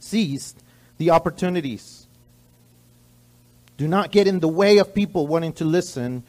Seize 0.00 0.56
the 0.98 1.10
opportunities. 1.10 2.08
Do 3.76 3.86
not 3.86 4.10
get 4.10 4.26
in 4.26 4.40
the 4.40 4.48
way 4.48 4.78
of 4.78 4.94
people 4.94 5.28
wanting 5.28 5.52
to 5.54 5.64
listen 5.64 6.24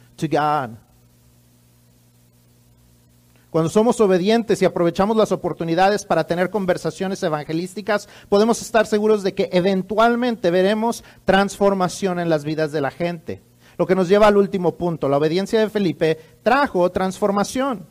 Cuando 3.52 3.68
somos 3.68 4.00
obedientes 4.00 4.62
y 4.62 4.64
aprovechamos 4.64 5.14
las 5.14 5.30
oportunidades 5.30 6.06
para 6.06 6.26
tener 6.26 6.48
conversaciones 6.48 7.22
evangelísticas, 7.22 8.08
podemos 8.30 8.62
estar 8.62 8.86
seguros 8.86 9.22
de 9.22 9.34
que 9.34 9.50
eventualmente 9.52 10.50
veremos 10.50 11.04
transformación 11.26 12.18
en 12.18 12.30
las 12.30 12.44
vidas 12.44 12.72
de 12.72 12.80
la 12.80 12.90
gente. 12.90 13.42
Lo 13.76 13.86
que 13.86 13.94
nos 13.94 14.08
lleva 14.08 14.26
al 14.26 14.38
último 14.38 14.76
punto. 14.76 15.06
La 15.06 15.18
obediencia 15.18 15.60
de 15.60 15.68
Felipe 15.68 16.18
trajo 16.42 16.90
transformación. 16.90 17.84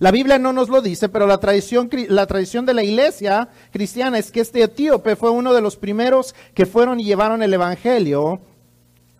La 0.00 0.10
Biblia 0.10 0.38
no 0.38 0.52
nos 0.52 0.68
lo 0.68 0.82
dice, 0.82 1.08
pero 1.08 1.26
la 1.26 1.38
tradición, 1.38 1.88
la 2.10 2.26
tradición 2.26 2.66
de 2.66 2.74
la 2.74 2.84
iglesia 2.84 3.48
cristiana 3.72 4.18
es 4.18 4.30
que 4.30 4.40
este 4.40 4.62
etíope 4.62 5.16
fue 5.16 5.30
uno 5.30 5.54
de 5.54 5.62
los 5.62 5.76
primeros 5.76 6.34
que 6.52 6.66
fueron 6.66 7.00
y 7.00 7.04
llevaron 7.04 7.42
el 7.42 7.54
Evangelio 7.54 8.42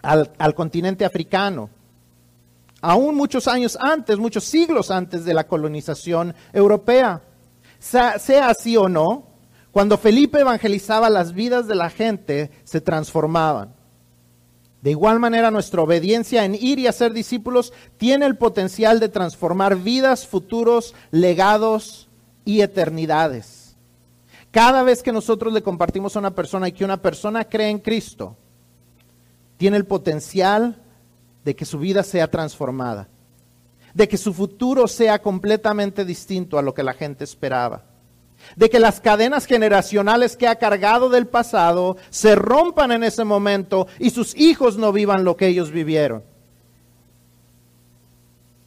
al 0.02 0.54
continente 0.54 1.06
africano 1.06 1.70
aún 2.80 3.16
muchos 3.16 3.48
años 3.48 3.76
antes, 3.80 4.18
muchos 4.18 4.44
siglos 4.44 4.90
antes 4.90 5.24
de 5.24 5.34
la 5.34 5.46
colonización 5.46 6.34
europea. 6.52 7.22
Sea, 7.78 8.16
así 8.48 8.76
o 8.76 8.88
no, 8.88 9.26
cuando 9.70 9.98
Felipe 9.98 10.40
evangelizaba 10.40 11.10
las 11.10 11.32
vidas 11.32 11.66
de 11.66 11.74
la 11.74 11.90
gente, 11.90 12.50
se 12.64 12.80
transformaban. 12.80 13.74
De 14.82 14.90
igual 14.90 15.18
manera, 15.18 15.50
nuestra 15.50 15.82
obediencia 15.82 16.44
en 16.44 16.54
ir 16.54 16.78
y 16.78 16.86
hacer 16.86 17.12
discípulos 17.12 17.72
tiene 17.96 18.26
el 18.26 18.36
potencial 18.36 19.00
de 19.00 19.08
transformar 19.08 19.76
vidas, 19.76 20.26
futuros, 20.26 20.94
legados 21.10 22.08
y 22.44 22.60
eternidades. 22.60 23.76
Cada 24.50 24.82
vez 24.82 25.02
que 25.02 25.12
nosotros 25.12 25.52
le 25.52 25.62
compartimos 25.62 26.16
a 26.16 26.20
una 26.20 26.34
persona 26.34 26.68
y 26.68 26.72
que 26.72 26.84
una 26.84 27.02
persona 27.02 27.44
cree 27.44 27.70
en 27.70 27.80
Cristo, 27.80 28.36
tiene 29.56 29.76
el 29.76 29.84
potencial 29.84 30.80
de 31.48 31.56
que 31.56 31.64
su 31.64 31.78
vida 31.78 32.02
sea 32.02 32.30
transformada, 32.30 33.08
de 33.94 34.06
que 34.06 34.18
su 34.18 34.34
futuro 34.34 34.86
sea 34.86 35.22
completamente 35.22 36.04
distinto 36.04 36.58
a 36.58 36.62
lo 36.62 36.74
que 36.74 36.82
la 36.82 36.92
gente 36.92 37.24
esperaba, 37.24 37.84
de 38.54 38.68
que 38.68 38.78
las 38.78 39.00
cadenas 39.00 39.46
generacionales 39.46 40.36
que 40.36 40.46
ha 40.46 40.56
cargado 40.56 41.08
del 41.08 41.26
pasado 41.26 41.96
se 42.10 42.34
rompan 42.34 42.92
en 42.92 43.02
ese 43.02 43.24
momento 43.24 43.86
y 43.98 44.10
sus 44.10 44.36
hijos 44.36 44.76
no 44.76 44.92
vivan 44.92 45.24
lo 45.24 45.38
que 45.38 45.46
ellos 45.46 45.70
vivieron. 45.70 46.22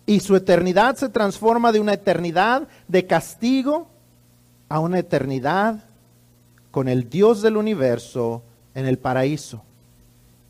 Y 0.07 0.21
su 0.21 0.35
eternidad 0.35 0.95
se 0.95 1.09
transforma 1.09 1.71
de 1.71 1.81
una 1.81 1.93
eternidad 1.93 2.67
de 2.87 3.05
castigo 3.05 3.89
a 4.69 4.79
una 4.79 4.97
eternidad 4.97 5.83
con 6.71 6.87
el 6.87 7.11
Dios 7.11 7.43
del 7.43 7.57
universo 7.57 8.41
en 8.73 8.87
el 8.87 8.97
paraíso. 8.97 9.61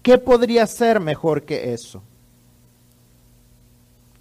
¿Qué 0.02 0.18
podría 0.18 0.66
ser 0.66 1.02
mejor 1.02 1.44
que 1.44 1.74
eso? 1.74 2.02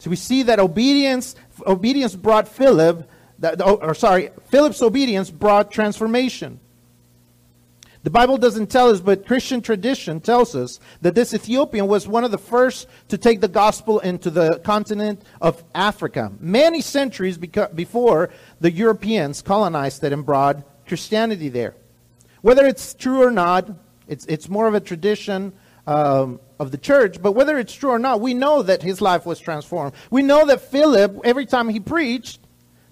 So 0.01 0.09
we 0.09 0.17
see 0.17 0.43
that 0.45 0.59
obedience, 0.59 1.37
obedience 1.67 2.17
brought 2.17 2.49
Philip, 2.49 3.09
that, 3.39 3.61
oh, 3.61 3.75
or 3.75 3.95
sorry, 3.95 4.31
Philip's 4.49 4.81
obedience 4.81 5.31
brought 5.31 5.71
transformation. 5.71 6.59
The 8.03 8.09
Bible 8.09 8.39
doesn't 8.39 8.69
tell 8.71 8.89
us, 8.89 9.01
but 9.01 9.27
Christian 9.27 9.61
tradition 9.61 10.21
tells 10.21 10.57
us 10.57 10.81
that 11.03 11.15
this 11.15 11.35
Ethiopian 11.35 11.87
was 11.87 12.09
one 12.09 12.25
of 12.25 12.31
the 12.31 12.39
first 12.39 12.89
to 13.09 13.19
take 13.19 13.43
the 13.43 13.49
gospel 13.49 13.99
into 13.99 14.31
the 14.31 14.59
continent 14.61 15.21
of 15.39 15.63
Africa, 15.75 16.33
many 16.41 16.81
centuries 16.81 17.37
before 17.37 18.31
the 18.59 18.73
Europeans 18.73 19.43
colonized 19.43 20.03
it 20.03 20.15
and 20.15 20.25
brought 20.25 20.63
Christianity 20.87 21.51
there. 21.51 21.75
Whether 22.41 22.65
it's 22.65 22.95
true 22.95 23.23
or 23.23 23.31
not, 23.31 23.69
it's, 24.09 24.25
it's 24.25 24.49
more 24.49 24.67
of 24.67 24.73
a 24.73 24.81
tradition 24.81 25.53
um, 25.91 26.39
of 26.61 26.71
the 26.71 26.79
church, 26.79 27.21
but 27.21 27.33
whether 27.33 27.59
it's 27.59 27.75
true 27.75 27.91
or 27.91 27.99
not, 27.99 28.21
we 28.21 28.33
know 28.33 28.63
that 28.63 28.81
his 28.81 29.01
life 29.01 29.27
was 29.27 29.41
transformed. 29.41 29.93
We 30.09 30.23
know 30.23 30.47
that 30.47 30.61
Philip, 30.61 31.19
every 31.25 31.47
time 31.47 31.69
he 31.69 31.81
preached, 31.81 32.39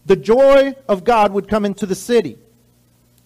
the 0.05 0.17
joy 0.17 0.75
of 0.89 1.05
God 1.05 1.33
would 1.33 1.47
come 1.47 1.65
into 1.65 1.87
the 1.87 1.95
city. 1.95 2.39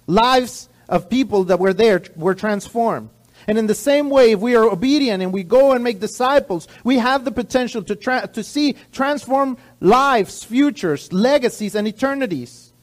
Lives 0.07 0.68
of 0.91 1.09
people 1.09 1.45
that 1.45 1.59
were 1.59 1.73
there 1.73 2.03
were 2.16 2.35
transformed. 2.35 3.09
And 3.49 3.57
in 3.57 3.66
the 3.66 3.75
same 3.75 4.11
way, 4.11 4.33
if 4.33 4.41
we 4.41 4.57
are 4.57 4.64
obedient 4.64 5.23
and 5.23 5.33
we 5.33 5.43
go 5.43 5.73
and 5.73 5.83
make 5.83 6.01
disciples, 6.01 6.68
we 6.85 6.99
have 6.99 7.25
the 7.25 7.33
potential 7.33 7.83
to, 7.85 7.97
tra- 7.97 8.29
to 8.35 8.45
see 8.45 8.77
transform 8.93 9.57
lives, 9.81 10.45
futures, 10.45 11.11
legacies, 11.14 11.75
and 11.75 11.89
eternities. 11.89 12.75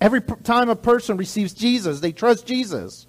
Every 0.00 0.22
time 0.22 0.70
a 0.70 0.76
person 0.76 1.16
receives 1.16 1.54
Jesus, 1.54 2.00
they 2.00 2.10
trust 2.10 2.46
Jesus. 2.46 3.06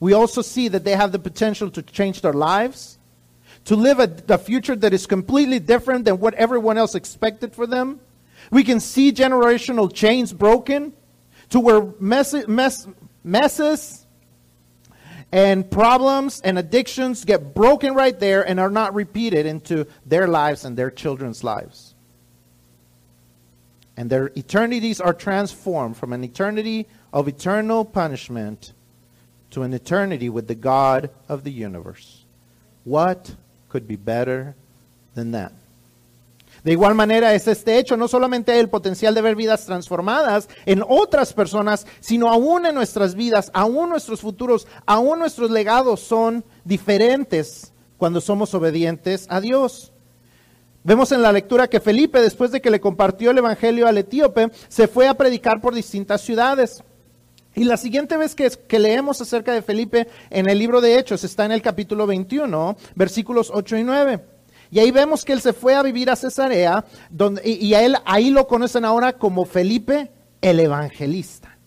We 0.00 0.14
also 0.14 0.40
see 0.42 0.68
that 0.68 0.84
they 0.84 0.96
have 0.96 1.12
the 1.12 1.18
potential 1.18 1.70
to 1.70 1.82
change 1.82 2.22
their 2.22 2.32
lives, 2.32 2.98
to 3.66 3.76
live 3.76 4.00
a, 4.00 4.10
a 4.30 4.38
future 4.38 4.74
that 4.74 4.94
is 4.94 5.06
completely 5.06 5.58
different 5.58 6.06
than 6.06 6.18
what 6.18 6.34
everyone 6.34 6.78
else 6.78 6.94
expected 6.94 7.54
for 7.54 7.66
them. 7.66 8.00
We 8.50 8.64
can 8.64 8.80
see 8.80 9.12
generational 9.12 9.92
chains 9.92 10.32
broken 10.32 10.94
to 11.50 11.60
where 11.60 11.92
mess, 12.00 12.34
mess, 12.48 12.88
messes 13.22 14.06
and 15.32 15.70
problems 15.70 16.40
and 16.40 16.58
addictions 16.58 17.24
get 17.24 17.54
broken 17.54 17.94
right 17.94 18.18
there 18.18 18.46
and 18.46 18.58
are 18.58 18.70
not 18.70 18.94
repeated 18.94 19.46
into 19.46 19.86
their 20.04 20.26
lives 20.26 20.64
and 20.64 20.76
their 20.76 20.90
children's 20.90 21.44
lives. 21.44 21.94
And 23.96 24.08
their 24.08 24.32
eternities 24.36 25.00
are 25.00 25.12
transformed 25.12 25.96
from 25.96 26.12
an 26.12 26.24
eternity 26.24 26.88
of 27.12 27.28
eternal 27.28 27.84
punishment 27.84 28.72
to 29.50 29.62
an 29.62 29.74
eternity 29.74 30.28
with 30.28 30.46
the 30.46 30.54
God 30.54 31.10
of 31.28 31.44
the 31.44 31.50
universe. 31.50 32.24
What 32.84 33.34
could 33.68 33.86
be 33.86 33.96
better 33.96 34.54
than 35.14 35.32
that? 35.32 35.52
De 36.64 36.72
igual 36.72 36.94
manera 36.94 37.34
es 37.34 37.48
este 37.48 37.78
hecho 37.78 37.96
no 37.96 38.06
solamente 38.06 38.58
el 38.58 38.68
potencial 38.68 39.14
de 39.14 39.22
ver 39.22 39.34
vidas 39.34 39.64
transformadas 39.64 40.48
en 40.66 40.82
otras 40.86 41.32
personas, 41.32 41.86
sino 42.00 42.28
aún 42.28 42.66
en 42.66 42.74
nuestras 42.74 43.14
vidas, 43.14 43.50
aún 43.54 43.88
nuestros 43.88 44.20
futuros, 44.20 44.66
aún 44.84 45.18
nuestros 45.20 45.50
legados 45.50 46.00
son 46.00 46.44
diferentes 46.64 47.72
cuando 47.96 48.20
somos 48.20 48.52
obedientes 48.54 49.26
a 49.30 49.40
Dios. 49.40 49.92
Vemos 50.82 51.12
en 51.12 51.22
la 51.22 51.32
lectura 51.32 51.68
que 51.68 51.80
Felipe, 51.80 52.20
después 52.20 52.50
de 52.50 52.60
que 52.60 52.70
le 52.70 52.80
compartió 52.80 53.30
el 53.30 53.38
Evangelio 53.38 53.86
al 53.86 53.98
etíope, 53.98 54.50
se 54.68 54.88
fue 54.88 55.08
a 55.08 55.14
predicar 55.14 55.60
por 55.60 55.74
distintas 55.74 56.22
ciudades. 56.22 56.82
Y 57.54 57.64
la 57.64 57.76
siguiente 57.76 58.16
vez 58.16 58.34
que, 58.34 58.78
leemos 58.78 59.20
acerca 59.20 59.52
de 59.52 59.62
Felipe 59.62 60.08
en 60.30 60.48
el 60.48 60.58
libro 60.58 60.80
de 60.80 60.98
Hechos 60.98 61.24
está 61.24 61.44
en 61.44 61.52
el 61.52 61.62
capítulo 61.62 62.06
21, 62.06 62.76
versículos 62.94 63.50
8 63.52 63.78
y 63.78 63.84
9. 63.84 64.24
Y 64.70 64.78
ahí 64.78 64.92
vemos 64.92 65.24
que 65.24 65.32
él 65.32 65.40
se 65.40 65.52
fue 65.52 65.74
a 65.74 65.82
vivir 65.82 66.10
a 66.10 66.16
Cesarea, 66.16 66.84
donde, 67.10 67.42
y, 67.44 67.74
a 67.74 67.82
él 67.84 67.96
ahí 68.04 68.30
lo 68.30 68.46
conocen 68.46 68.84
ahora 68.84 69.14
como 69.14 69.44
Felipe 69.44 70.12
el 70.40 70.60
Evangelista. 70.60 71.58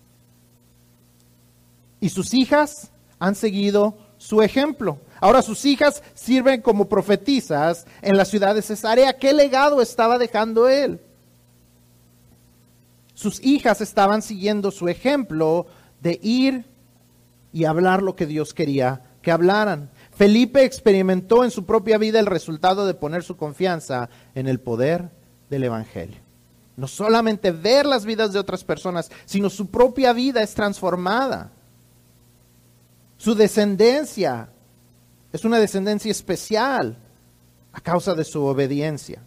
Y 1.99 2.09
sus 2.09 2.34
hijas 2.34 2.91
han 3.19 3.36
seguido 3.36 3.97
su 4.17 4.41
ejemplo. 4.41 4.99
Ahora 5.19 5.41
sus 5.41 5.65
hijas 5.65 6.01
sirven 6.13 6.61
como 6.61 6.88
profetizas 6.88 7.86
en 8.01 8.15
la 8.15 8.23
ciudad 8.23 8.55
de 8.55 8.61
Cesarea. 8.61 9.17
¿Qué 9.17 9.34
legado 9.34 9.81
estaba 9.81 10.17
dejando 10.17 10.69
él? 10.69 11.01
Sus 13.24 13.41
hijas 13.41 13.80
estaban 13.80 14.21
siguiendo 14.21 14.69
su 14.69 14.89
ejemplo 14.89 15.65
de 16.01 16.19
ir 16.21 16.65
y 17.53 17.63
hablar 17.63 18.03
lo 18.03 18.17
que 18.17 18.26
Dios 18.26 18.53
quería 18.53 19.01
que 19.21 19.32
hablaran. 19.32 19.89
Felipe 20.13 20.65
experimentó 20.65 21.45
en 21.45 21.49
su 21.49 21.65
propia 21.65 21.97
vida 21.97 22.19
el 22.19 22.26
resultado 22.26 22.86
de 22.86 22.95
poner 22.95 23.24
su 23.24 23.38
confianza 23.38 24.09
en 24.36 24.49
el 24.49 24.59
poder 24.59 25.09
del 25.49 25.63
Evangelio. 25.63 26.17
No 26.76 26.86
solamente 26.89 27.51
ver 27.51 27.86
las 27.86 28.03
vidas 28.03 28.34
de 28.34 28.39
otras 28.39 28.65
personas, 28.65 29.09
sino 29.24 29.49
su 29.49 29.67
propia 29.67 30.11
vida 30.11 30.43
es 30.43 30.53
transformada. 30.53 31.49
Su 33.15 33.36
descendencia 33.36 34.49
es 35.32 35.45
una 35.45 35.59
descendencia 35.59 36.11
especial 36.11 36.97
a 37.71 37.80
causa 37.80 38.15
de 38.15 38.26
su 38.26 38.43
obediencia. 38.43 39.21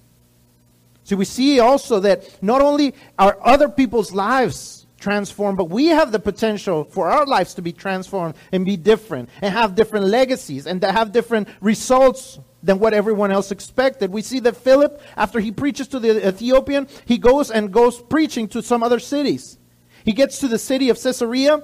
So 1.06 1.14
we 1.14 1.24
see 1.24 1.60
also 1.60 2.00
that 2.00 2.42
not 2.42 2.60
only 2.60 2.92
are 3.16 3.38
other 3.40 3.68
people's 3.68 4.10
lives 4.10 4.88
transformed, 4.98 5.56
but 5.56 5.70
we 5.70 5.86
have 5.86 6.10
the 6.10 6.18
potential 6.18 6.82
for 6.82 7.08
our 7.08 7.24
lives 7.24 7.54
to 7.54 7.62
be 7.62 7.72
transformed 7.72 8.34
and 8.50 8.64
be 8.64 8.76
different 8.76 9.28
and 9.40 9.54
have 9.54 9.76
different 9.76 10.06
legacies 10.06 10.66
and 10.66 10.80
to 10.80 10.90
have 10.90 11.12
different 11.12 11.46
results 11.60 12.40
than 12.60 12.80
what 12.80 12.92
everyone 12.92 13.30
else 13.30 13.52
expected. 13.52 14.10
We 14.10 14.20
see 14.20 14.40
that 14.40 14.56
Philip, 14.56 15.00
after 15.16 15.38
he 15.38 15.52
preaches 15.52 15.86
to 15.88 16.00
the 16.00 16.26
Ethiopian, 16.26 16.88
he 17.04 17.18
goes 17.18 17.52
and 17.52 17.72
goes 17.72 18.02
preaching 18.02 18.48
to 18.48 18.60
some 18.60 18.82
other 18.82 18.98
cities. 18.98 19.58
He 20.04 20.12
gets 20.12 20.40
to 20.40 20.48
the 20.48 20.58
city 20.58 20.90
of 20.90 21.00
Caesarea. 21.00 21.62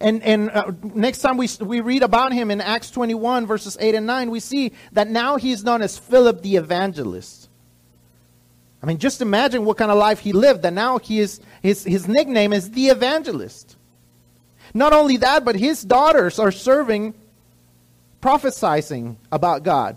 And, 0.00 0.22
and 0.22 0.48
uh, 0.48 0.72
next 0.82 1.18
time 1.18 1.36
we, 1.36 1.46
we 1.60 1.80
read 1.80 2.02
about 2.02 2.32
him 2.32 2.50
in 2.50 2.62
Acts 2.62 2.90
21, 2.90 3.44
verses 3.44 3.76
8 3.78 3.96
and 3.96 4.06
9, 4.06 4.30
we 4.30 4.40
see 4.40 4.72
that 4.92 5.08
now 5.08 5.36
he's 5.36 5.62
known 5.62 5.82
as 5.82 5.98
Philip 5.98 6.40
the 6.40 6.56
evangelist. 6.56 7.39
I 8.82 8.86
mean, 8.86 8.98
just 8.98 9.20
imagine 9.20 9.64
what 9.64 9.76
kind 9.76 9.90
of 9.90 9.98
life 9.98 10.20
he 10.20 10.32
lived, 10.32 10.62
that 10.62 10.72
now 10.72 10.98
he 10.98 11.20
is, 11.20 11.40
his, 11.62 11.84
his 11.84 12.08
nickname 12.08 12.52
is 12.52 12.70
the 12.70 12.88
evangelist. 12.88 13.76
Not 14.72 14.92
only 14.92 15.18
that, 15.18 15.44
but 15.44 15.56
his 15.56 15.82
daughters 15.82 16.38
are 16.38 16.52
serving, 16.52 17.14
prophesizing 18.22 19.16
about 19.30 19.64
God. 19.64 19.96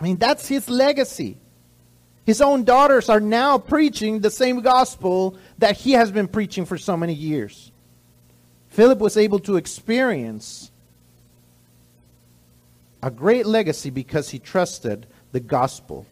I 0.00 0.02
mean, 0.02 0.16
that's 0.16 0.48
his 0.48 0.68
legacy. 0.68 1.36
His 2.24 2.40
own 2.40 2.64
daughters 2.64 3.08
are 3.08 3.20
now 3.20 3.58
preaching 3.58 4.20
the 4.20 4.30
same 4.30 4.60
gospel 4.60 5.36
that 5.58 5.76
he 5.76 5.92
has 5.92 6.10
been 6.10 6.28
preaching 6.28 6.64
for 6.64 6.76
so 6.76 6.96
many 6.96 7.14
years. 7.14 7.70
Philip 8.68 8.98
was 8.98 9.16
able 9.16 9.38
to 9.40 9.56
experience 9.56 10.70
a 13.02 13.10
great 13.10 13.46
legacy 13.46 13.90
because 13.90 14.30
he 14.30 14.38
trusted 14.38 15.06
the 15.32 15.40
gospel 15.40 16.04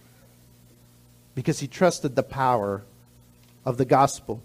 because 1.37 1.62
he 1.62 1.68
trusted 1.68 2.16
the 2.16 2.22
power 2.24 2.82
of 3.64 3.76
the 3.76 3.84
gospel. 3.84 4.41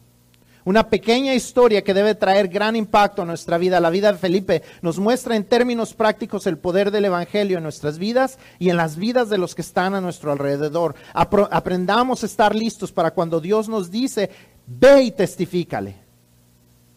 Una 0.63 0.89
pequeña 0.89 1.33
historia 1.33 1.83
que 1.83 1.95
debe 1.95 2.13
traer 2.13 2.47
gran 2.47 2.75
impacto 2.75 3.23
a 3.23 3.25
nuestra 3.25 3.57
vida. 3.57 3.79
La 3.79 3.89
vida 3.89 4.11
de 4.11 4.19
Felipe 4.19 4.61
nos 4.83 4.99
muestra 4.99 5.35
en 5.35 5.45
términos 5.45 5.95
prácticos 5.95 6.45
el 6.45 6.59
poder 6.59 6.91
del 6.91 7.05
Evangelio 7.05 7.57
en 7.57 7.63
nuestras 7.63 7.97
vidas 7.97 8.37
y 8.59 8.69
en 8.69 8.77
las 8.77 8.95
vidas 8.95 9.29
de 9.29 9.39
los 9.39 9.55
que 9.55 9.63
están 9.63 9.95
a 9.95 10.01
nuestro 10.01 10.31
alrededor. 10.31 10.93
Apro 11.13 11.49
aprendamos 11.51 12.21
a 12.21 12.27
estar 12.27 12.53
listos 12.53 12.91
para 12.91 13.09
cuando 13.09 13.39
Dios 13.39 13.69
nos 13.69 13.89
dice, 13.89 14.29
ve 14.67 15.01
y 15.01 15.11
testifícale. 15.11 15.95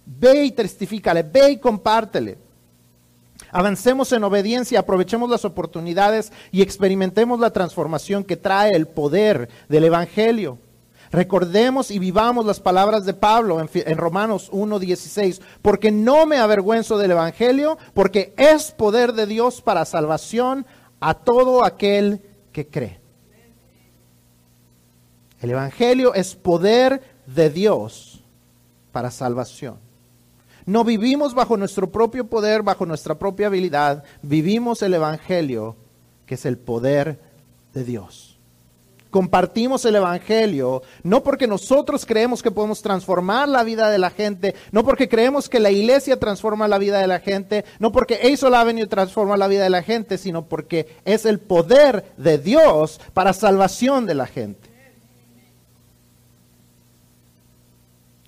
Ve 0.05 0.45
y 0.45 0.53
testifícale, 0.53 1.23
ve 1.23 1.53
y 1.53 1.57
compártele. 1.57 2.44
Avancemos 3.55 4.11
en 4.11 4.25
obediencia, 4.25 4.81
aprovechemos 4.81 5.31
las 5.31 5.45
oportunidades 5.45 6.33
y 6.51 6.61
experimentemos 6.61 7.39
la 7.39 7.53
transformación 7.53 8.25
que 8.25 8.37
trae 8.37 8.75
el 8.75 8.89
poder 8.89 9.49
del 9.69 9.85
Evangelio. 9.85 10.59
Recordemos 11.13 11.93
y 11.93 12.01
vivamos 12.01 12.45
las 12.47 12.59
palabras 12.59 13.05
de 13.05 13.15
Pablo 13.15 13.61
en, 13.61 13.97
Romanos 13.97 14.51
1.16, 14.51 15.41
porque 15.63 15.93
no 15.93 16.27
me 16.27 16.39
avergüenzo 16.39 16.99
del 16.99 17.13
Evangelio, 17.13 17.79
porque 17.95 18.35
es 18.37 18.73
poder 18.73 19.13
de 19.13 19.27
Dios 19.27 19.63
para 19.63 19.85
salvación 19.85 20.67
a 20.99 21.15
todo 21.15 21.65
aquel 21.65 22.23
que 22.51 22.67
cree. 22.67 22.99
El 25.41 25.53
Evangelio 25.53 26.13
es 26.15 26.35
poder 26.35 27.03
de 27.29 27.51
Dios 27.51 28.25
para 28.91 29.13
salvación. 29.13 29.79
No 30.67 30.85
vivimos 30.85 31.35
bajo 31.35 31.57
nuestro 31.57 31.91
propio 31.91 32.27
poder, 32.27 32.63
bajo 32.63 32.87
nuestra 32.87 33.17
propia 33.17 33.49
habilidad. 33.49 34.05
Vivimos 34.23 34.83
el 34.83 34.95
Evangelio, 34.95 35.77
que 36.27 36.37
es 36.37 36.47
el 36.47 36.57
poder 36.57 37.19
de 37.75 37.85
Dios. 37.85 38.39
Compartimos 39.11 39.85
el 39.85 39.95
Evangelio 39.95 40.83
no 41.05 41.23
porque 41.23 41.47
nosotros 41.47 42.05
creemos 42.05 42.43
que 42.43 42.51
podemos 42.51 42.83
transformar 42.83 43.49
la 43.49 43.63
vida 43.63 43.89
de 43.89 43.99
la 43.99 44.11
gente, 44.11 44.57
no 44.73 44.85
porque 44.85 45.09
creemos 45.09 45.49
que 45.49 45.61
la 45.61 45.71
iglesia 45.71 46.19
transforma 46.19 46.67
la 46.67 46.79
vida 46.79 46.99
de 46.99 47.07
la 47.07 47.21
gente, 47.21 47.65
no 47.79 47.93
porque 47.93 48.19
Aisol 48.21 48.57
Avenue 48.57 48.89
transforma 48.89 49.37
la 49.37 49.47
vida 49.47 49.63
de 49.63 49.71
la 49.71 49.85
gente, 49.85 50.19
sino 50.19 50.47
porque 50.47 50.97
es 51.05 51.27
el 51.27 51.39
poder 51.39 52.05
de 52.17 52.39
Dios 52.39 53.01
para 53.13 53.33
salvación 53.33 54.07
de 54.07 54.15
la 54.15 54.27
gente. 54.27 54.69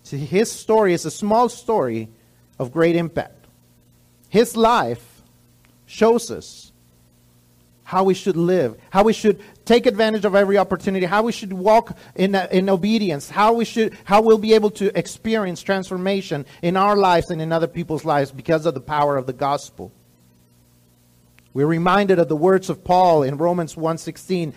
See, 0.05 0.24
his 0.30 0.55
story 0.55 0.95
is 0.95 1.05
a 1.05 1.11
small 1.11 1.49
story 1.49 2.09
of 2.59 2.72
great 2.72 2.96
impact. 2.96 3.46
His 4.28 4.57
life 4.57 5.22
shows 5.86 6.30
us 6.30 6.72
how 7.84 8.02
we 8.02 8.14
should 8.14 8.36
live, 8.36 8.76
how 8.90 9.04
we 9.04 9.12
should 9.12 9.40
take 9.64 9.86
advantage 9.86 10.24
of 10.24 10.34
every 10.34 10.59
opportunity, 10.59 11.07
how 11.07 11.22
we 11.22 11.30
should 11.30 11.52
walk 11.52 11.96
in, 12.16 12.34
uh, 12.34 12.48
in 12.50 12.68
obedience, 12.68 13.30
how 13.30 13.52
we 13.52 13.64
should, 13.64 13.96
how 14.04 14.20
we'll 14.20 14.38
be 14.38 14.54
able 14.54 14.70
to 14.70 14.96
experience 14.98 15.62
transformation 15.62 16.44
in 16.62 16.76
our 16.76 16.96
lives 16.96 17.30
and 17.30 17.40
in 17.40 17.52
other 17.52 17.68
people's 17.68 18.04
lives 18.04 18.32
because 18.32 18.66
of 18.66 18.74
the 18.74 18.80
power 18.80 19.16
of 19.16 19.26
the 19.26 19.32
gospel. 19.32 19.92
We're 21.54 21.66
reminded 21.66 22.18
of 22.18 22.28
the 22.28 22.36
words 22.36 22.68
of 22.70 22.82
Paul 22.82 23.22
in 23.22 23.38
Romans 23.38 23.76
1:16. 23.76 24.52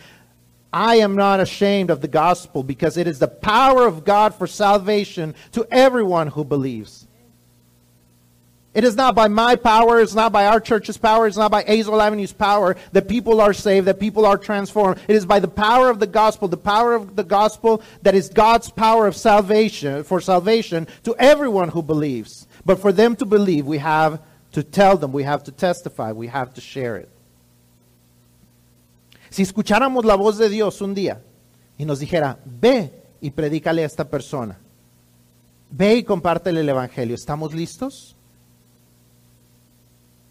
I 0.74 0.95
am 0.95 1.16
not 1.16 1.39
ashamed 1.39 1.91
of 1.91 2.02
the 2.02 2.08
gospel 2.08 2.64
because 2.64 2.97
it 2.97 3.08
is 3.08 3.20
the 3.20 3.28
power 3.28 3.86
of 3.86 4.04
God 4.04 4.34
for 4.34 4.47
salvation 4.47 5.36
to 5.52 5.68
everyone 5.70 6.28
who 6.28 6.43
believes. 6.43 7.08
It 8.80 8.86
is 8.86 8.96
not 8.96 9.14
by 9.14 9.28
my 9.28 9.58
power, 9.58 10.00
it's 10.00 10.16
not 10.16 10.32
by 10.32 10.46
our 10.46 10.62
church's 10.62 10.98
power, 10.98 11.28
it's 11.28 11.36
not 11.36 11.52
by 11.52 11.64
Azle 11.66 12.02
Avenue's 12.02 12.32
power 12.32 12.78
that 12.94 13.10
people 13.10 13.42
are 13.42 13.52
saved, 13.52 13.88
that 13.88 14.00
people 14.00 14.26
are 14.26 14.38
transformed. 14.38 15.02
It 15.10 15.18
is 15.18 15.26
by 15.26 15.42
the 15.42 15.50
power 15.50 15.90
of 15.90 16.00
the 16.00 16.08
gospel, 16.08 16.48
the 16.48 16.56
power 16.56 16.94
of 16.94 17.18
the 17.18 17.26
gospel 17.26 17.82
that 18.04 18.16
is 18.16 18.30
God's 18.30 18.70
power 18.70 19.06
of 19.06 19.18
salvation, 19.18 20.06
for 20.06 20.22
salvation 20.22 20.88
to 21.04 21.14
everyone 21.20 21.68
who 21.68 21.84
believes. 21.84 22.48
But 22.66 22.80
for 22.80 22.94
them 22.94 23.18
to 23.18 23.26
believe, 23.26 23.66
we 23.66 23.80
have 23.80 24.22
to 24.54 24.64
tell 24.64 24.96
them, 24.96 25.12
we 25.12 25.24
have 25.24 25.44
to 25.44 25.52
testify, 25.52 26.14
we 26.14 26.28
have 26.28 26.54
to 26.54 26.62
share 26.62 26.96
it. 26.96 27.10
Si 29.30 29.44
escucháramos 29.44 30.06
la 30.06 30.16
voz 30.16 30.38
de 30.38 30.48
Dios 30.48 30.80
un 30.80 30.96
día 30.96 31.20
y 31.78 31.84
nos 31.84 32.00
dijera, 32.00 32.40
ve 32.46 32.94
y 33.20 33.32
predícale 33.32 33.84
a 33.84 33.88
esta 33.88 34.06
persona, 34.06 34.58
ve 35.70 35.98
y 35.98 36.04
compártele 36.04 36.62
el 36.62 36.70
Evangelio, 36.70 37.16
¿estamos 37.16 37.54
listos? 37.54 38.16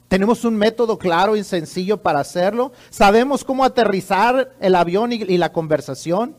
¿Tenemos 0.08 0.44
un 0.46 0.56
método 0.56 0.98
claro 0.98 1.36
y 1.36 1.44
sencillo 1.44 1.98
para 1.98 2.20
hacerlo? 2.20 2.72
¿Sabemos 2.88 3.44
cómo 3.44 3.62
aterrizar 3.62 4.52
el 4.58 4.74
avión 4.74 5.12
y, 5.12 5.36
la 5.36 5.52
conversación? 5.52 6.34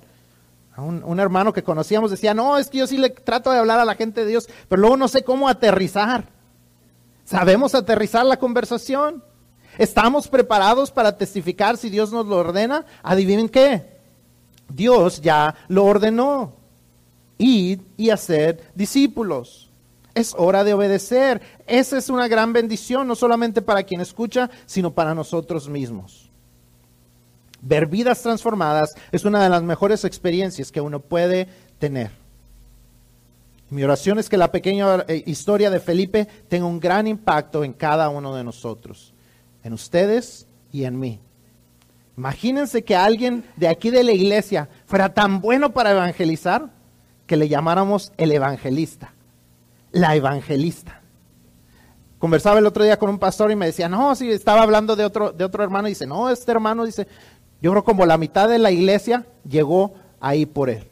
Un, 0.76 1.20
hermano 1.20 1.54
que 1.54 1.62
conocíamos 1.62 2.10
decía, 2.10 2.34
no, 2.34 2.58
es 2.58 2.70
que 2.70 2.80
yo 2.80 2.88
sí 2.88 2.98
le 2.98 3.10
trato 3.12 3.52
de 3.52 3.60
hablar 3.60 3.80
a 3.80 3.86
la 3.86 3.96
gente 3.96 4.22
de 4.22 4.32
Dios, 4.32 4.50
pero 4.68 4.82
luego 4.82 4.98
no 4.98 5.08
sé 5.08 5.24
cómo 5.24 5.48
aterrizar. 5.48 6.30
¿Sabemos 7.26 7.76
aterrizar 7.76 8.26
la 8.26 8.40
conversación? 8.40 9.24
¿Estamos 9.78 10.28
preparados 10.28 10.90
para 10.90 11.16
testificar 11.16 11.78
si 11.78 11.92
Dios 11.92 12.12
nos 12.12 12.26
lo 12.26 12.38
ordena? 12.38 12.86
Adivinen 13.04 13.50
qué. 13.50 14.00
Dios 14.68 15.22
ya 15.22 15.56
lo 15.68 15.86
ordenó. 15.86 16.54
Ir 17.38 17.82
y 17.98 18.10
hacer 18.10 18.72
discípulos. 18.74 19.69
Es 20.20 20.36
hora 20.38 20.66
de 20.66 20.74
obedecer. 20.74 21.42
Esa 21.66 21.98
es 21.98 22.10
una 22.10 22.28
gran 22.28 22.52
bendición, 22.52 23.08
no 23.08 23.16
solamente 23.16 23.62
para 23.62 23.84
quien 23.84 24.02
escucha, 24.02 24.50
sino 24.66 24.92
para 24.92 25.16
nosotros 25.16 25.70
mismos. 25.70 26.30
Ver 27.62 27.86
vidas 27.86 28.22
transformadas 28.22 28.96
es 29.14 29.24
una 29.24 29.42
de 29.42 29.50
las 29.50 29.64
mejores 29.64 30.04
experiencias 30.04 30.74
que 30.74 30.82
uno 30.82 31.00
puede 31.00 31.48
tener. 31.78 32.12
Mi 33.70 33.82
oración 33.84 34.20
es 34.20 34.28
que 34.28 34.36
la 34.36 34.52
pequeña 34.52 35.06
eh, 35.08 35.24
historia 35.26 35.70
de 35.70 35.80
Felipe 35.80 36.28
tenga 36.50 36.66
un 36.66 36.82
gran 36.82 37.08
impacto 37.08 37.64
en 37.64 37.72
cada 37.72 38.10
uno 38.10 38.36
de 38.36 38.44
nosotros 38.44 39.14
en 39.64 39.72
ustedes 39.72 40.48
y 40.74 40.84
en 40.84 41.00
mí. 41.00 41.20
Imagínense 42.18 42.84
que 42.84 42.98
alguien 42.98 43.46
de 43.56 43.70
aquí 43.70 43.90
de 43.90 44.04
la 44.04 44.12
iglesia 44.12 44.68
fuera 44.86 45.14
tan 45.14 45.40
bueno 45.40 45.72
para 45.72 45.92
evangelizar 45.92 46.72
que 47.26 47.38
le 47.38 47.48
llamáramos 47.48 48.12
el 48.18 48.34
evangelista, 48.34 49.14
la 49.92 50.16
evangelista. 50.16 51.02
Conversaba 52.18 52.60
el 52.60 52.66
otro 52.66 52.84
día 52.84 53.00
con 53.00 53.10
un 53.10 53.20
pastor 53.20 53.50
y 53.52 53.56
me 53.56 53.66
decía, 53.66 53.88
no, 53.88 54.14
si 54.16 54.30
estaba 54.30 54.62
hablando 54.62 54.96
de 54.96 55.06
otro, 55.06 55.32
de 55.32 55.46
otro 55.46 55.64
hermano, 55.64 55.88
dice, 55.88 56.06
no, 56.06 56.30
este 56.30 56.52
hermano 56.52 56.86
dice, 56.86 57.08
yo 57.62 57.72
creo 57.72 57.84
como 57.84 58.06
la 58.06 58.18
mitad 58.18 58.50
de 58.50 58.60
la 58.60 58.72
iglesia 58.72 59.26
llegó 59.48 59.94
ahí 60.20 60.46
por 60.46 60.70
él. 60.70 60.88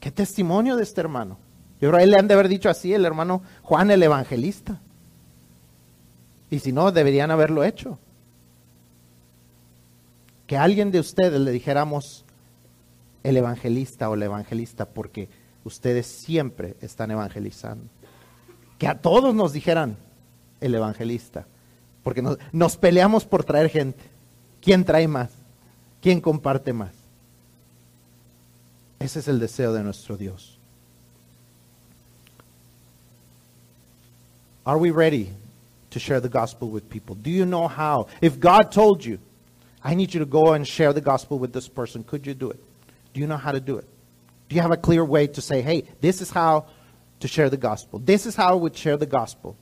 ¿Qué 0.00 0.10
testimonio 0.10 0.76
de 0.76 0.82
este 0.82 1.00
hermano? 1.00 1.38
Yo 1.80 1.90
creo 1.90 2.00
que 2.00 2.06
le 2.06 2.16
han 2.16 2.28
de 2.28 2.34
haber 2.34 2.48
dicho 2.48 2.70
así, 2.70 2.94
el 2.94 3.04
hermano 3.04 3.42
Juan 3.62 3.90
el 3.90 4.02
evangelista. 4.02 4.80
Y 6.50 6.58
si 6.58 6.72
no, 6.72 6.92
deberían 6.92 7.30
haberlo 7.30 7.62
hecho. 7.64 7.98
Que 10.46 10.56
alguien 10.56 10.90
de 10.90 11.00
ustedes 11.00 11.40
le 11.40 11.50
dijéramos 11.50 12.24
el 13.22 13.36
evangelista 13.36 14.10
o 14.10 14.16
la 14.16 14.24
evangelista, 14.24 14.86
porque 14.86 15.28
ustedes 15.64 16.06
siempre 16.06 16.76
están 16.80 17.10
evangelizando. 17.10 17.84
Que 18.78 18.86
a 18.86 18.98
todos 18.98 19.34
nos 19.34 19.52
dijeran 19.52 19.96
el 20.60 20.74
evangelista, 20.74 21.46
porque 22.02 22.22
nos, 22.52 22.76
peleamos 22.76 23.24
por 23.24 23.44
traer 23.44 23.68
gente. 23.68 24.02
¿Quién 24.60 24.84
trae 24.84 25.08
más? 25.08 25.30
¿Quién 26.00 26.20
comparte 26.20 26.72
más? 26.72 26.92
Ese 28.98 29.18
es 29.20 29.28
el 29.28 29.38
deseo 29.38 29.72
de 29.72 29.82
nuestro 29.82 30.16
Dios. 30.16 30.58
Are 34.64 34.78
we 34.78 34.92
ready 34.92 35.30
to 35.90 35.98
share 35.98 36.20
the 36.20 36.28
gospel 36.28 36.68
with 36.68 36.88
people? 36.88 37.16
Do 37.16 37.30
you 37.30 37.44
know 37.44 37.66
how? 37.66 38.06
If 38.20 38.38
God 38.38 38.70
told 38.70 39.04
you, 39.04 39.18
I 39.82 39.96
need 39.96 40.14
you 40.14 40.20
to 40.20 40.26
go 40.26 40.52
and 40.52 40.64
share 40.66 40.92
the 40.92 41.00
gospel 41.00 41.38
with 41.38 41.52
this 41.52 41.68
person, 41.68 42.04
could 42.04 42.24
you 42.24 42.34
do 42.34 42.50
it? 42.50 42.60
Do 43.12 43.20
you 43.20 43.26
know 43.26 43.36
how 43.36 43.50
to 43.50 43.60
do 43.60 43.78
it? 43.78 43.88
Do 44.52 44.56
you 44.56 44.60
have 44.60 44.70
a 44.70 44.76
clear 44.76 45.02
way 45.02 45.28
to 45.28 45.40
say, 45.40 45.62
hey, 45.62 45.84
this 46.02 46.20
is 46.20 46.30
how 46.30 46.66
to 47.20 47.26
share 47.26 47.48
the 47.48 47.56
gospel? 47.56 47.98
This 47.98 48.26
is 48.26 48.36
how 48.36 48.50
I 48.50 48.54
would 48.54 48.76
share 48.76 48.98
the 48.98 49.06
gospel 49.06 49.56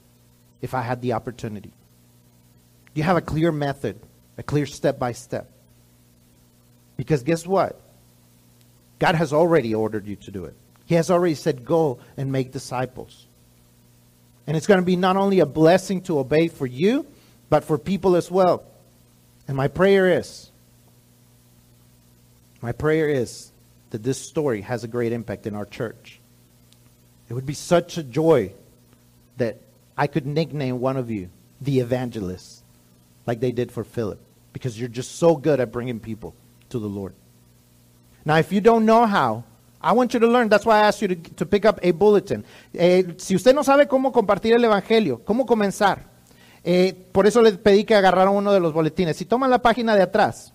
if 0.61 0.73
I 0.73 0.81
had 0.81 1.01
the 1.01 1.13
opportunity. 1.13 1.69
Do 1.69 2.99
you 2.99 3.03
have 3.03 3.15
a 3.15 3.21
clear 3.21 3.53
method, 3.53 3.97
a 4.37 4.43
clear 4.43 4.65
step 4.65 4.99
by 4.99 5.13
step? 5.13 5.49
Because 6.97 7.23
guess 7.23 7.47
what? 7.47 7.79
God 8.99 9.15
has 9.15 9.31
already 9.31 9.73
ordered 9.73 10.07
you 10.07 10.17
to 10.17 10.31
do 10.31 10.43
it. 10.43 10.55
He 10.87 10.95
has 10.95 11.09
already 11.09 11.35
said, 11.35 11.63
go 11.63 11.99
and 12.17 12.29
make 12.29 12.51
disciples. 12.51 13.27
And 14.45 14.57
it's 14.57 14.67
going 14.67 14.81
to 14.81 14.85
be 14.85 14.97
not 14.97 15.15
only 15.15 15.39
a 15.39 15.45
blessing 15.45 16.01
to 16.01 16.19
obey 16.19 16.49
for 16.49 16.67
you, 16.67 17.05
but 17.49 17.63
for 17.63 17.77
people 17.77 18.17
as 18.17 18.29
well. 18.29 18.65
And 19.47 19.55
my 19.55 19.69
prayer 19.69 20.19
is, 20.19 20.51
my 22.61 22.73
prayer 22.73 23.07
is 23.07 23.50
that 23.91 24.03
this 24.03 24.19
story 24.19 24.61
has 24.61 24.83
a 24.83 24.87
great 24.87 25.11
impact 25.11 25.45
in 25.45 25.55
our 25.55 25.65
church. 25.65 26.19
It 27.29 27.33
would 27.33 27.45
be 27.45 27.53
such 27.53 27.97
a 27.97 28.03
joy 28.03 28.53
that 29.37 29.61
I 29.97 30.07
could 30.07 30.25
nickname 30.25 30.79
one 30.79 30.97
of 30.97 31.11
you 31.11 31.29
the 31.61 31.79
evangelist, 31.79 32.63
like 33.27 33.39
they 33.39 33.51
did 33.51 33.71
for 33.71 33.83
Philip, 33.83 34.19
because 34.51 34.79
you're 34.79 34.89
just 34.89 35.15
so 35.15 35.35
good 35.35 35.59
at 35.59 35.71
bringing 35.71 35.99
people 35.99 36.33
to 36.69 36.79
the 36.79 36.87
Lord. 36.87 37.13
Now, 38.25 38.37
if 38.37 38.51
you 38.51 38.61
don't 38.61 38.85
know 38.85 39.05
how, 39.05 39.43
I 39.79 39.93
want 39.93 40.13
you 40.13 40.19
to 40.19 40.27
learn. 40.27 40.49
That's 40.49 40.65
why 40.65 40.77
I 40.77 40.87
asked 40.87 41.01
you 41.01 41.09
to, 41.09 41.15
to 41.15 41.45
pick 41.45 41.65
up 41.65 41.79
a 41.83 41.91
bulletin. 41.91 42.45
Eh, 42.73 43.03
si 43.17 43.35
usted 43.35 43.53
no 43.53 43.63
sabe 43.63 43.87
cómo 43.87 44.11
compartir 44.11 44.53
el 44.53 44.63
Evangelio, 44.63 45.23
cómo 45.25 45.45
comenzar, 45.45 46.05
eh, 46.63 46.93
por 47.11 47.27
eso 47.27 47.41
le 47.41 47.53
pedí 47.53 47.83
que 47.83 47.95
agarraran 47.95 48.33
uno 48.33 48.53
de 48.53 48.59
los 48.59 48.73
boletines. 48.73 49.17
Si 49.17 49.25
toman 49.25 49.49
la 49.49 49.61
página 49.61 49.95
de 49.95 50.03
atrás, 50.03 50.53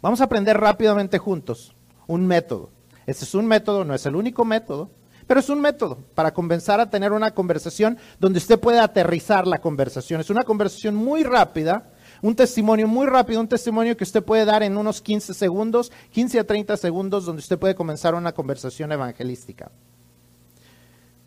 vamos 0.00 0.20
a 0.20 0.24
aprender 0.24 0.56
rápidamente 0.58 1.18
juntos 1.18 1.75
un 2.06 2.26
método. 2.26 2.70
Este 3.06 3.24
es 3.24 3.34
un 3.34 3.46
método, 3.46 3.84
no 3.84 3.94
es 3.94 4.04
el 4.06 4.16
único 4.16 4.44
método, 4.44 4.90
pero 5.26 5.40
es 5.40 5.48
un 5.48 5.60
método 5.60 5.98
para 6.14 6.32
comenzar 6.32 6.80
a 6.80 6.90
tener 6.90 7.12
una 7.12 7.32
conversación 7.32 7.98
donde 8.18 8.38
usted 8.38 8.58
puede 8.58 8.80
aterrizar 8.80 9.46
la 9.46 9.58
conversación. 9.58 10.20
Es 10.20 10.30
una 10.30 10.44
conversación 10.44 10.94
muy 10.94 11.22
rápida 11.22 11.90
un 12.22 12.34
testimonio 12.34 12.88
muy 12.88 13.06
rápido, 13.06 13.40
un 13.40 13.48
testimonio 13.48 13.96
que 13.96 14.04
usted 14.04 14.22
puede 14.22 14.44
dar 14.44 14.62
en 14.62 14.76
unos 14.76 15.00
15 15.00 15.34
segundos, 15.34 15.92
15 16.12 16.40
a 16.40 16.44
30 16.44 16.76
segundos, 16.76 17.24
donde 17.24 17.40
usted 17.40 17.58
puede 17.58 17.74
comenzar 17.74 18.14
una 18.14 18.32
conversación 18.32 18.92
evangelística. 18.92 19.70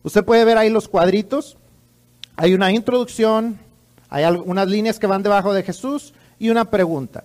Usted 0.03 0.23
puede 0.23 0.45
ver 0.45 0.57
ahí 0.57 0.69
los 0.69 0.87
cuadritos. 0.87 1.57
Hay 2.35 2.53
una 2.53 2.71
introducción, 2.71 3.59
hay 4.09 4.25
unas 4.25 4.67
líneas 4.67 4.97
que 4.97 5.07
van 5.07 5.23
debajo 5.23 5.53
de 5.53 5.63
Jesús 5.63 6.13
y 6.39 6.49
una 6.49 6.65
pregunta 6.65 7.23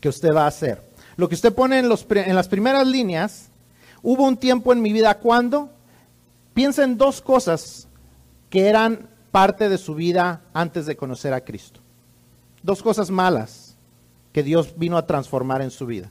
que 0.00 0.08
usted 0.08 0.34
va 0.34 0.44
a 0.44 0.48
hacer. 0.48 0.82
Lo 1.16 1.28
que 1.28 1.34
usted 1.34 1.54
pone 1.54 1.78
en, 1.78 1.86
en 1.86 2.34
las 2.34 2.48
primeras 2.48 2.86
líneas, 2.86 3.48
hubo 4.02 4.24
un 4.24 4.36
tiempo 4.36 4.72
en 4.72 4.82
mi 4.82 4.92
vida 4.92 5.18
cuando, 5.18 5.70
piensa 6.54 6.84
en 6.84 6.98
dos 6.98 7.20
cosas 7.20 7.88
que 8.50 8.68
eran 8.68 9.08
parte 9.30 9.68
de 9.68 9.78
su 9.78 9.94
vida 9.94 10.42
antes 10.52 10.86
de 10.86 10.96
conocer 10.96 11.32
a 11.32 11.42
Cristo 11.42 11.82
dos 12.62 12.82
cosas 12.82 13.10
malas 13.10 13.76
que 14.32 14.42
Dios 14.42 14.74
vino 14.76 14.96
a 14.96 15.06
transformar 15.06 15.60
en 15.62 15.70
su 15.70 15.86
vida. 15.86 16.10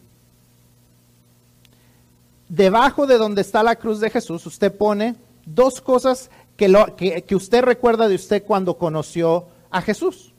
Debajo 2.50 3.08
de 3.08 3.18
donde 3.18 3.42
está 3.42 3.64
la 3.64 3.78
cruz 3.78 4.00
de 4.00 4.10
Jesús, 4.10 4.46
usted 4.46 4.76
pone 4.76 5.16
dos 5.46 5.82
cosas 5.82 6.30
que, 6.58 6.68
lo, 6.68 6.96
que, 6.96 7.26
usted 7.32 7.64
recuerda 7.64 8.08
de 8.08 8.16
usted 8.16 8.44
cuando 8.44 8.78
conoció 8.78 9.48
a 9.72 9.82
Jesús. 9.82 10.31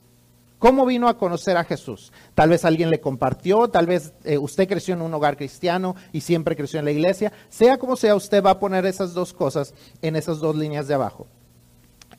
¿Cómo 0.62 0.86
vino 0.86 1.08
a 1.08 1.18
conocer 1.18 1.56
a 1.56 1.64
Jesús? 1.64 2.12
Tal 2.36 2.50
vez 2.50 2.64
alguien 2.64 2.88
le 2.88 3.00
compartió, 3.00 3.66
tal 3.66 3.86
vez 3.86 4.12
eh, 4.22 4.38
usted 4.38 4.68
creció 4.68 4.94
en 4.94 5.02
un 5.02 5.12
hogar 5.12 5.36
cristiano 5.36 5.96
y 6.12 6.20
siempre 6.20 6.54
creció 6.54 6.78
en 6.78 6.84
la 6.84 6.92
iglesia. 6.92 7.32
Sea 7.48 7.78
como 7.78 7.96
sea, 7.96 8.14
usted 8.14 8.40
va 8.44 8.50
a 8.50 8.60
poner 8.60 8.86
esas 8.86 9.12
dos 9.12 9.32
cosas 9.32 9.74
en 10.02 10.14
esas 10.14 10.38
dos 10.38 10.54
líneas 10.54 10.86
de 10.86 10.94
abajo. 10.94 11.26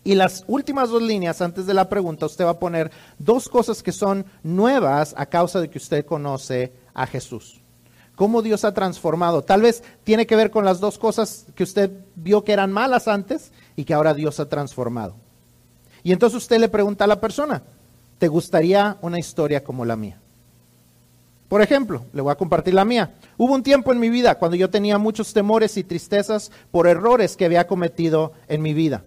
Y 0.04 0.16
las 0.16 0.44
últimas 0.48 0.90
dos 0.90 1.02
líneas 1.02 1.42
antes 1.42 1.66
de 1.66 1.74
la 1.74 1.88
pregunta, 1.88 2.26
usted 2.26 2.44
va 2.44 2.50
a 2.50 2.60
poner 2.60 2.92
dos 3.18 3.48
cosas 3.48 3.82
que 3.82 3.94
son 3.94 4.26
nuevas 4.44 5.16
a 5.18 5.28
causa 5.28 5.62
de 5.62 5.70
que 5.70 5.78
usted 5.78 6.06
conoce 6.06 6.74
a 6.94 7.08
Jesús. 7.08 7.62
Cómo 8.16 8.42
Dios 8.42 8.66
ha 8.66 8.74
transformado. 8.74 9.44
Tal 9.44 9.62
vez 9.62 9.86
tiene 10.04 10.28
que 10.28 10.36
ver 10.36 10.52
con 10.52 10.66
las 10.66 10.82
dos 10.82 10.98
cosas 10.98 11.46
que 11.56 11.64
usted 11.64 11.92
vio 12.16 12.44
que 12.44 12.52
eran 12.52 12.74
malas 12.74 13.08
antes 13.08 13.54
y 13.78 13.86
que 13.86 13.94
ahora 13.94 14.14
Dios 14.14 14.42
ha 14.42 14.50
transformado. 14.50 15.16
Y 16.04 16.12
entonces 16.12 16.40
usted 16.40 16.60
le 16.60 16.68
pregunta 16.68 17.06
a 17.06 17.08
la 17.08 17.22
persona, 17.22 17.64
¿te 18.18 18.28
gustaría 18.28 18.98
una 19.02 19.20
historia 19.20 19.64
como 19.64 19.86
la 19.86 19.96
mía? 19.96 20.20
Por 21.48 21.62
ejemplo, 21.62 22.06
le 22.14 22.22
voy 22.22 22.32
a 22.32 22.36
compartir 22.36 22.74
la 22.74 22.84
mía. 22.84 23.14
Hubo 23.38 23.54
un 23.54 23.62
tiempo 23.62 23.92
en 23.92 24.00
mi 24.00 24.10
vida 24.10 24.40
cuando 24.40 24.58
yo 24.58 24.72
tenía 24.72 24.98
muchos 24.98 25.34
temores 25.34 25.78
y 25.78 25.84
tristezas 25.84 26.52
por 26.72 26.88
errores 26.88 27.38
que 27.38 27.46
había 27.46 27.68
cometido 27.68 28.34
en 28.48 28.64
mi 28.64 28.74
vida. 28.74 29.04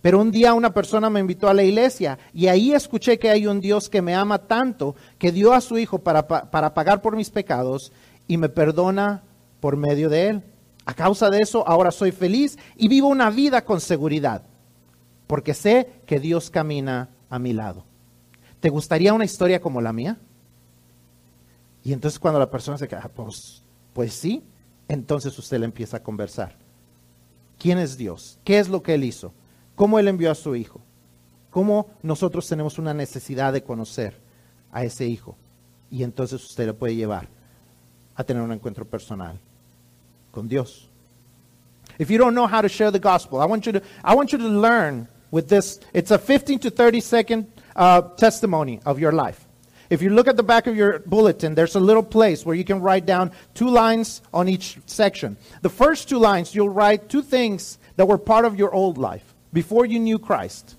Pero 0.00 0.20
un 0.20 0.30
día 0.30 0.54
una 0.54 0.72
persona 0.72 1.10
me 1.10 1.20
invitó 1.20 1.48
a 1.48 1.54
la 1.54 1.62
iglesia 1.62 2.18
y 2.32 2.46
ahí 2.46 2.72
escuché 2.72 3.18
que 3.18 3.30
hay 3.30 3.46
un 3.46 3.60
Dios 3.60 3.88
que 3.88 4.02
me 4.02 4.14
ama 4.14 4.38
tanto, 4.38 4.96
que 5.18 5.32
dio 5.32 5.52
a 5.52 5.60
su 5.60 5.76
Hijo 5.76 5.98
para, 5.98 6.26
para 6.26 6.72
pagar 6.74 7.02
por 7.02 7.16
mis 7.16 7.30
pecados 7.30 7.92
y 8.26 8.36
me 8.36 8.48
perdona 8.48 9.22
por 9.60 9.76
medio 9.76 10.08
de 10.08 10.28
Él. 10.28 10.42
A 10.86 10.94
causa 10.94 11.30
de 11.30 11.40
eso, 11.40 11.66
ahora 11.66 11.90
soy 11.90 12.12
feliz 12.12 12.58
y 12.76 12.88
vivo 12.88 13.08
una 13.08 13.30
vida 13.30 13.64
con 13.64 13.80
seguridad, 13.80 14.42
porque 15.26 15.54
sé 15.54 15.88
que 16.06 16.20
Dios 16.20 16.50
camina 16.50 17.08
a 17.30 17.38
mi 17.38 17.52
lado. 17.52 17.84
¿Te 18.64 18.70
gustaría 18.70 19.12
una 19.12 19.26
historia 19.26 19.60
como 19.60 19.82
la 19.82 19.92
mía? 19.92 20.16
Y 21.82 21.92
entonces 21.92 22.18
cuando 22.18 22.40
la 22.40 22.50
persona 22.50 22.78
se 22.78 22.88
queda, 22.88 23.10
pues, 23.14 23.62
pues 23.92 24.14
sí, 24.14 24.42
entonces 24.88 25.38
usted 25.38 25.58
le 25.58 25.66
empieza 25.66 25.98
a 25.98 26.02
conversar. 26.02 26.56
¿Quién 27.58 27.76
es 27.76 27.98
Dios? 27.98 28.38
¿Qué 28.42 28.58
es 28.58 28.70
lo 28.70 28.82
que 28.82 28.94
Él 28.94 29.04
hizo? 29.04 29.34
¿Cómo 29.74 29.98
Él 29.98 30.08
envió 30.08 30.30
a 30.30 30.34
su 30.34 30.56
Hijo? 30.56 30.80
¿Cómo 31.50 31.90
nosotros 32.02 32.48
tenemos 32.48 32.78
una 32.78 32.94
necesidad 32.94 33.52
de 33.52 33.62
conocer 33.62 34.18
a 34.72 34.82
ese 34.82 35.06
Hijo? 35.06 35.36
Y 35.90 36.02
entonces 36.02 36.42
usted 36.42 36.64
le 36.64 36.72
puede 36.72 36.96
llevar 36.96 37.28
a 38.14 38.24
tener 38.24 38.42
un 38.42 38.52
encuentro 38.52 38.86
personal 38.86 39.38
con 40.30 40.48
Dios. 40.48 40.88
If 41.98 42.08
you 42.08 42.16
don't 42.16 42.32
know 42.32 42.46
how 42.46 42.62
to 42.62 42.68
share 42.68 42.90
the 42.90 42.98
gospel, 42.98 43.42
I 43.42 43.44
want 43.44 43.66
you 43.66 43.72
to, 43.72 43.82
I 44.02 44.14
want 44.14 44.30
you 44.32 44.38
to 44.38 44.48
learn 44.48 45.06
with 45.30 45.48
this. 45.48 45.80
It's 45.92 46.10
a 46.10 46.18
15 46.18 46.60
to 46.60 46.70
30 46.70 47.00
second 47.02 47.53
uh, 47.76 48.02
testimony 48.16 48.80
of 48.84 48.98
your 48.98 49.12
life. 49.12 49.46
If 49.90 50.00
you 50.00 50.10
look 50.10 50.28
at 50.28 50.36
the 50.36 50.42
back 50.42 50.66
of 50.66 50.76
your 50.76 51.00
bulletin, 51.00 51.54
there's 51.54 51.76
a 51.76 51.80
little 51.80 52.02
place 52.02 52.44
where 52.44 52.56
you 52.56 52.64
can 52.64 52.80
write 52.80 53.06
down 53.06 53.32
two 53.54 53.68
lines 53.68 54.22
on 54.32 54.48
each 54.48 54.78
section. 54.86 55.36
The 55.62 55.68
first 55.68 56.08
two 56.08 56.18
lines, 56.18 56.54
you'll 56.54 56.70
write 56.70 57.08
two 57.08 57.22
things 57.22 57.78
that 57.96 58.06
were 58.06 58.18
part 58.18 58.44
of 58.44 58.58
your 58.58 58.72
old 58.72 58.98
life 58.98 59.34
before 59.52 59.84
you 59.84 59.98
knew 59.98 60.18
Christ. 60.18 60.76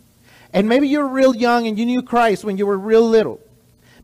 And 0.54 0.68
maybe 0.68 0.88
you're 0.88 1.08
real 1.08 1.36
young 1.36 1.68
and 1.68 1.78
you 1.78 1.86
knew 1.86 2.02
Christ 2.02 2.44
when 2.44 2.58
you 2.58 2.66
were 2.66 2.78
real 2.78 3.08
little. 3.08 3.40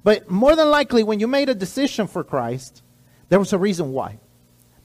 But 0.03 0.29
more 0.29 0.55
than 0.55 0.69
likely, 0.69 1.03
when 1.03 1.19
you 1.19 1.27
made 1.27 1.49
a 1.49 1.55
decision 1.55 2.07
for 2.07 2.23
Christ, 2.23 2.81
there 3.29 3.39
was 3.39 3.53
a 3.53 3.57
reason 3.57 3.91
why. 3.93 4.19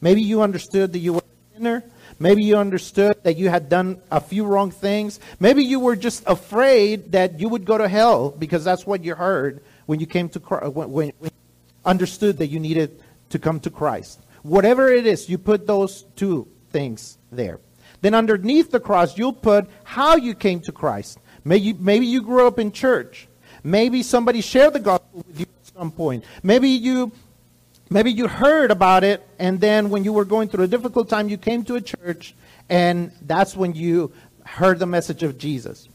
Maybe 0.01 0.23
you 0.23 0.43
understood 0.43 0.93
that 0.93 0.99
you 0.99 1.15
were 1.15 1.23
a 1.23 1.57
sinner. 1.57 1.85
Maybe 2.19 2.45
you 2.45 2.57
understood 2.57 3.23
that 3.25 3.37
you 3.37 3.51
had 3.51 3.69
done 3.69 4.01
a 4.11 4.21
few 4.21 4.45
wrong 4.45 4.71
things. 4.71 5.21
Maybe 5.39 5.65
you 5.65 5.81
were 5.81 5.97
just 5.97 6.25
afraid 6.27 7.13
that 7.13 7.41
you 7.41 7.49
would 7.49 7.65
go 7.67 7.77
to 7.77 7.89
hell 7.89 8.31
because 8.31 8.65
that's 8.65 8.87
what 8.87 9.05
you 9.05 9.15
heard 9.15 9.63
when 9.85 10.01
you 10.01 10.07
came 10.07 10.29
to 10.31 10.41
Christ, 10.41 10.67
uh, 10.67 10.71
when, 10.71 10.91
when 10.91 11.13
you 11.21 11.31
understood 11.85 12.39
that 12.39 12.47
you 12.47 12.59
needed 12.59 13.03
to 13.31 13.39
come 13.39 13.61
to 13.61 13.71
Christ. 13.71 14.21
Whatever 14.43 14.89
it 14.89 15.07
is, 15.07 15.29
you 15.29 15.37
put 15.37 15.67
those 15.67 16.05
two 16.17 16.49
things 16.71 17.19
there. 17.31 17.61
Then 18.01 18.15
underneath 18.15 18.71
the 18.71 18.81
cross, 18.81 19.19
you'll 19.19 19.33
put 19.33 19.69
how 19.85 20.17
you 20.17 20.35
came 20.35 20.61
to 20.61 20.73
Christ. 20.73 21.19
Maybe, 21.45 21.65
you, 21.65 21.75
maybe 21.75 22.07
you 22.07 22.23
grew 22.23 22.47
up 22.47 22.59
in 22.59 22.73
church. 22.73 23.29
Maybe 23.63 24.03
somebody 24.03 24.41
shared 24.41 24.73
the 24.73 24.81
gospel 24.81 25.25
with 25.27 25.41
you 25.41 25.47
at 25.47 25.79
some 25.79 25.91
point. 25.91 26.25
Maybe 26.43 26.69
you 26.69 27.13
maybe 27.91 28.11
you 28.13 28.27
heard 28.29 28.71
about 28.71 29.05
it 29.05 29.27
and 29.39 29.61
then 29.61 29.91
when 29.91 30.05
you 30.05 30.13
were 30.13 30.25
going 30.25 30.49
through 30.49 30.65
a 30.65 30.69
difficult 30.69 31.09
time 31.09 31.29
you 31.29 31.37
came 31.37 31.65
to 31.65 31.77
a 31.77 31.81
church 31.81 32.35
and 32.69 33.13
that's 33.23 33.57
when 33.57 33.75
you 33.75 34.13
heard 34.45 34.79
the 34.79 34.87
message 34.87 35.23
of 35.23 35.39
Jesus. 35.39 35.89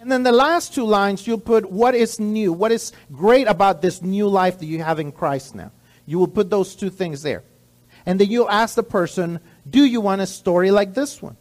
And 0.00 0.12
then 0.12 0.22
the 0.22 0.32
last 0.32 0.74
two 0.74 0.84
lines, 0.84 1.26
you'll 1.26 1.38
put 1.38 1.70
what 1.70 1.94
is 1.94 2.20
new, 2.20 2.52
what 2.52 2.70
is 2.70 2.92
great 3.12 3.48
about 3.48 3.82
this 3.82 4.02
new 4.02 4.28
life 4.28 4.58
that 4.60 4.66
you 4.66 4.82
have 4.82 5.00
in 5.00 5.10
Christ 5.10 5.54
now. 5.54 5.72
You 6.06 6.18
will 6.18 6.28
put 6.28 6.50
those 6.50 6.76
two 6.76 6.90
things 6.90 7.22
there. 7.22 7.42
And 8.04 8.20
then 8.20 8.30
you'll 8.30 8.50
ask 8.50 8.76
the 8.76 8.84
person, 8.84 9.40
do 9.68 9.84
you 9.84 10.00
want 10.00 10.20
a 10.20 10.26
story 10.26 10.70
like 10.70 10.94
this 10.94 11.20
one? 11.20 11.36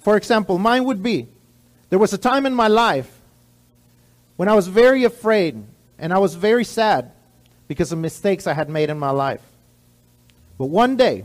For 0.00 0.16
example, 0.16 0.58
mine 0.58 0.84
would 0.84 1.02
be 1.02 1.28
there 1.90 1.98
was 1.98 2.12
a 2.12 2.18
time 2.18 2.46
in 2.46 2.54
my 2.54 2.68
life 2.68 3.20
when 4.36 4.48
I 4.48 4.54
was 4.54 4.66
very 4.66 5.04
afraid 5.04 5.62
and 5.98 6.12
I 6.12 6.18
was 6.18 6.34
very 6.34 6.64
sad 6.64 7.12
because 7.68 7.92
of 7.92 7.98
mistakes 7.98 8.46
I 8.46 8.54
had 8.54 8.68
made 8.68 8.90
in 8.90 8.98
my 8.98 9.10
life. 9.10 9.42
But 10.58 10.66
one 10.66 10.96
day, 10.96 11.24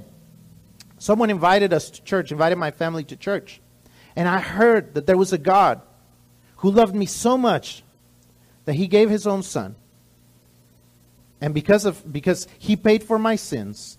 someone 0.97 1.29
invited 1.29 1.73
us 1.73 1.89
to 1.91 2.03
church, 2.03 2.31
invited 2.31 2.57
my 2.57 2.71
family 2.71 3.03
to 3.05 3.15
church. 3.15 3.61
And 4.15 4.27
I 4.27 4.39
heard 4.39 4.95
that 4.95 5.05
there 5.05 5.17
was 5.17 5.33
a 5.33 5.37
God 5.37 5.81
who 6.57 6.71
loved 6.71 6.95
me 6.95 7.05
so 7.05 7.37
much 7.37 7.83
that 8.65 8.73
he 8.73 8.87
gave 8.87 9.09
his 9.09 9.25
own 9.25 9.43
son. 9.43 9.75
And 11.39 11.53
because 11.53 11.85
of 11.85 12.11
because 12.11 12.47
he 12.59 12.75
paid 12.75 13.03
for 13.03 13.17
my 13.17 13.35
sins, 13.35 13.97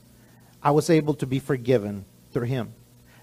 I 0.63 0.71
was 0.71 0.91
able 0.91 1.15
to 1.15 1.27
be 1.27 1.41
forgiven 1.41 2.05
through 2.33 2.47
him. 2.47 2.75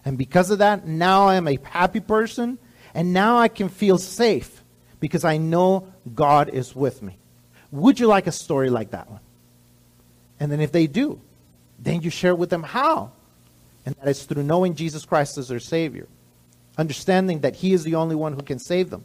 And 0.04 0.18
because 0.18 0.50
of 0.50 0.60
that, 0.60 0.88
now 0.88 1.28
I 1.28 1.36
am 1.36 1.48
a 1.48 1.60
happy 1.64 2.00
person 2.00 2.58
and 2.94 3.14
now 3.14 3.38
I 3.38 3.48
can 3.48 3.70
feel 3.70 3.98
safe 3.98 4.64
because 5.00 5.24
I 5.24 5.38
know 5.38 5.94
God 6.14 6.50
is 6.50 6.76
with 6.76 7.02
me. 7.02 7.19
Would 7.72 8.00
you 8.00 8.08
like 8.08 8.28
a 8.28 8.32
story 8.32 8.70
like 8.70 8.92
that 8.92 9.10
one? 9.10 9.22
And 10.40 10.52
then 10.52 10.62
if 10.62 10.72
they 10.72 10.88
do, 10.88 11.20
then 11.78 12.02
you 12.02 12.10
share 12.10 12.36
with 12.36 12.50
them 12.50 12.64
how. 12.64 13.12
And 13.86 13.96
that 13.96 14.08
is 14.08 14.24
through 14.24 14.44
knowing 14.44 14.76
Jesus 14.76 15.06
Christ 15.06 15.38
as 15.38 15.48
their 15.48 15.60
Savior 15.60 16.08
understanding 16.80 17.42
that 17.42 17.58
He 17.58 17.74
is 17.74 17.84
the 17.84 17.96
only 17.96 18.16
one 18.16 18.34
who 18.34 18.42
can 18.42 18.58
save 18.58 18.90
them, 18.90 19.04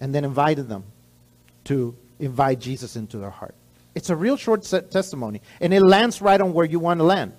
and 0.00 0.14
then 0.14 0.24
invited 0.24 0.68
them 0.68 0.84
to 1.64 1.96
invite 2.20 2.60
Jesus 2.60 2.94
into 2.94 3.18
their 3.18 3.30
heart. 3.30 3.54
It's 3.96 4.10
a 4.10 4.16
real 4.16 4.36
short 4.36 4.62
testimony, 4.62 5.42
and 5.60 5.74
it 5.74 5.82
lands 5.82 6.22
right 6.22 6.40
on 6.40 6.52
where 6.52 6.64
you 6.64 6.78
want 6.78 7.00
to 7.00 7.04
land. 7.04 7.32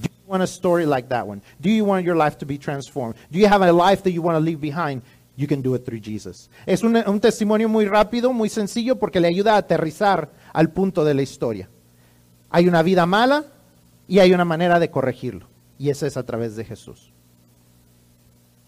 Do 0.00 0.08
you 0.08 0.30
want 0.30 0.42
a 0.44 0.46
story 0.46 0.86
like 0.86 1.08
that 1.08 1.26
one? 1.26 1.42
Do 1.60 1.68
you 1.68 1.84
want 1.84 2.04
your 2.04 2.14
life 2.14 2.38
to 2.38 2.46
be 2.46 2.58
transformed? 2.58 3.16
Do 3.32 3.40
you 3.40 3.48
have 3.48 3.60
a 3.60 3.72
life 3.72 4.04
that 4.04 4.12
you 4.12 4.22
want 4.22 4.36
to 4.36 4.40
leave 4.40 4.60
behind? 4.60 5.02
You 5.36 5.48
can 5.48 5.62
do 5.62 5.74
it 5.74 5.84
through 5.84 6.02
Jesus. 6.02 6.50
Es 6.66 6.82
un, 6.82 7.20
testimonio 7.20 7.68
muy 7.68 7.86
rápido, 7.86 8.32
muy 8.32 8.48
sencillo, 8.48 8.98
porque 8.98 9.20
le 9.20 9.28
ayuda 9.28 9.54
a 9.54 9.58
aterrizar 9.58 10.30
al 10.52 10.70
punto 10.70 11.04
de 11.04 11.14
la 11.14 11.22
historia. 11.22 11.70
Hay 12.50 12.68
una 12.68 12.82
vida 12.82 13.06
mala 13.06 13.46
y 14.06 14.18
hay 14.18 14.32
una 14.32 14.44
manera 14.44 14.78
de 14.78 14.90
corregirlo, 14.90 15.48
y 15.78 15.88
esa 15.88 16.06
es 16.06 16.16
a 16.18 16.24
través 16.24 16.54
de 16.54 16.64
Jesús. 16.64 17.12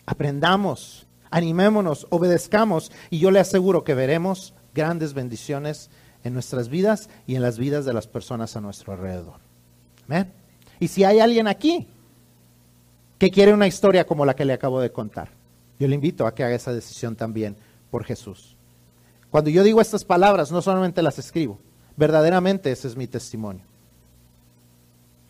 Aprendamos, 0.06 1.06
animémonos, 1.30 2.06
obedezcamos 2.10 2.92
y 3.10 3.18
yo 3.18 3.30
le 3.30 3.40
aseguro 3.40 3.84
que 3.84 3.94
veremos 3.94 4.54
grandes 4.74 5.14
bendiciones 5.14 5.90
en 6.22 6.32
nuestras 6.32 6.68
vidas 6.68 7.10
y 7.26 7.36
en 7.36 7.42
las 7.42 7.58
vidas 7.58 7.84
de 7.84 7.92
las 7.92 8.06
personas 8.06 8.56
a 8.56 8.60
nuestro 8.60 8.92
alrededor. 8.92 9.40
Amén. 10.06 10.32
Y 10.80 10.88
si 10.88 11.04
hay 11.04 11.20
alguien 11.20 11.46
aquí 11.46 11.88
que 13.18 13.30
quiere 13.30 13.52
una 13.52 13.66
historia 13.66 14.06
como 14.06 14.24
la 14.24 14.34
que 14.34 14.44
le 14.44 14.54
acabo 14.54 14.80
de 14.80 14.92
contar, 14.92 15.30
yo 15.78 15.88
le 15.88 15.94
invito 15.94 16.26
a 16.26 16.34
que 16.34 16.44
haga 16.44 16.54
esa 16.54 16.72
decisión 16.72 17.16
también 17.16 17.56
por 17.90 18.04
Jesús. 18.04 18.56
Cuando 19.30 19.50
yo 19.50 19.62
digo 19.62 19.80
estas 19.80 20.04
palabras, 20.04 20.52
no 20.52 20.62
solamente 20.62 21.02
las 21.02 21.18
escribo, 21.18 21.58
verdaderamente 21.96 22.70
ese 22.70 22.88
es 22.88 22.96
mi 22.96 23.06
testimonio. 23.06 23.64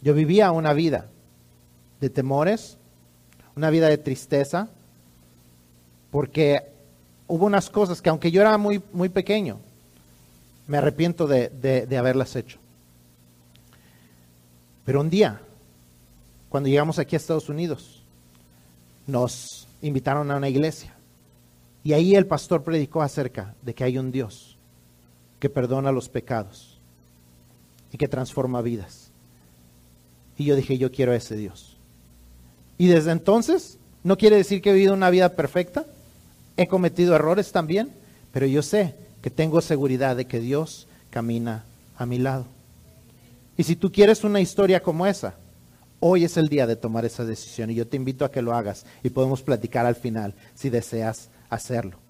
Yo 0.02 0.12
vivía 0.12 0.52
una 0.52 0.74
vida 0.74 1.08
de 2.00 2.10
temores, 2.10 2.76
una 3.56 3.70
vida 3.70 3.88
de 3.88 3.96
tristeza, 3.96 4.68
porque 6.10 6.62
hubo 7.26 7.46
unas 7.46 7.70
cosas 7.70 8.02
que 8.02 8.10
aunque 8.10 8.30
yo 8.30 8.42
era 8.42 8.58
muy, 8.58 8.82
muy 8.92 9.08
pequeño, 9.08 9.58
me 10.66 10.76
arrepiento 10.76 11.26
de, 11.26 11.48
de 11.48 11.96
haberlas 11.96 12.36
hecho. 12.36 12.58
Pero 14.84 15.00
un 15.00 15.08
día, 15.08 15.40
cuando 16.50 16.68
llegamos 16.68 16.98
aquí 16.98 17.16
a 17.16 17.18
Estados 17.18 17.48
Unidos, 17.48 18.02
nos 19.06 19.63
invitaron 19.84 20.30
a 20.30 20.36
una 20.36 20.48
iglesia. 20.48 20.94
Y 21.82 21.92
ahí 21.92 22.14
el 22.14 22.26
pastor 22.26 22.64
predicó 22.64 23.02
acerca 23.02 23.54
de 23.62 23.74
que 23.74 23.84
hay 23.84 23.98
un 23.98 24.10
Dios 24.10 24.56
que 25.38 25.50
perdona 25.50 25.92
los 25.92 26.08
pecados 26.08 26.78
y 27.92 27.98
que 27.98 28.08
transforma 28.08 28.62
vidas. 28.62 29.10
Y 30.38 30.44
yo 30.46 30.56
dije, 30.56 30.78
yo 30.78 30.90
quiero 30.90 31.12
a 31.12 31.16
ese 31.16 31.36
Dios. 31.36 31.76
Y 32.78 32.86
desde 32.86 33.12
entonces, 33.12 33.78
no 34.02 34.16
quiere 34.16 34.36
decir 34.36 34.62
que 34.62 34.70
he 34.70 34.74
vivido 34.74 34.94
una 34.94 35.10
vida 35.10 35.36
perfecta, 35.36 35.84
he 36.56 36.66
cometido 36.66 37.14
errores 37.14 37.52
también, 37.52 37.92
pero 38.32 38.46
yo 38.46 38.62
sé 38.62 38.94
que 39.20 39.30
tengo 39.30 39.60
seguridad 39.60 40.16
de 40.16 40.26
que 40.26 40.40
Dios 40.40 40.88
camina 41.10 41.64
a 41.96 42.06
mi 42.06 42.18
lado. 42.18 42.46
Y 43.56 43.64
si 43.64 43.76
tú 43.76 43.92
quieres 43.92 44.24
una 44.24 44.40
historia 44.40 44.82
como 44.82 45.06
esa, 45.06 45.34
hoy 46.06 46.24
es 46.24 46.36
el 46.36 46.48
día 46.48 46.66
de 46.66 46.76
tomar 46.76 47.06
esa 47.06 47.24
decisión 47.24 47.70
y 47.70 47.76
yo 47.76 47.86
te 47.86 47.96
invito 47.96 48.26
a 48.26 48.30
que 48.30 48.42
lo 48.42 48.54
hagas 48.54 48.84
y 49.02 49.08
podemos 49.08 49.40
platicar 49.40 49.86
al 49.86 49.94
final 49.94 50.34
si 50.54 50.68
deseas 50.68 51.30
hacerlo. 51.48 52.03